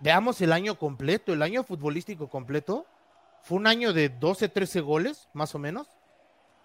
veamos 0.00 0.40
el 0.40 0.52
año 0.52 0.76
completo, 0.78 1.32
el 1.32 1.42
año 1.42 1.62
futbolístico 1.64 2.28
completo. 2.28 2.86
fue 3.42 3.56
un 3.56 3.66
año 3.66 3.94
de 3.94 4.10
12, 4.10 4.50
13 4.50 4.80
goles, 4.82 5.28
más 5.32 5.54
o 5.54 5.58
menos. 5.58 5.88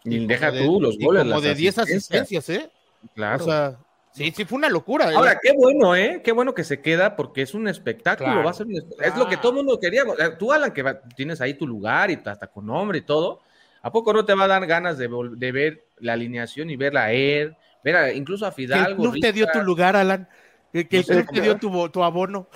Y 0.04 0.26
deja 0.28 0.52
de- 0.52 0.66
tú 0.66 0.82
los 0.82 0.98
goles. 1.00 1.24
Como 1.24 1.40
de 1.40 1.56
10 1.56 1.78
asistencias. 1.80 2.50
¿eh? 2.50 2.70
Claro. 3.14 3.44
O 3.44 3.48
sea, 3.48 3.78
sí, 4.12 4.34
sí, 4.36 4.44
fue 4.44 4.58
una 4.58 4.68
locura. 4.68 5.10
¿eh? 5.10 5.16
Ahora, 5.16 5.40
qué 5.42 5.54
bueno, 5.58 5.96
¿eh? 5.96 6.22
Qué 6.22 6.34
bueno 6.34 6.54
que 6.54 6.66
se 6.66 6.82
queda 6.82 7.16
porque 7.16 7.42
es 7.44 7.54
un 7.54 7.70
espectáculo, 7.70 8.30
Claro, 8.30 8.44
va 8.44 8.52
a 8.52 8.54
ser 8.54 8.66
un 8.68 8.74
espe- 8.74 9.02
Es 9.06 9.16
lo 9.16 9.26
que 9.30 9.38
todo 9.38 9.52
el 9.52 9.56
mundo 9.60 9.80
quería. 9.80 10.04
Tú, 10.38 10.52
Alan, 10.52 10.74
que 10.74 10.84
va- 10.84 11.00
tienes 11.16 11.40
ahí 11.40 11.54
tu 11.54 11.66
lugar 11.66 12.12
y 12.12 12.20
hasta 12.26 12.48
con 12.48 12.66
nombre 12.66 12.98
y 12.98 13.02
todo, 13.04 13.40
¿a 13.82 13.90
poco 13.90 14.12
no 14.12 14.26
te 14.26 14.34
va 14.36 14.44
a 14.44 14.48
dar 14.48 14.66
ganas 14.68 14.98
de, 14.98 15.08
de 15.38 15.52
ver 15.54 15.86
la 16.00 16.12
alineación 16.12 16.70
y 16.70 16.76
verla 16.76 17.06
a 17.06 17.12
él? 17.14 17.56
Ver 17.86 17.96
a- 17.96 18.12
incluso 18.12 18.46
a 18.46 18.52
Fidalgo. 18.52 19.02
club 19.02 19.20
te 19.22 19.32
dio 19.32 19.48
tu 19.52 19.62
lugar, 19.62 19.96
Alan. 19.96 20.28
Que, 20.74 20.90
que 20.90 20.98
el 20.98 21.04
Sí, 21.06 21.12
club 21.14 21.30
te 21.32 21.40
dio 21.42 21.56
tu, 21.58 21.88
tu 21.90 22.04
abono 22.04 22.50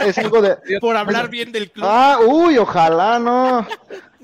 Es 0.00 0.18
algo 0.18 0.40
de. 0.42 0.56
por 0.80 0.96
hablar 0.96 1.28
bien 1.28 1.52
del 1.52 1.70
club. 1.70 1.86
Ah, 1.88 2.18
uy, 2.26 2.58
ojalá, 2.58 3.18
no. 3.18 3.66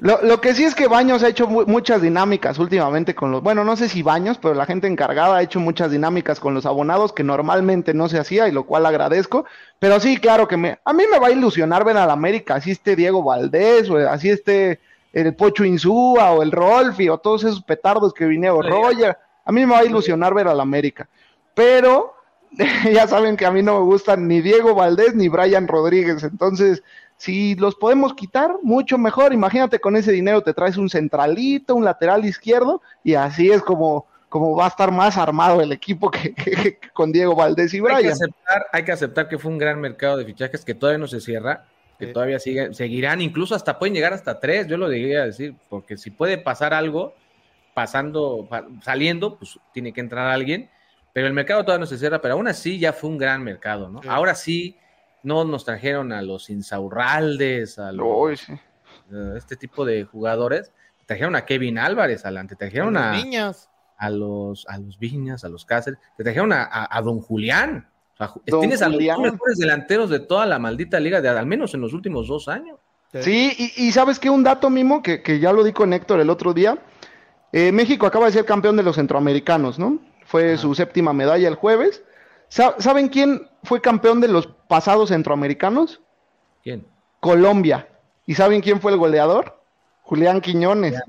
Lo, 0.01 0.21
lo 0.23 0.41
que 0.41 0.55
sí 0.55 0.65
es 0.65 0.75
que 0.75 0.89
Baños 0.89 1.23
ha 1.23 1.29
hecho 1.29 1.47
mu- 1.47 1.65
muchas 1.67 2.03
dinámicas 2.03 2.59
últimamente 2.59 3.15
con 3.15 3.31
los, 3.31 3.43
bueno, 3.43 3.65
no 3.65 3.77
sé 3.77 3.89
si 3.89 4.03
Baños, 4.03 4.39
pero 4.43 4.53
la 4.55 4.67
gente 4.67 4.87
encargada 4.89 5.37
ha 5.37 5.43
hecho 5.43 5.61
muchas 5.61 5.91
dinámicas 5.93 6.41
con 6.41 6.53
los 6.53 6.67
abonados 6.67 7.13
que 7.13 7.23
normalmente 7.23 7.95
no 7.95 8.09
se 8.09 8.19
hacía 8.19 8.49
y 8.49 8.53
lo 8.53 8.65
cual 8.65 8.87
agradezco. 8.87 9.45
Pero 9.79 10.01
sí, 10.01 10.17
claro 10.19 10.49
que 10.49 10.57
me, 10.57 10.79
a 10.85 10.93
mí 10.93 11.05
me 11.11 11.19
va 11.21 11.29
a 11.29 11.33
ilusionar 11.33 11.85
ver 11.85 11.97
al 11.97 12.11
América, 12.11 12.57
así 12.57 12.73
esté 12.73 12.97
Diego 12.97 13.23
Valdés, 13.23 13.89
o 13.89 13.97
así 13.97 14.31
esté 14.31 14.81
el 15.13 15.33
Pocho 15.37 15.65
Insúa 15.65 16.33
o 16.33 16.43
el 16.43 16.51
Rolfi 16.51 17.09
o 17.09 17.19
todos 17.19 17.45
esos 17.45 17.63
petardos 17.63 18.13
que 18.13 18.27
vinieron. 18.27 18.63
Roger. 18.67 19.17
A 19.45 19.53
mí 19.53 19.65
me 19.65 19.73
va 19.75 19.79
a 19.81 19.85
ilusionar 19.85 20.35
ver 20.35 20.49
al 20.49 20.61
América. 20.61 21.09
Pero 21.55 22.15
ya 22.93 23.07
saben 23.07 23.37
que 23.37 23.47
a 23.47 23.51
mí 23.51 23.63
no 23.63 23.81
me 23.81 23.85
gustan 23.85 24.29
ni 24.29 24.41
Diego 24.41 24.75
Valdés 24.75 25.15
ni 25.15 25.29
Brian 25.29 25.67
Rodríguez, 25.69 26.23
entonces 26.23 26.83
si 27.17 27.55
los 27.55 27.77
podemos 27.77 28.15
quitar, 28.15 28.57
mucho 28.63 28.99
mejor. 28.99 29.33
Imagínate 29.33 29.79
con 29.79 29.95
ese 29.97 30.11
dinero 30.13 30.43
te 30.43 30.53
traes 30.53 30.77
un 30.77 30.91
centralito, 30.91 31.75
un 31.75 31.85
lateral 31.85 32.25
izquierdo, 32.25 32.83
y 33.05 33.15
así 33.15 33.51
es 33.51 33.63
como, 33.63 34.07
como 34.29 34.57
va 34.57 34.65
a 34.65 34.69
estar 34.69 34.91
más 34.91 35.17
armado 35.17 35.61
el 35.61 35.71
equipo 35.73 36.11
que, 36.11 36.35
que- 36.35 36.51
que 36.51 36.79
con 36.93 37.13
Diego 37.13 37.35
Valdés 37.37 37.73
y 37.73 37.79
Hay 37.79 37.83
que, 37.85 37.93
Brian. 37.95 38.13
aceptar, 38.13 38.67
hay 38.73 38.85
que 38.85 38.93
aceptar 38.93 39.29
que 39.29 39.39
fue 39.39 39.53
un 39.53 39.59
gran 39.59 39.81
mercado 39.81 40.17
de 40.17 40.25
fichajes 40.25 40.65
que 40.65 40.75
todavía 40.75 40.99
no 40.99 41.07
se 41.07 41.21
cierra, 41.21 41.65
que 41.99 42.07
Sí. 42.09 42.13
todavía 42.13 42.41
sigue, 42.41 42.75
seguirán, 42.75 43.21
incluso 43.21 43.55
hasta 43.55 43.79
pueden 43.79 43.95
llegar 43.95 44.13
hasta 44.13 44.41
tres, 44.41 44.67
yo 44.67 44.77
lo 44.77 44.89
diría 44.89 45.25
decir, 45.25 45.55
porque 45.69 45.97
si 45.97 46.11
puede 46.11 46.37
pasar 46.37 46.75
algo, 46.75 47.15
pasando, 47.75 48.47
pa- 48.51 48.67
saliendo, 48.83 49.37
pues 49.37 49.59
tiene 49.73 49.93
que 49.93 50.01
entrar 50.01 50.27
alguien, 50.29 50.69
pero 51.15 51.27
el 51.27 51.33
mercado 51.33 51.65
todavía 51.65 51.81
no 51.81 51.87
se 51.87 51.97
cierra, 51.97 52.21
pero 52.21 52.35
aún 52.35 52.47
así 52.49 52.79
ya 52.79 52.93
fue 52.93 53.09
un 53.09 53.17
gran 53.17 53.43
mercado, 53.43 53.89
¿no? 53.89 54.03
Sí. 54.03 54.09
Ahora 54.11 54.35
sí, 54.35 54.77
no 55.23 55.45
nos 55.47 55.65
trajeron 55.65 56.13
a 56.13 56.21
los 56.21 56.51
Insaurraldes, 56.51 57.79
a 57.79 57.93
los, 57.93 58.07
Uy, 58.07 58.37
sí. 58.37 58.53
eh, 58.53 59.35
este 59.37 59.57
tipo 59.57 59.85
de 59.85 60.05
jugadores, 60.05 60.73
trajeron 61.07 61.37
a 61.37 61.45
Kevin 61.45 61.79
Álvarez 61.79 62.25
adelante, 62.25 62.57
trajeron 62.57 62.97
a, 62.97 63.13
niñas. 63.13 63.71
a 63.97 64.11
los, 64.11 64.67
a 64.69 64.79
los 64.79 64.99
Viñas, 64.99 65.45
a 65.45 65.49
los 65.49 65.65
Cáceres, 65.65 65.99
te 66.17 66.25
trajeron 66.25 66.53
a, 66.53 66.65
a- 66.65 66.97
a 66.99 67.03
Don 67.03 67.21
Julián. 67.21 67.89
O 68.15 68.17
sea, 68.17 68.29
ju- 68.29 68.43
Don 68.47 68.61
tienes 68.61 68.83
a 68.83 68.89
los 68.89 69.01
mejores 69.01 69.59
delanteros 69.59 70.11
de 70.11 70.21
toda 70.21 70.47
la 70.47 70.59
maldita 70.59 71.01
liga, 71.01 71.21
de, 71.21 71.29
al 71.29 71.47
menos 71.47 71.75
en 71.75 71.81
los 71.81 71.93
últimos 71.95 72.29
dos 72.29 72.49
años. 72.49 72.79
Sí, 73.21 73.53
y, 73.77 73.87
y 73.87 73.93
sabes 73.93 74.19
que 74.19 74.29
un 74.29 74.43
dato, 74.43 74.69
Mimo, 74.71 75.01
que, 75.03 75.23
que 75.23 75.39
ya 75.39 75.53
lo 75.53 75.63
di 75.63 75.73
con 75.73 75.93
Héctor 75.93 76.19
el 76.21 76.31
otro 76.31 76.53
día. 76.53 76.77
Eh, 77.53 77.71
México 77.71 78.07
acaba 78.07 78.27
de 78.27 78.33
ser 78.33 78.45
campeón 78.45 78.77
de 78.77 78.83
los 78.83 78.97
centroamericanos, 78.97 79.79
¿no? 79.79 80.01
Fue 80.35 80.59
su 80.59 80.75
séptima 80.75 81.13
medalla 81.13 81.47
el 81.47 81.55
jueves. 81.55 82.03
Sa- 82.49 82.75
¿Saben 82.81 83.07
quién 83.07 83.49
fue 83.63 83.81
campeón 83.81 84.21
de 84.21 84.27
los 84.27 84.49
pasados 84.49 85.11
centroamericanos? 85.11 86.01
¿Quién? 86.65 86.85
Colombia. 87.21 87.87
¿Y 88.27 88.35
saben 88.35 88.61
quién 88.61 88.81
fue 88.81 88.91
el 88.91 88.99
goleador? 88.99 89.61
Julián 90.03 90.41
Quiñones. 90.41 91.01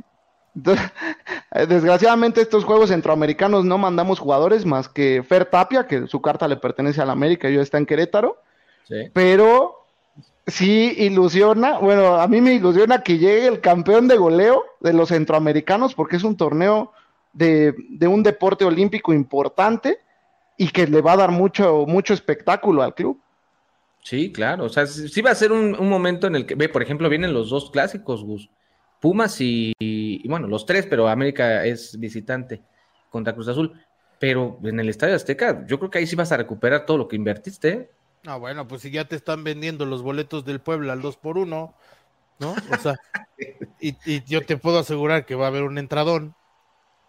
Entonces, 0.55 0.91
desgraciadamente 1.67 2.39
estos 2.39 2.65
juegos 2.65 2.89
centroamericanos 2.89 3.65
no 3.65 3.79
mandamos 3.79 4.19
jugadores 4.19 4.63
más 4.63 4.89
que 4.89 5.23
Fer 5.27 5.45
Tapia, 5.45 5.87
que 5.87 6.05
su 6.05 6.21
carta 6.21 6.47
le 6.47 6.57
pertenece 6.57 7.01
a 7.01 7.05
la 7.05 7.13
América 7.13 7.49
y 7.49 7.55
yo 7.55 7.61
está 7.61 7.79
en 7.79 7.87
Querétaro, 7.87 8.39
Sí. 8.87 9.09
pero 9.11 9.87
sí 10.45 10.93
ilusiona, 10.99 11.79
bueno, 11.79 12.17
a 12.17 12.27
mí 12.27 12.41
me 12.41 12.53
ilusiona 12.53 13.01
que 13.01 13.17
llegue 13.17 13.47
el 13.47 13.59
campeón 13.59 14.07
de 14.07 14.17
goleo 14.17 14.63
de 14.81 14.93
los 14.93 15.09
centroamericanos 15.09 15.95
porque 15.95 16.17
es 16.17 16.23
un 16.23 16.37
torneo 16.37 16.91
de, 17.35 17.75
de 17.89 18.07
un 18.07 18.23
deporte 18.23 18.65
olímpico 18.65 19.13
importante 19.13 19.99
y 20.57 20.69
que 20.69 20.87
le 20.87 21.01
va 21.01 21.13
a 21.13 21.17
dar 21.17 21.31
mucho, 21.31 21.85
mucho 21.85 22.13
espectáculo 22.13 22.81
al 22.81 22.95
club. 22.95 23.21
Sí, 24.01 24.31
claro. 24.31 24.65
O 24.65 24.69
sea, 24.69 24.87
sí 24.87 25.21
va 25.21 25.31
a 25.31 25.35
ser 25.35 25.51
un, 25.51 25.75
un 25.77 25.89
momento 25.89 26.27
en 26.27 26.35
el 26.35 26.45
que, 26.45 26.55
ve, 26.55 26.69
por 26.69 26.81
ejemplo, 26.81 27.09
vienen 27.09 27.33
los 27.33 27.49
dos 27.49 27.69
clásicos, 27.71 28.23
Gus. 28.23 28.49
Pumas 29.01 29.39
y, 29.41 29.73
y, 29.77 30.27
bueno, 30.27 30.47
los 30.47 30.65
tres, 30.65 30.87
pero 30.87 31.07
América 31.07 31.65
es 31.65 31.99
visitante 31.99 32.63
contra 33.09 33.33
Cruz 33.33 33.49
Azul. 33.49 33.73
Pero 34.17 34.57
en 34.63 34.79
el 34.79 34.87
Estadio 34.87 35.15
Azteca, 35.15 35.65
yo 35.67 35.77
creo 35.77 35.91
que 35.91 35.97
ahí 35.97 36.07
sí 36.07 36.15
vas 36.15 36.31
a 36.31 36.37
recuperar 36.37 36.85
todo 36.85 36.97
lo 36.97 37.07
que 37.07 37.17
invertiste. 37.17 37.69
¿eh? 37.69 37.89
Ah, 38.25 38.37
bueno, 38.37 38.67
pues 38.67 38.81
si 38.81 38.91
ya 38.91 39.05
te 39.05 39.17
están 39.17 39.43
vendiendo 39.43 39.85
los 39.85 40.01
boletos 40.01 40.45
del 40.45 40.61
Puebla 40.61 40.93
al 40.93 41.01
2 41.01 41.17
por 41.17 41.37
1 41.37 41.75
¿no? 42.39 42.55
O 42.71 42.77
sea, 42.77 42.95
y, 43.79 43.95
y 44.05 44.23
yo 44.23 44.45
te 44.45 44.57
puedo 44.57 44.79
asegurar 44.79 45.25
que 45.25 45.35
va 45.35 45.45
a 45.45 45.49
haber 45.49 45.63
un 45.63 45.77
entradón, 45.77 46.35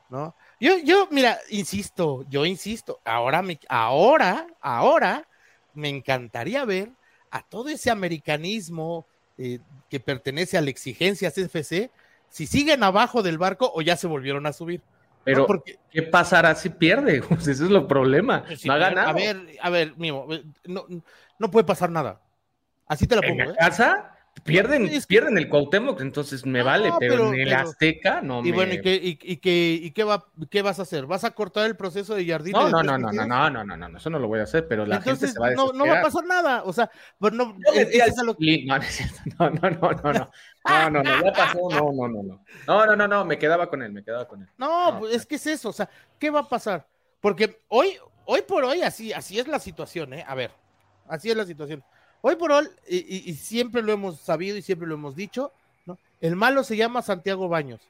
¿no? 0.08 0.34
Yo, 0.60 0.78
yo, 0.78 1.08
mira, 1.10 1.38
insisto, 1.50 2.24
yo 2.28 2.44
insisto, 2.46 3.00
ahora, 3.04 3.42
me, 3.42 3.58
ahora, 3.68 4.46
ahora, 4.60 5.26
me 5.74 5.88
encantaría 5.88 6.64
ver 6.64 6.90
a 7.30 7.42
todo 7.42 7.68
ese 7.68 7.90
americanismo 7.90 9.06
eh, 9.38 9.58
que 9.90 10.00
pertenece 10.00 10.56
a 10.56 10.62
la 10.62 10.70
exigencia 10.70 11.30
CFC, 11.30 11.90
si 12.28 12.46
siguen 12.46 12.82
abajo 12.82 13.22
del 13.22 13.38
barco 13.38 13.70
o 13.74 13.82
ya 13.82 13.96
se 13.96 14.06
volvieron 14.06 14.46
a 14.46 14.52
subir. 14.52 14.82
Pero, 15.24 15.40
No, 15.40 15.46
porque- 15.46 15.78
¿qué 15.90 16.02
pasará 16.02 16.54
si 16.54 16.70
pierde? 16.70 17.20
Gus? 17.20 17.28
Ese 17.48 17.52
es 17.64 17.70
el 17.70 17.86
problema. 17.86 18.44
Sí, 18.56 18.68
no 18.68 18.74
ha 18.74 18.78
ganado. 18.78 19.08
A 19.08 19.12
ver, 19.12 19.36
a 19.60 19.70
ver, 19.70 19.94
Mimo, 19.96 20.26
no, 20.64 20.86
no 21.38 21.50
puede 21.50 21.64
pasar 21.64 21.90
nada. 21.90 22.20
Así 22.86 23.06
te 23.06 23.16
la 23.16 23.26
en 23.26 23.36
pongo, 23.36 23.50
¿eh? 23.50 23.56
casa 23.58 24.15
pierden, 24.42 24.84
Es 24.86 25.06
que- 25.06 25.08
pierden 25.08 25.38
el 25.38 25.48
Cuauhtémoc, 25.48 26.00
entonces 26.00 26.44
me 26.46 26.60
No, 26.60 26.64
vale, 26.66 26.92
pero, 26.98 27.14
pero- 27.14 27.32
en 27.34 27.40
el 27.40 27.48
pero- 27.48 27.60
Azteca 27.68 28.20
no 28.22 28.40
Y 28.40 28.50
me... 28.50 28.52
bueno, 28.52 28.74
¿y 28.74 28.80
qué, 28.80 28.94
y, 28.94 29.18
y 29.22 29.36
qué, 29.38 29.78
y 29.82 29.90
qué, 29.90 30.04
va, 30.04 30.24
qué 30.50 30.62
vas 30.62 30.78
a 30.78 30.82
hacer? 30.82 31.06
¿Vas 31.06 31.24
a 31.24 31.30
cortar 31.32 31.66
el 31.66 31.76
proceso 31.76 32.14
de 32.14 32.26
Jardín? 32.26 32.52
No, 32.52 32.68
no, 32.68 32.82
no, 32.82 32.98
no, 32.98 33.12
no, 33.12 33.26
no, 33.26 33.50
no, 33.50 33.64
no, 33.64 33.76
no, 33.76 33.88
no, 33.88 33.98
eso 33.98 34.10
no 34.10 34.18
lo 34.18 34.28
voy 34.28 34.40
a 34.40 34.44
hacer, 34.44 34.66
pero 34.68 34.86
la 34.86 34.96
Entonces 34.96 35.32
gente 35.32 35.34
se 35.34 35.40
va 35.40 35.48
a 35.48 35.50
no, 35.52 35.72
no 35.72 35.86
va 35.86 36.00
a 36.00 36.02
pasar 36.02 36.24
nada. 36.26 36.62
O 36.64 36.72
sea, 36.72 36.90
pues 37.18 37.32
no, 37.32 37.44
no, 37.46 37.52
no, 37.54 37.54
no, 37.54 37.70
no, 37.70 39.60
no, 39.60 40.30
no, 40.66 40.90
no, 40.90 41.02
no, 41.02 41.24
ya 41.24 41.32
pasó, 41.32 41.58
no, 41.70 41.92
no, 41.92 42.08
no, 42.08 42.22
no, 42.22 42.40
no, 42.66 42.86
no, 42.86 42.96
no, 42.96 43.08
no, 43.08 43.24
me 43.24 43.38
quedaba 43.38 43.68
con 43.68 43.82
él, 43.82 43.92
me 43.92 44.02
quedaba 44.02 44.26
con 44.26 44.42
él. 44.42 44.48
no, 44.58 44.92
No, 44.92 44.98
pues 45.00 45.14
es 45.14 45.26
que 45.26 45.36
es 45.36 45.46
eso. 45.46 45.68
O 45.68 45.72
sea, 45.72 45.88
¿qué 46.18 46.30
va 46.30 46.40
a 46.40 46.48
pasar? 46.48 46.86
Porque 47.20 47.60
hoy, 47.68 47.96
hoy 48.24 48.42
por 48.42 48.64
hoy, 48.64 48.82
así, 48.82 49.12
así 49.12 49.38
es 49.38 49.46
la 49.48 49.58
situación, 49.58 50.12
¿eh? 50.14 50.24
A 50.26 50.34
ver, 50.34 50.50
así 51.08 51.30
es 51.30 51.36
la 51.36 51.44
situación. 51.44 51.82
Hoy 52.22 52.36
por 52.36 52.52
hoy, 52.52 52.68
y, 52.88 52.96
y- 52.98 53.30
y 53.30 53.34
siempre 53.34 53.82
lo 53.82 53.92
hemos 53.92 54.20
sabido 54.20 54.56
y 54.56 54.62
siempre 54.62 54.88
lo 54.88 54.94
hemos 54.94 55.14
dicho, 55.14 55.52
¿no? 55.86 55.98
El 56.20 56.36
malo 56.36 56.64
se 56.64 56.76
llama 56.76 57.02
Santiago 57.02 57.48
Baños. 57.48 57.80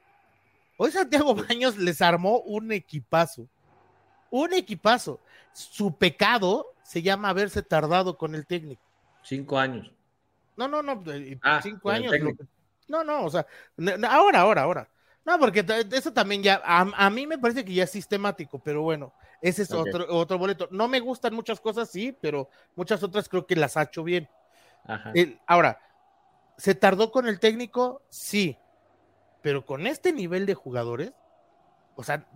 Hoy 0.77 0.91
Santiago 0.91 1.35
Baños 1.49 1.77
les 1.79 2.03
armó 2.03 2.41
un 2.41 2.72
equipazo. 2.72 3.47
Un 4.31 4.53
equipazo. 4.53 5.20
Su 5.53 5.97
pecado 5.97 6.66
se 6.83 7.03
llama 7.03 7.31
haberse 7.31 7.62
tardado 7.62 8.18
con 8.18 8.35
el 8.35 8.47
técnico. 8.47 8.83
Cinco 9.22 9.59
años. 9.59 9.91
No, 10.57 10.68
no, 10.68 10.83
no, 10.83 11.03
eh, 11.12 11.39
Ah, 11.43 11.61
cinco 11.62 11.91
años. 11.91 12.12
No, 12.89 13.03
no, 13.03 13.24
o 13.24 13.31
sea, 13.31 13.47
ahora, 14.09 14.41
ahora, 14.41 14.62
ahora. 14.62 14.89
No, 15.24 15.39
porque 15.41 15.64
eso 15.93 16.12
también 16.12 16.43
ya, 16.43 16.62
a, 16.64 16.81
a 16.83 17.11
mí 17.11 17.27
me 17.27 17.37
parece 17.39 17.64
que 17.64 17.74
ya 17.74 17.83
es 17.85 17.91
sistemático, 17.91 18.61
pero 18.61 18.83
bueno, 18.83 19.12
ese 19.41 19.62
es 19.62 19.72
otro, 19.72 20.07
otro 20.09 20.39
boleto. 20.39 20.68
No 20.70 20.89
me 20.89 21.01
gustan 21.01 21.34
muchas 21.34 21.61
cosas, 21.61 21.89
sí, 21.91 22.16
pero 22.20 22.49
muchas 22.74 23.03
otras 23.03 23.28
creo 23.28 23.47
que 23.47 23.57
las 23.57 23.76
ha 23.76 23.82
hecho 23.82 24.03
bien. 24.05 24.28
Ajá. 24.84 25.12
El- 25.14 25.39
ahora, 25.47 25.80
¿se 26.57 26.74
tardó 26.74 27.11
con 27.11 27.28
el 27.28 27.41
técnico? 27.41 28.03
Sí, 28.09 28.59
pero 29.43 29.64
con 29.64 29.87
este 29.87 30.12
nivel 30.12 30.47
de 30.47 30.55
jugadores, 30.55 31.12
o 31.95 32.03
sea, 32.03 32.26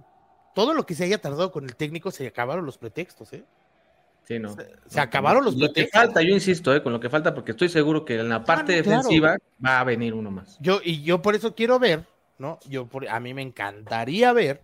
todo 0.54 0.74
lo 0.74 0.86
que 0.86 0.94
se 0.94 1.04
haya 1.04 1.20
tardado 1.20 1.52
con 1.52 1.64
el 1.64 1.76
técnico 1.76 2.10
se 2.10 2.26
acabaron 2.26 2.66
los 2.66 2.78
pretextos, 2.78 3.32
¿eh? 3.32 3.44
Sí, 4.24 4.38
no. 4.38 4.54
Se, 4.54 4.70
se 4.86 5.00
acabaron 5.00 5.44
los 5.44 5.56
Lo 5.56 5.72
que 5.72 5.88
falta, 5.88 6.22
yo 6.22 6.28
insisto, 6.28 6.74
eh, 6.74 6.82
con 6.82 6.92
lo 6.92 7.00
que 7.00 7.08
falta, 7.10 7.34
porque 7.34 7.52
estoy 7.52 7.68
seguro 7.68 8.04
que 8.04 8.14
en 8.20 8.28
la 8.28 8.44
parte 8.44 8.76
no, 8.76 8.82
claro. 8.82 8.98
defensiva 8.98 9.36
va 9.64 9.80
a 9.80 9.84
venir 9.84 10.14
uno 10.14 10.30
más. 10.30 10.56
Yo, 10.60 10.80
y 10.84 11.02
yo 11.02 11.20
por 11.20 11.34
eso 11.34 11.54
quiero 11.54 11.78
ver, 11.78 12.06
¿no? 12.38 12.58
Yo 12.68 12.86
por, 12.86 13.08
a 13.08 13.18
mí 13.18 13.34
me 13.34 13.42
encantaría 13.42 14.32
ver, 14.32 14.62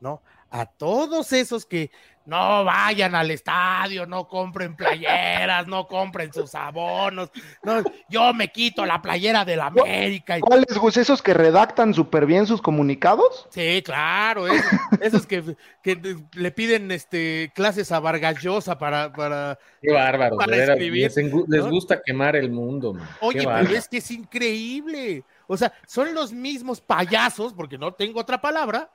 ¿no? 0.00 0.22
A 0.50 0.66
todos 0.66 1.32
esos 1.32 1.66
que 1.66 1.90
no 2.26 2.64
vayan 2.64 3.14
al 3.14 3.30
estadio, 3.30 4.04
no 4.04 4.26
compren 4.26 4.74
playeras, 4.74 5.66
no 5.68 5.86
compren 5.86 6.32
sus 6.32 6.54
abonos. 6.54 7.30
No, 7.62 7.82
yo 8.08 8.34
me 8.34 8.48
quito 8.48 8.84
la 8.84 9.00
playera 9.00 9.44
de 9.44 9.56
la 9.56 9.66
América. 9.66 10.38
¿Cuáles, 10.40 10.76
Gus? 10.76 10.96
¿Esos 10.96 11.22
que 11.22 11.32
redactan 11.34 11.94
súper 11.94 12.26
bien 12.26 12.46
sus 12.46 12.60
comunicados? 12.60 13.46
Sí, 13.50 13.80
claro, 13.84 14.48
esos, 14.48 14.66
esos 15.00 15.26
que, 15.26 15.56
que, 15.82 16.16
le 16.32 16.50
piden 16.50 16.90
este 16.90 17.52
clases 17.54 17.92
a 17.92 18.00
Vargas 18.00 18.42
Llosa 18.42 18.76
para, 18.76 19.12
para. 19.12 19.58
Qué 19.80 19.92
bárbaro, 19.92 20.36
para 20.36 20.56
escribir, 20.56 21.12
les, 21.14 21.48
les, 21.48 21.66
gusta 21.66 22.00
quemar 22.04 22.34
el 22.34 22.50
mundo. 22.50 22.94
Man. 22.94 23.08
Oye, 23.20 23.44
pero 23.44 23.70
es 23.70 23.88
que 23.88 23.98
es 23.98 24.10
increíble. 24.10 25.24
O 25.46 25.56
sea, 25.56 25.72
son 25.86 26.12
los 26.12 26.32
mismos 26.32 26.80
payasos, 26.80 27.54
porque 27.54 27.78
no 27.78 27.94
tengo 27.94 28.18
otra 28.18 28.40
palabra, 28.40 28.90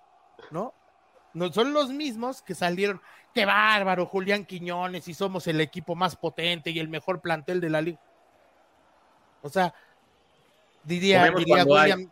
¿no? 0.52 0.74
No 1.34 1.52
son 1.52 1.74
los 1.74 1.90
mismos 1.90 2.42
que 2.42 2.56
salieron 2.56 3.02
qué 3.34 3.46
bárbaro, 3.46 4.06
Julián 4.06 4.46
Quiñones, 4.46 5.08
y 5.08 5.14
somos 5.14 5.48
el 5.48 5.62
equipo 5.62 5.96
más 5.96 6.16
potente 6.16 6.72
y 6.72 6.80
el 6.80 6.90
mejor 6.90 7.22
plantel 7.22 7.62
de 7.62 7.70
la 7.70 7.82
liga. 7.82 8.00
O 9.42 9.50
sea, 9.50 9.74
diría, 10.84 11.32
diría 11.32 11.64
William, 11.64 12.10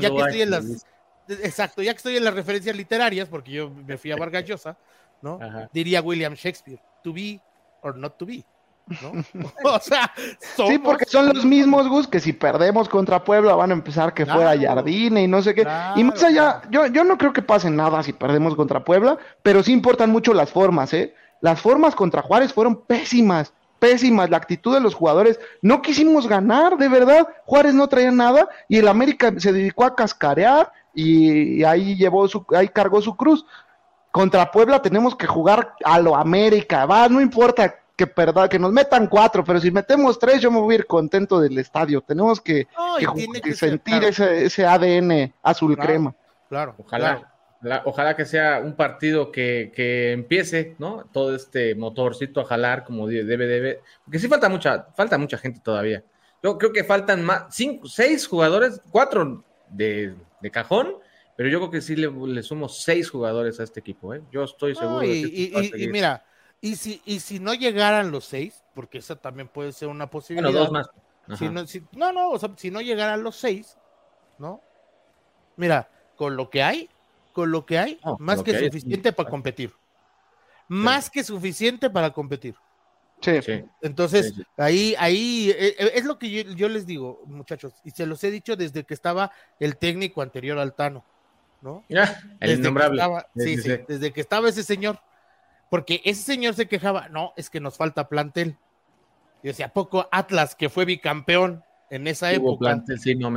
ya 0.00 0.10
que 0.10 0.16
estoy 0.18 0.42
en 0.42 0.50
las, 0.50 0.86
exacto, 1.28 1.82
ya 1.82 1.92
que 1.92 1.98
estoy 1.98 2.16
en 2.16 2.24
las 2.24 2.34
referencias 2.34 2.74
literarias, 2.74 3.28
porque 3.28 3.52
yo 3.52 3.70
me 3.70 3.98
fui 3.98 4.10
a 4.12 4.16
Vargas 4.16 4.44
Llosa, 4.44 4.76
¿no? 5.20 5.38
Diría 5.72 6.00
William 6.00 6.34
Shakespeare, 6.34 6.80
to 7.04 7.12
be 7.12 7.40
or 7.82 7.96
not 7.96 8.16
to 8.16 8.26
be. 8.26 8.44
¿No? 8.86 9.12
O 9.64 9.80
sea, 9.80 10.12
sí, 10.38 10.78
porque 10.78 11.04
son 11.06 11.28
los 11.28 11.44
mismos 11.44 11.88
Gus 11.88 12.06
que 12.06 12.20
si 12.20 12.32
perdemos 12.32 12.88
contra 12.88 13.24
Puebla 13.24 13.54
van 13.54 13.70
a 13.70 13.74
empezar 13.74 14.14
que 14.14 14.26
fuera 14.26 14.58
Jardine 14.58 15.22
y 15.22 15.28
no 15.28 15.42
sé 15.42 15.54
qué. 15.54 15.66
y 15.96 16.04
más 16.04 16.22
allá, 16.22 16.62
yo, 16.70 16.86
yo 16.86 17.04
no 17.04 17.18
creo 17.18 17.32
que 17.32 17.42
pase 17.42 17.70
nada 17.70 18.02
si 18.02 18.12
perdemos 18.12 18.54
contra 18.56 18.84
Puebla, 18.84 19.18
pero 19.42 19.62
sí 19.62 19.72
importan 19.72 20.10
mucho 20.10 20.34
las 20.34 20.50
formas, 20.50 20.92
¿eh? 20.92 21.14
Las 21.42 21.60
formas 21.60 21.96
contra 21.96 22.22
Juárez 22.22 22.52
fueron 22.52 22.76
pésimas, 22.76 23.52
pésimas. 23.80 24.30
La 24.30 24.36
actitud 24.36 24.72
de 24.72 24.80
los 24.80 24.94
jugadores, 24.94 25.40
no 25.60 25.82
quisimos 25.82 26.28
ganar, 26.28 26.78
de 26.78 26.88
verdad. 26.88 27.26
Juárez 27.46 27.74
no 27.74 27.88
traía 27.88 28.12
nada 28.12 28.48
y 28.68 28.78
el 28.78 28.86
América 28.86 29.34
se 29.38 29.52
dedicó 29.52 29.84
a 29.84 29.96
cascarear 29.96 30.70
y, 30.94 31.64
ahí 31.64 31.96
llevó 31.96 32.28
su, 32.28 32.46
ahí 32.56 32.68
cargó 32.68 33.02
su 33.02 33.16
cruz. 33.16 33.44
Contra 34.12 34.52
Puebla 34.52 34.80
tenemos 34.82 35.16
que 35.16 35.26
jugar 35.26 35.74
a 35.84 35.98
lo 35.98 36.14
América, 36.14 36.86
va, 36.86 37.08
no 37.08 37.20
importa 37.20 37.81
que 38.02 38.06
perda, 38.08 38.48
que 38.48 38.58
nos 38.58 38.72
metan 38.72 39.06
cuatro, 39.06 39.44
pero 39.44 39.60
si 39.60 39.70
metemos 39.70 40.18
tres, 40.18 40.40
yo 40.40 40.50
me 40.50 40.58
voy 40.58 40.74
a 40.74 40.78
ir 40.78 40.86
contento 40.86 41.40
del 41.40 41.56
estadio. 41.58 42.00
Tenemos 42.00 42.40
que, 42.40 42.66
sentir 43.54 44.02
ese, 44.04 44.66
ADN 44.66 45.32
azul 45.42 45.76
crema. 45.76 46.14
Claro, 46.48 46.74
ojalá. 46.78 47.32
ojalá 47.84 48.16
que 48.16 48.24
sea 48.24 48.60
un 48.60 48.74
partido 48.74 49.30
que, 49.30 49.72
que, 49.74 50.12
empiece, 50.12 50.74
¿no? 50.78 51.04
Todo 51.12 51.36
este 51.36 51.76
motorcito 51.76 52.40
a 52.40 52.44
jalar 52.44 52.84
como 52.84 53.06
debe, 53.06 53.46
debe. 53.46 53.80
Porque 54.04 54.18
sí 54.18 54.26
falta 54.26 54.48
mucha, 54.48 54.88
falta 54.96 55.16
mucha 55.16 55.38
gente 55.38 55.60
todavía. 55.60 56.02
Yo 56.42 56.58
creo 56.58 56.72
que 56.72 56.82
faltan 56.82 57.24
más, 57.24 57.54
cinco, 57.54 57.86
seis 57.86 58.26
jugadores, 58.26 58.80
cuatro 58.90 59.44
de, 59.68 60.16
de 60.40 60.50
cajón, 60.50 60.96
pero 61.36 61.48
yo 61.48 61.60
creo 61.60 61.70
que 61.70 61.80
sí 61.80 61.94
le, 61.94 62.10
le, 62.10 62.42
sumo 62.42 62.68
seis 62.68 63.08
jugadores 63.08 63.60
a 63.60 63.62
este 63.62 63.78
equipo, 63.78 64.12
¿eh? 64.12 64.22
Yo 64.32 64.42
estoy 64.42 64.74
seguro. 64.74 65.04
y, 65.04 65.52
y 65.76 65.88
mira, 65.88 66.24
y 66.64 66.76
si, 66.76 67.02
y 67.04 67.18
si 67.18 67.40
no 67.40 67.54
llegaran 67.54 68.12
los 68.12 68.24
seis, 68.24 68.62
porque 68.72 68.98
esa 68.98 69.16
también 69.16 69.48
puede 69.48 69.72
ser 69.72 69.88
una 69.88 70.08
posibilidad. 70.08 70.52
dos 70.52 70.70
más. 70.70 70.88
Si 71.36 71.48
no, 71.48 71.64
no, 71.92 72.12
no, 72.12 72.30
o 72.30 72.38
sea, 72.38 72.52
si 72.56 72.70
no 72.70 72.80
llegaran 72.80 73.22
los 73.24 73.34
seis, 73.36 73.76
¿no? 74.38 74.62
Mira, 75.56 75.90
con 76.16 76.36
lo 76.36 76.50
que 76.50 76.62
hay, 76.62 76.88
con 77.32 77.50
lo 77.50 77.66
que 77.66 77.78
hay, 77.78 78.00
más 78.20 78.44
que, 78.44 78.56
suficiente 78.56 79.12
para 79.12 79.28
competir. 79.28 79.72
Más 80.68 81.10
que 81.10 81.24
suficiente 81.24 81.90
para 81.90 82.12
competir. 82.12 82.54
Sí. 83.20 83.42
sí. 83.42 83.64
Entonces, 83.80 84.32
ahí, 84.56 84.94
ahí 84.98 85.50
eh, 85.50 85.74
eh, 85.76 85.92
es 85.94 86.04
lo 86.04 86.16
que 86.16 86.44
yo, 86.44 86.68
les 86.68 86.86
digo, 86.86 87.22
muchachos, 87.26 87.74
y 87.82 87.90
se 87.90 88.06
los 88.06 88.22
he 88.22 88.30
dicho 88.30 88.54
desde 88.54 88.84
que 88.84 88.94
estaba 88.94 89.32
el 89.58 89.76
técnico 89.76 90.22
anterior 90.22 90.58
al 90.58 90.74
Tano, 90.74 91.04
¿no? 91.60 91.84
el 92.38 92.58
innombrable. 92.58 93.02
sí, 93.34 93.58
sí, 93.58 93.70
desde 93.88 94.12
que 94.12 94.20
estaba 94.20 94.48
ese 94.48 94.62
señor 94.62 95.00
porque 95.72 96.02
ese 96.04 96.20
señor 96.20 96.52
se 96.52 96.68
quejaba, 96.68 97.08
no, 97.08 97.32
es 97.34 97.48
que 97.48 97.58
nos 97.58 97.78
falta 97.78 98.10
plantel. 98.10 98.58
Yo 99.42 99.48
decía, 99.52 99.64
¿a 99.64 99.72
poco 99.72 100.06
Atlas, 100.12 100.54
que 100.54 100.68
fue 100.68 100.84
bicampeón 100.84 101.64
en 101.88 102.06
esa 102.08 102.30
época, 102.30 102.84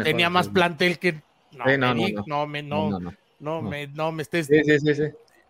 tenía 0.04 0.30
más 0.30 0.50
plantel 0.50 1.00
que... 1.00 1.22
No, 1.54 1.78
no, 1.78 1.94
no, 1.96 2.24
no, 2.26 2.46
me, 2.46 2.62
no, 2.62 3.00
no, 3.40 3.62
me, 3.62 3.88
no 3.88 4.12
me 4.12 4.24
estés 4.24 4.50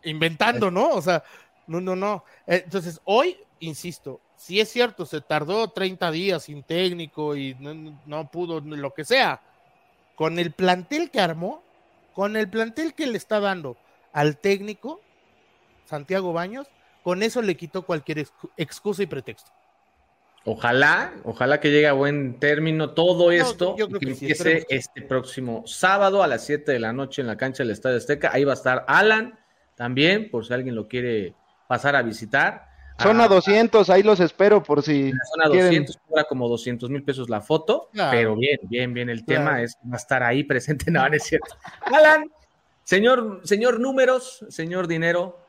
inventando, 0.04 0.70
¿no? 0.70 0.90
O 0.90 1.02
sea, 1.02 1.24
no, 1.66 1.82
no, 1.82 1.96
no. 1.96 2.24
Entonces, 2.46 3.02
hoy, 3.06 3.36
insisto, 3.62 4.22
si 4.36 4.60
es 4.60 4.70
cierto, 4.70 5.08
se 5.08 5.22
tardó 5.22 5.68
30 5.70 6.12
días 6.12 6.44
sin 6.44 6.62
técnico 6.62 7.36
y 7.36 7.56
no, 7.56 8.00
no 8.06 8.30
pudo, 8.30 8.60
lo 8.60 8.94
que 8.94 9.06
sea. 9.06 9.42
Con 10.14 10.38
el 10.38 10.52
plantel 10.52 11.10
que 11.10 11.20
armó, 11.20 11.64
con 12.14 12.38
el 12.38 12.48
plantel 12.48 12.94
que 12.94 13.08
le 13.08 13.18
está 13.18 13.40
dando 13.40 13.76
al 14.14 14.38
técnico, 14.38 15.02
Santiago 15.86 16.32
Baños, 16.32 16.68
con 17.06 17.22
eso 17.22 17.44
le 17.44 17.56
quitó 17.56 17.84
cualquier 17.84 18.26
excusa 18.58 19.04
y 19.04 19.06
pretexto. 19.06 19.52
Ojalá, 20.44 21.14
ojalá 21.24 21.60
que 21.60 21.70
llegue 21.70 21.88
a 21.88 21.94
buen 21.94 22.40
término 22.40 22.96
todo 22.96 23.30
esto 23.30 23.76
y 23.78 24.00
que, 24.00 24.10
empiece 24.10 24.66
este 24.70 25.04
próximo 25.04 25.62
sábado 25.68 26.24
a 26.24 26.28
las 26.28 26.44
7 26.48 26.72
de 26.72 26.80
la 26.80 26.94
noche 26.94 27.22
en 27.22 27.28
la 27.28 27.38
cancha 27.38 27.62
del 27.62 27.74
Estadio 27.74 27.98
Azteca. 27.98 28.32
Ahí 28.34 28.44
va 28.44 28.54
a 28.54 28.56
estar 28.56 28.86
Alan 28.88 29.38
también, 29.76 30.32
por 30.32 30.48
si 30.48 30.54
alguien 30.56 30.74
lo 30.74 30.88
quiere 30.88 31.36
pasar 31.68 31.96
a 31.96 32.02
visitar. 32.02 32.70
Zona 33.00 33.26
a 33.26 33.28
200, 33.28 33.88
ahí 33.92 34.02
los 34.02 34.20
espero 34.20 34.64
por 34.64 34.82
si. 34.82 35.12
Zona 35.32 35.48
200, 35.48 36.00
cobra 36.08 36.24
como 36.24 36.50
200 36.50 36.90
mil 36.90 37.04
pesos 37.04 37.30
la 37.30 37.42
foto, 37.42 37.92
pero 37.94 38.36
bien, 38.36 38.58
bien, 38.64 38.96
bien. 38.96 39.12
El 39.12 39.24
tema 39.26 39.62
es 39.62 39.78
va 39.88 39.94
a 39.94 39.98
estar 39.98 40.24
ahí 40.24 40.44
presente, 40.44 40.90
no, 40.90 41.08
no 41.08 41.16
es 41.16 41.22
cierto. 41.22 41.56
Alan, 41.82 42.32
señor, 42.84 43.42
señor 43.44 43.80
números, 43.80 44.44
señor 44.50 44.88
dinero, 44.88 45.45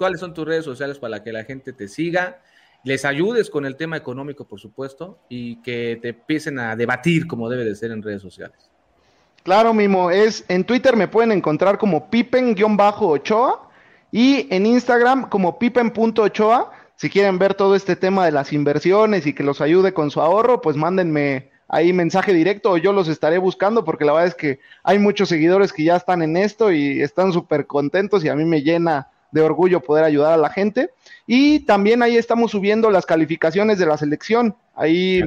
cuáles 0.00 0.18
son 0.18 0.32
tus 0.32 0.46
redes 0.46 0.64
sociales 0.64 0.98
para 0.98 1.22
que 1.22 1.30
la 1.30 1.44
gente 1.44 1.74
te 1.74 1.86
siga, 1.86 2.40
les 2.84 3.04
ayudes 3.04 3.50
con 3.50 3.66
el 3.66 3.76
tema 3.76 3.98
económico, 3.98 4.48
por 4.48 4.58
supuesto, 4.58 5.18
y 5.28 5.56
que 5.56 5.98
te 6.00 6.08
empiecen 6.08 6.58
a 6.58 6.74
debatir 6.74 7.26
como 7.26 7.50
debe 7.50 7.66
de 7.66 7.74
ser 7.74 7.90
en 7.90 8.02
redes 8.02 8.22
sociales. 8.22 8.56
Claro, 9.42 9.74
Mimo, 9.74 10.10
es 10.10 10.46
en 10.48 10.64
Twitter 10.64 10.96
me 10.96 11.06
pueden 11.06 11.32
encontrar 11.32 11.76
como 11.76 12.08
pipen-ochoa 12.08 13.68
y 14.10 14.46
en 14.48 14.64
Instagram 14.64 15.28
como 15.28 15.58
pipen.ochoa. 15.58 16.72
Si 16.96 17.10
quieren 17.10 17.38
ver 17.38 17.52
todo 17.52 17.74
este 17.74 17.94
tema 17.94 18.24
de 18.24 18.32
las 18.32 18.54
inversiones 18.54 19.26
y 19.26 19.34
que 19.34 19.42
los 19.42 19.60
ayude 19.60 19.92
con 19.92 20.10
su 20.10 20.22
ahorro, 20.22 20.62
pues 20.62 20.76
mándenme 20.76 21.50
ahí 21.68 21.92
mensaje 21.92 22.32
directo 22.32 22.70
o 22.70 22.78
yo 22.78 22.94
los 22.94 23.06
estaré 23.06 23.36
buscando 23.36 23.84
porque 23.84 24.06
la 24.06 24.12
verdad 24.12 24.28
es 24.28 24.34
que 24.34 24.60
hay 24.82 24.98
muchos 24.98 25.28
seguidores 25.28 25.74
que 25.74 25.84
ya 25.84 25.96
están 25.96 26.22
en 26.22 26.38
esto 26.38 26.72
y 26.72 27.02
están 27.02 27.34
súper 27.34 27.66
contentos 27.66 28.24
y 28.24 28.30
a 28.30 28.34
mí 28.34 28.46
me 28.46 28.62
llena 28.62 29.10
de 29.32 29.40
orgullo 29.40 29.80
poder 29.80 30.04
ayudar 30.04 30.32
a 30.32 30.36
la 30.36 30.50
gente. 30.50 30.90
Y 31.26 31.60
también 31.60 32.02
ahí 32.02 32.16
estamos 32.16 32.50
subiendo 32.50 32.90
las 32.90 33.06
calificaciones 33.06 33.78
de 33.78 33.86
la 33.86 33.96
selección. 33.96 34.56
Ahí, 34.74 35.22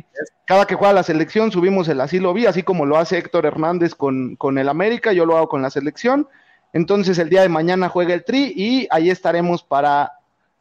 cada 0.45 0.65
que 0.65 0.75
juega 0.75 0.93
la 0.93 1.03
selección, 1.03 1.51
subimos 1.51 1.87
el 1.87 2.01
así 2.01 2.19
lo 2.19 2.33
vi, 2.33 2.45
así 2.45 2.63
como 2.63 2.85
lo 2.85 2.97
hace 2.97 3.17
Héctor 3.17 3.45
Hernández 3.45 3.95
con, 3.95 4.35
con 4.35 4.57
el 4.57 4.69
América, 4.69 5.13
yo 5.13 5.25
lo 5.25 5.37
hago 5.37 5.47
con 5.47 5.61
la 5.61 5.69
selección. 5.69 6.27
Entonces, 6.73 7.19
el 7.19 7.29
día 7.29 7.41
de 7.41 7.49
mañana 7.49 7.89
juega 7.89 8.13
el 8.13 8.25
Tri 8.25 8.53
y 8.55 8.87
ahí 8.89 9.09
estaremos 9.09 9.63
para 9.63 10.13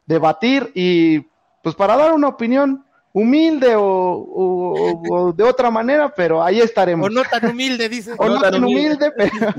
debatir 0.06 0.70
y 0.74 1.26
pues 1.62 1.74
para 1.74 1.96
dar 1.96 2.12
una 2.12 2.28
opinión 2.28 2.84
humilde 3.12 3.74
o, 3.76 5.32
de 5.36 5.44
otra 5.44 5.70
manera, 5.70 6.12
pero 6.14 6.42
ahí 6.42 6.60
estaremos. 6.60 7.06
O 7.06 7.10
no 7.10 7.22
tan 7.22 7.46
humilde, 7.50 7.88
dice. 7.88 8.12
O 8.16 8.26
no, 8.26 8.40
tan 8.40 8.62
humilde, 8.62 9.12
pero... 9.16 9.54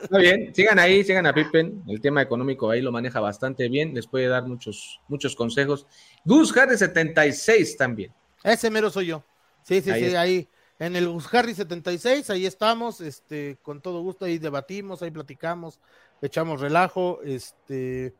Está 0.00 0.18
bien, 0.18 0.54
sigan 0.54 0.78
ahí, 0.78 1.02
sigan 1.04 1.26
a 1.26 1.32
Pippen, 1.32 1.82
el 1.88 2.00
tema 2.00 2.22
económico 2.22 2.70
ahí 2.70 2.80
lo 2.80 2.92
maneja 2.92 3.20
bastante 3.20 3.68
bien, 3.68 3.94
les 3.94 4.06
puede 4.06 4.28
dar 4.28 4.44
muchos, 4.46 5.00
muchos 5.08 5.34
consejos. 5.34 5.86
Gus 6.24 6.56
Harry 6.56 6.78
76 6.78 7.76
también. 7.76 8.12
Ese 8.44 8.70
mero 8.70 8.90
soy 8.90 9.06
yo. 9.06 9.24
Sí, 9.62 9.80
sí, 9.80 9.92
sí, 9.92 10.16
ahí 10.16 10.48
en 10.80 10.96
el 10.96 11.08
Gus 11.08 11.32
Harry 11.34 11.54
76, 11.54 12.30
ahí 12.30 12.46
estamos, 12.46 13.02
este, 13.02 13.58
con 13.62 13.82
todo 13.82 14.00
gusto, 14.00 14.24
ahí 14.24 14.38
debatimos, 14.38 15.02
ahí 15.02 15.10
platicamos, 15.10 15.78
echamos 16.22 16.60
relajo, 16.60 17.20
este, 17.22 18.14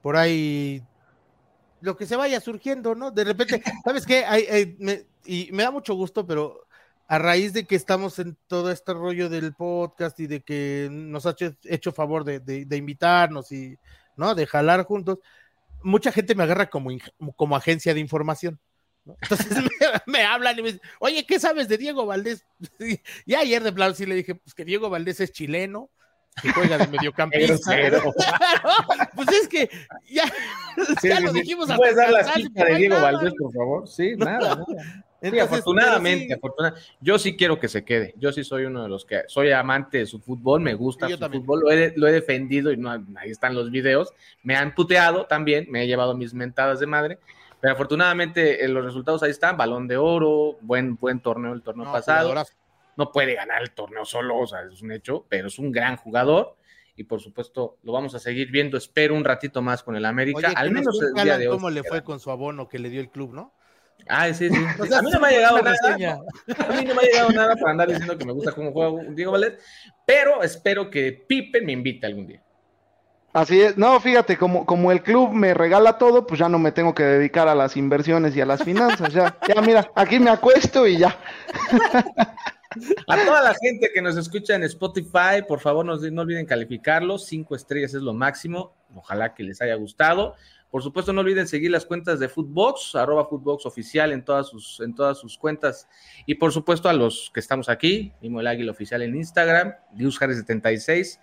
por 0.00 0.16
ahí 0.16 0.82
lo 1.80 1.96
que 1.96 2.06
se 2.06 2.16
vaya 2.16 2.40
surgiendo, 2.40 2.94
¿no? 2.94 3.10
De 3.10 3.24
repente, 3.24 3.62
¿sabes 3.84 4.06
qué? 4.06 4.24
y 5.24 5.50
me 5.52 5.62
da 5.62 5.70
mucho 5.70 5.94
gusto, 5.94 6.26
pero 6.26 6.68
a 7.08 7.18
raíz 7.18 7.54
de 7.54 7.66
que 7.66 7.74
estamos 7.74 8.18
en 8.18 8.36
todo 8.46 8.70
este 8.70 8.92
rollo 8.92 9.30
del 9.30 9.54
podcast 9.54 10.20
y 10.20 10.26
de 10.26 10.42
que 10.42 10.88
nos 10.92 11.24
ha 11.24 11.34
hecho, 11.64 11.90
favor 11.90 12.22
de, 12.22 12.76
invitarnos 12.76 13.50
y, 13.50 13.78
¿no? 14.14 14.34
De 14.34 14.46
jalar 14.46 14.84
juntos, 14.84 15.18
mucha 15.82 16.12
gente 16.12 16.34
me 16.34 16.42
agarra 16.42 16.68
como, 16.68 16.90
como 17.34 17.56
agencia 17.56 17.94
de 17.94 18.00
información. 18.00 18.60
Entonces 19.22 19.48
me, 20.06 20.22
hablan 20.22 20.58
y 20.58 20.62
me 20.62 20.72
dicen, 20.72 20.86
oye, 21.00 21.24
¿qué 21.24 21.40
sabes 21.40 21.66
de 21.66 21.78
Diego 21.78 22.04
Valdés? 22.04 22.44
y 23.24 23.34
ayer 23.34 23.62
de 23.62 23.72
plano 23.72 23.94
sí 23.94 24.04
le 24.04 24.14
dije, 24.14 24.34
pues 24.34 24.54
que 24.54 24.66
Diego 24.66 24.90
Valdés 24.90 25.20
es 25.20 25.32
chileno, 25.32 25.90
que 26.42 26.52
juega 26.52 26.78
de 26.78 26.86
mediocampista. 26.86 27.76
pues 29.14 29.28
es 29.28 29.48
que 29.48 29.68
ya, 30.10 30.24
ya 31.02 31.20
lo 31.20 31.32
dijimos 31.32 31.70
¿Puedes 31.76 31.96
dar 31.96 32.10
la 32.10 32.24
cita 32.24 32.64
de 32.64 32.74
Diego 32.76 33.00
Valdés, 33.00 33.34
por 33.38 33.52
favor? 33.52 33.88
Sí, 33.88 34.16
nada, 34.16 34.56
nada. 34.56 35.04
Sí, 35.20 35.38
afortunadamente, 35.40 36.34
afortunadamente, 36.34 36.88
yo 37.00 37.18
sí 37.18 37.36
quiero 37.36 37.58
que 37.58 37.66
se 37.66 37.84
quede. 37.84 38.14
Yo 38.18 38.32
sí 38.32 38.44
soy 38.44 38.66
uno 38.66 38.84
de 38.84 38.88
los 38.88 39.04
que 39.04 39.22
soy 39.26 39.50
amante 39.50 39.98
de 39.98 40.06
su 40.06 40.20
fútbol, 40.20 40.60
me 40.60 40.74
gusta 40.74 41.08
su 41.08 41.18
fútbol, 41.18 41.60
lo 41.60 41.70
he, 41.72 41.92
lo 41.96 42.06
he, 42.06 42.12
defendido 42.12 42.70
y 42.70 42.76
no, 42.76 42.90
ahí 42.90 43.30
están 43.30 43.54
los 43.54 43.70
videos. 43.70 44.12
Me 44.44 44.54
han 44.54 44.74
puteado 44.74 45.26
también, 45.26 45.66
me 45.70 45.82
he 45.82 45.86
llevado 45.88 46.16
mis 46.16 46.34
mentadas 46.34 46.78
de 46.78 46.86
madre, 46.86 47.18
pero 47.60 47.72
afortunadamente 47.72 48.64
eh, 48.64 48.68
los 48.68 48.84
resultados 48.84 49.22
ahí 49.24 49.30
están: 49.30 49.56
balón 49.56 49.88
de 49.88 49.96
oro, 49.96 50.56
buen, 50.60 50.96
buen 50.96 51.18
torneo 51.18 51.52
el 51.52 51.62
torneo 51.62 51.90
pasado. 51.90 52.32
No 52.98 53.12
puede 53.12 53.34
ganar 53.34 53.62
el 53.62 53.70
torneo 53.70 54.04
solo, 54.04 54.36
o 54.36 54.46
sea, 54.46 54.62
es 54.62 54.82
un 54.82 54.92
hecho, 54.92 55.24
pero 55.28 55.46
es 55.46 55.58
un 55.58 55.72
gran 55.72 55.96
jugador 55.96 56.56
y 56.96 57.04
por 57.04 57.20
supuesto 57.20 57.78
lo 57.84 57.92
vamos 57.92 58.14
a 58.16 58.18
seguir 58.18 58.50
viendo. 58.50 58.76
Espero 58.76 59.14
un 59.14 59.24
ratito 59.24 59.62
más 59.62 59.84
con 59.84 59.94
el 59.94 60.04
América, 60.04 60.52
al 60.54 60.72
menos 60.72 61.00
el 61.00 61.22
día 61.22 61.38
de 61.38 61.48
hoy. 61.48 61.56
¿Cómo 61.56 61.70
le 61.70 61.84
fue 61.84 62.02
con 62.02 62.18
su 62.18 62.30
abono 62.32 62.68
que 62.68 62.80
le 62.80 62.90
dio 62.90 63.00
el 63.00 63.08
club, 63.08 63.32
no? 63.32 63.54
Ah, 64.08 64.32
sí, 64.34 64.48
sí. 64.48 64.56
a 64.94 65.02
mí 65.02 65.10
no 65.12 65.20
me 65.20 65.28
ha 65.28 65.30
llegado 65.30 65.62
nada. 65.62 65.76
A 65.86 66.72
mí 66.72 66.84
no 66.84 66.94
me 66.94 67.02
ha 67.02 67.04
llegado 67.04 67.30
nada 67.30 67.54
para 67.54 67.70
andar 67.70 67.88
diciendo 67.88 68.18
que 68.18 68.24
me 68.24 68.32
gusta 68.32 68.50
cómo 68.50 68.72
juega 68.72 69.04
Diego 69.10 69.30
Valdés, 69.30 69.62
pero 70.04 70.42
espero 70.42 70.90
que 70.90 71.12
Pipe 71.12 71.60
me 71.62 71.70
invite 71.70 72.04
algún 72.04 72.26
día. 72.26 72.42
Así 73.32 73.60
es, 73.60 73.76
no, 73.76 74.00
fíjate, 74.00 74.36
como, 74.36 74.66
como 74.66 74.90
el 74.90 75.02
club 75.02 75.32
me 75.32 75.54
regala 75.54 75.98
todo, 75.98 76.26
pues 76.26 76.40
ya 76.40 76.48
no 76.48 76.58
me 76.58 76.72
tengo 76.72 76.94
que 76.94 77.04
dedicar 77.04 77.46
a 77.46 77.54
las 77.54 77.76
inversiones 77.76 78.34
y 78.34 78.40
a 78.40 78.46
las 78.46 78.64
finanzas, 78.64 79.12
ya, 79.12 79.38
ya 79.46 79.60
mira, 79.60 79.88
aquí 79.94 80.18
me 80.18 80.30
acuesto 80.30 80.86
y 80.86 80.98
ya. 80.98 81.16
A 83.06 83.24
toda 83.24 83.42
la 83.42 83.54
gente 83.54 83.90
que 83.92 84.02
nos 84.02 84.16
escucha 84.16 84.54
en 84.54 84.62
Spotify, 84.64 85.42
por 85.46 85.60
favor 85.60 85.86
no, 85.86 85.94
olviden 85.94 86.46
calificarlo, 86.46 87.18
cinco 87.18 87.54
estrellas 87.54 87.94
es 87.94 88.02
lo 88.02 88.12
máximo, 88.12 88.74
ojalá 88.94 89.34
que 89.34 89.42
les 89.42 89.60
haya 89.62 89.74
gustado. 89.74 90.34
Por 90.70 90.82
supuesto, 90.82 91.14
no 91.14 91.22
olviden 91.22 91.48
seguir 91.48 91.70
las 91.70 91.86
cuentas 91.86 92.20
de 92.20 92.28
Footbox, 92.28 92.94
arroba 92.94 93.26
en 93.30 94.24
todas 94.24 94.48
sus, 94.48 94.80
en 94.80 94.94
todas 94.94 95.18
sus 95.18 95.38
cuentas. 95.38 95.88
Y 96.26 96.34
por 96.34 96.52
supuesto, 96.52 96.90
a 96.90 96.92
los 96.92 97.30
que 97.32 97.40
estamos 97.40 97.70
aquí, 97.70 98.12
Mimo 98.20 98.40
el 98.40 98.46
Águila 98.46 98.72
Oficial 98.72 99.00
en 99.00 99.16
Instagram, 99.16 99.74
DiusJares76, 99.94 101.20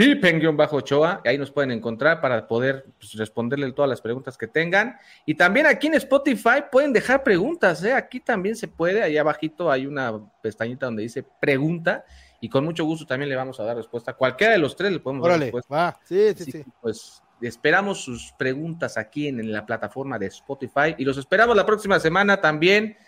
Pipen-Ochoa, 0.00 1.20
ahí 1.26 1.36
nos 1.36 1.50
pueden 1.50 1.72
encontrar 1.72 2.22
para 2.22 2.48
poder 2.48 2.86
pues, 2.98 3.12
responderle 3.14 3.70
todas 3.72 3.88
las 3.88 4.00
preguntas 4.00 4.38
que 4.38 4.46
tengan. 4.46 4.96
Y 5.26 5.34
también 5.34 5.66
aquí 5.66 5.88
en 5.88 5.94
Spotify 5.94 6.64
pueden 6.72 6.92
dejar 6.94 7.22
preguntas, 7.22 7.84
¿eh? 7.84 7.92
aquí 7.92 8.18
también 8.20 8.56
se 8.56 8.66
puede, 8.66 9.02
ahí 9.02 9.18
abajito 9.18 9.70
hay 9.70 9.86
una 9.86 10.18
pestañita 10.42 10.86
donde 10.86 11.02
dice 11.02 11.22
pregunta 11.40 12.04
y 12.40 12.48
con 12.48 12.64
mucho 12.64 12.84
gusto 12.84 13.06
también 13.06 13.28
le 13.28 13.36
vamos 13.36 13.60
a 13.60 13.64
dar 13.64 13.76
respuesta. 13.76 14.14
Cualquiera 14.14 14.54
de 14.54 14.58
los 14.58 14.74
tres 14.74 14.90
le 14.90 15.00
podemos 15.00 15.28
dar 15.28 15.38
respuesta. 15.38 16.00
Sí, 16.04 16.32
sí, 16.34 16.50
sí. 16.50 16.64
Pues 16.80 17.22
Esperamos 17.40 18.02
sus 18.02 18.32
preguntas 18.32 18.98
aquí 18.98 19.26
en, 19.28 19.50
la 19.50 19.64
plataforma 19.64 20.18
de 20.18 20.26
Spotify 20.26 20.94
y 20.98 21.04
los 21.04 21.16
esperamos 21.16 21.56
la 21.56 21.64
próxima 21.64 21.98
semana 21.98 22.38
también 22.40 22.98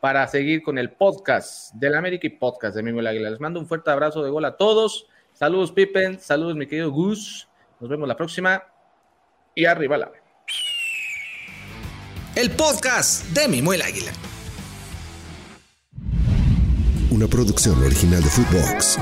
para 0.00 0.26
seguir 0.28 0.62
con 0.62 0.78
el 0.78 0.92
podcast 0.92 1.74
del 1.74 1.94
América 1.94 2.26
y 2.26 2.30
podcast 2.30 2.74
de 2.74 2.82
Miguel 2.82 3.06
Águila. 3.06 3.28
Les 3.28 3.40
mando 3.40 3.60
un 3.60 3.66
fuerte 3.66 3.90
abrazo 3.90 4.24
de 4.24 4.30
gol 4.30 4.46
a 4.46 4.56
todos. 4.56 5.08
Saludos, 5.42 5.72
Pippen. 5.72 6.20
Saludos, 6.20 6.54
mi 6.54 6.68
querido 6.68 6.92
Gus. 6.92 7.48
Nos 7.80 7.90
vemos 7.90 8.06
la 8.06 8.16
próxima. 8.16 8.62
Y 9.56 9.64
arriba 9.64 9.98
la. 9.98 10.12
El 12.36 12.52
podcast 12.52 13.26
de 13.30 13.48
Mimo 13.48 13.72
Águila. 13.72 14.12
Una 17.10 17.26
producción 17.26 17.76
original 17.82 18.22
de 18.22 18.30
Footbox. 18.30 18.98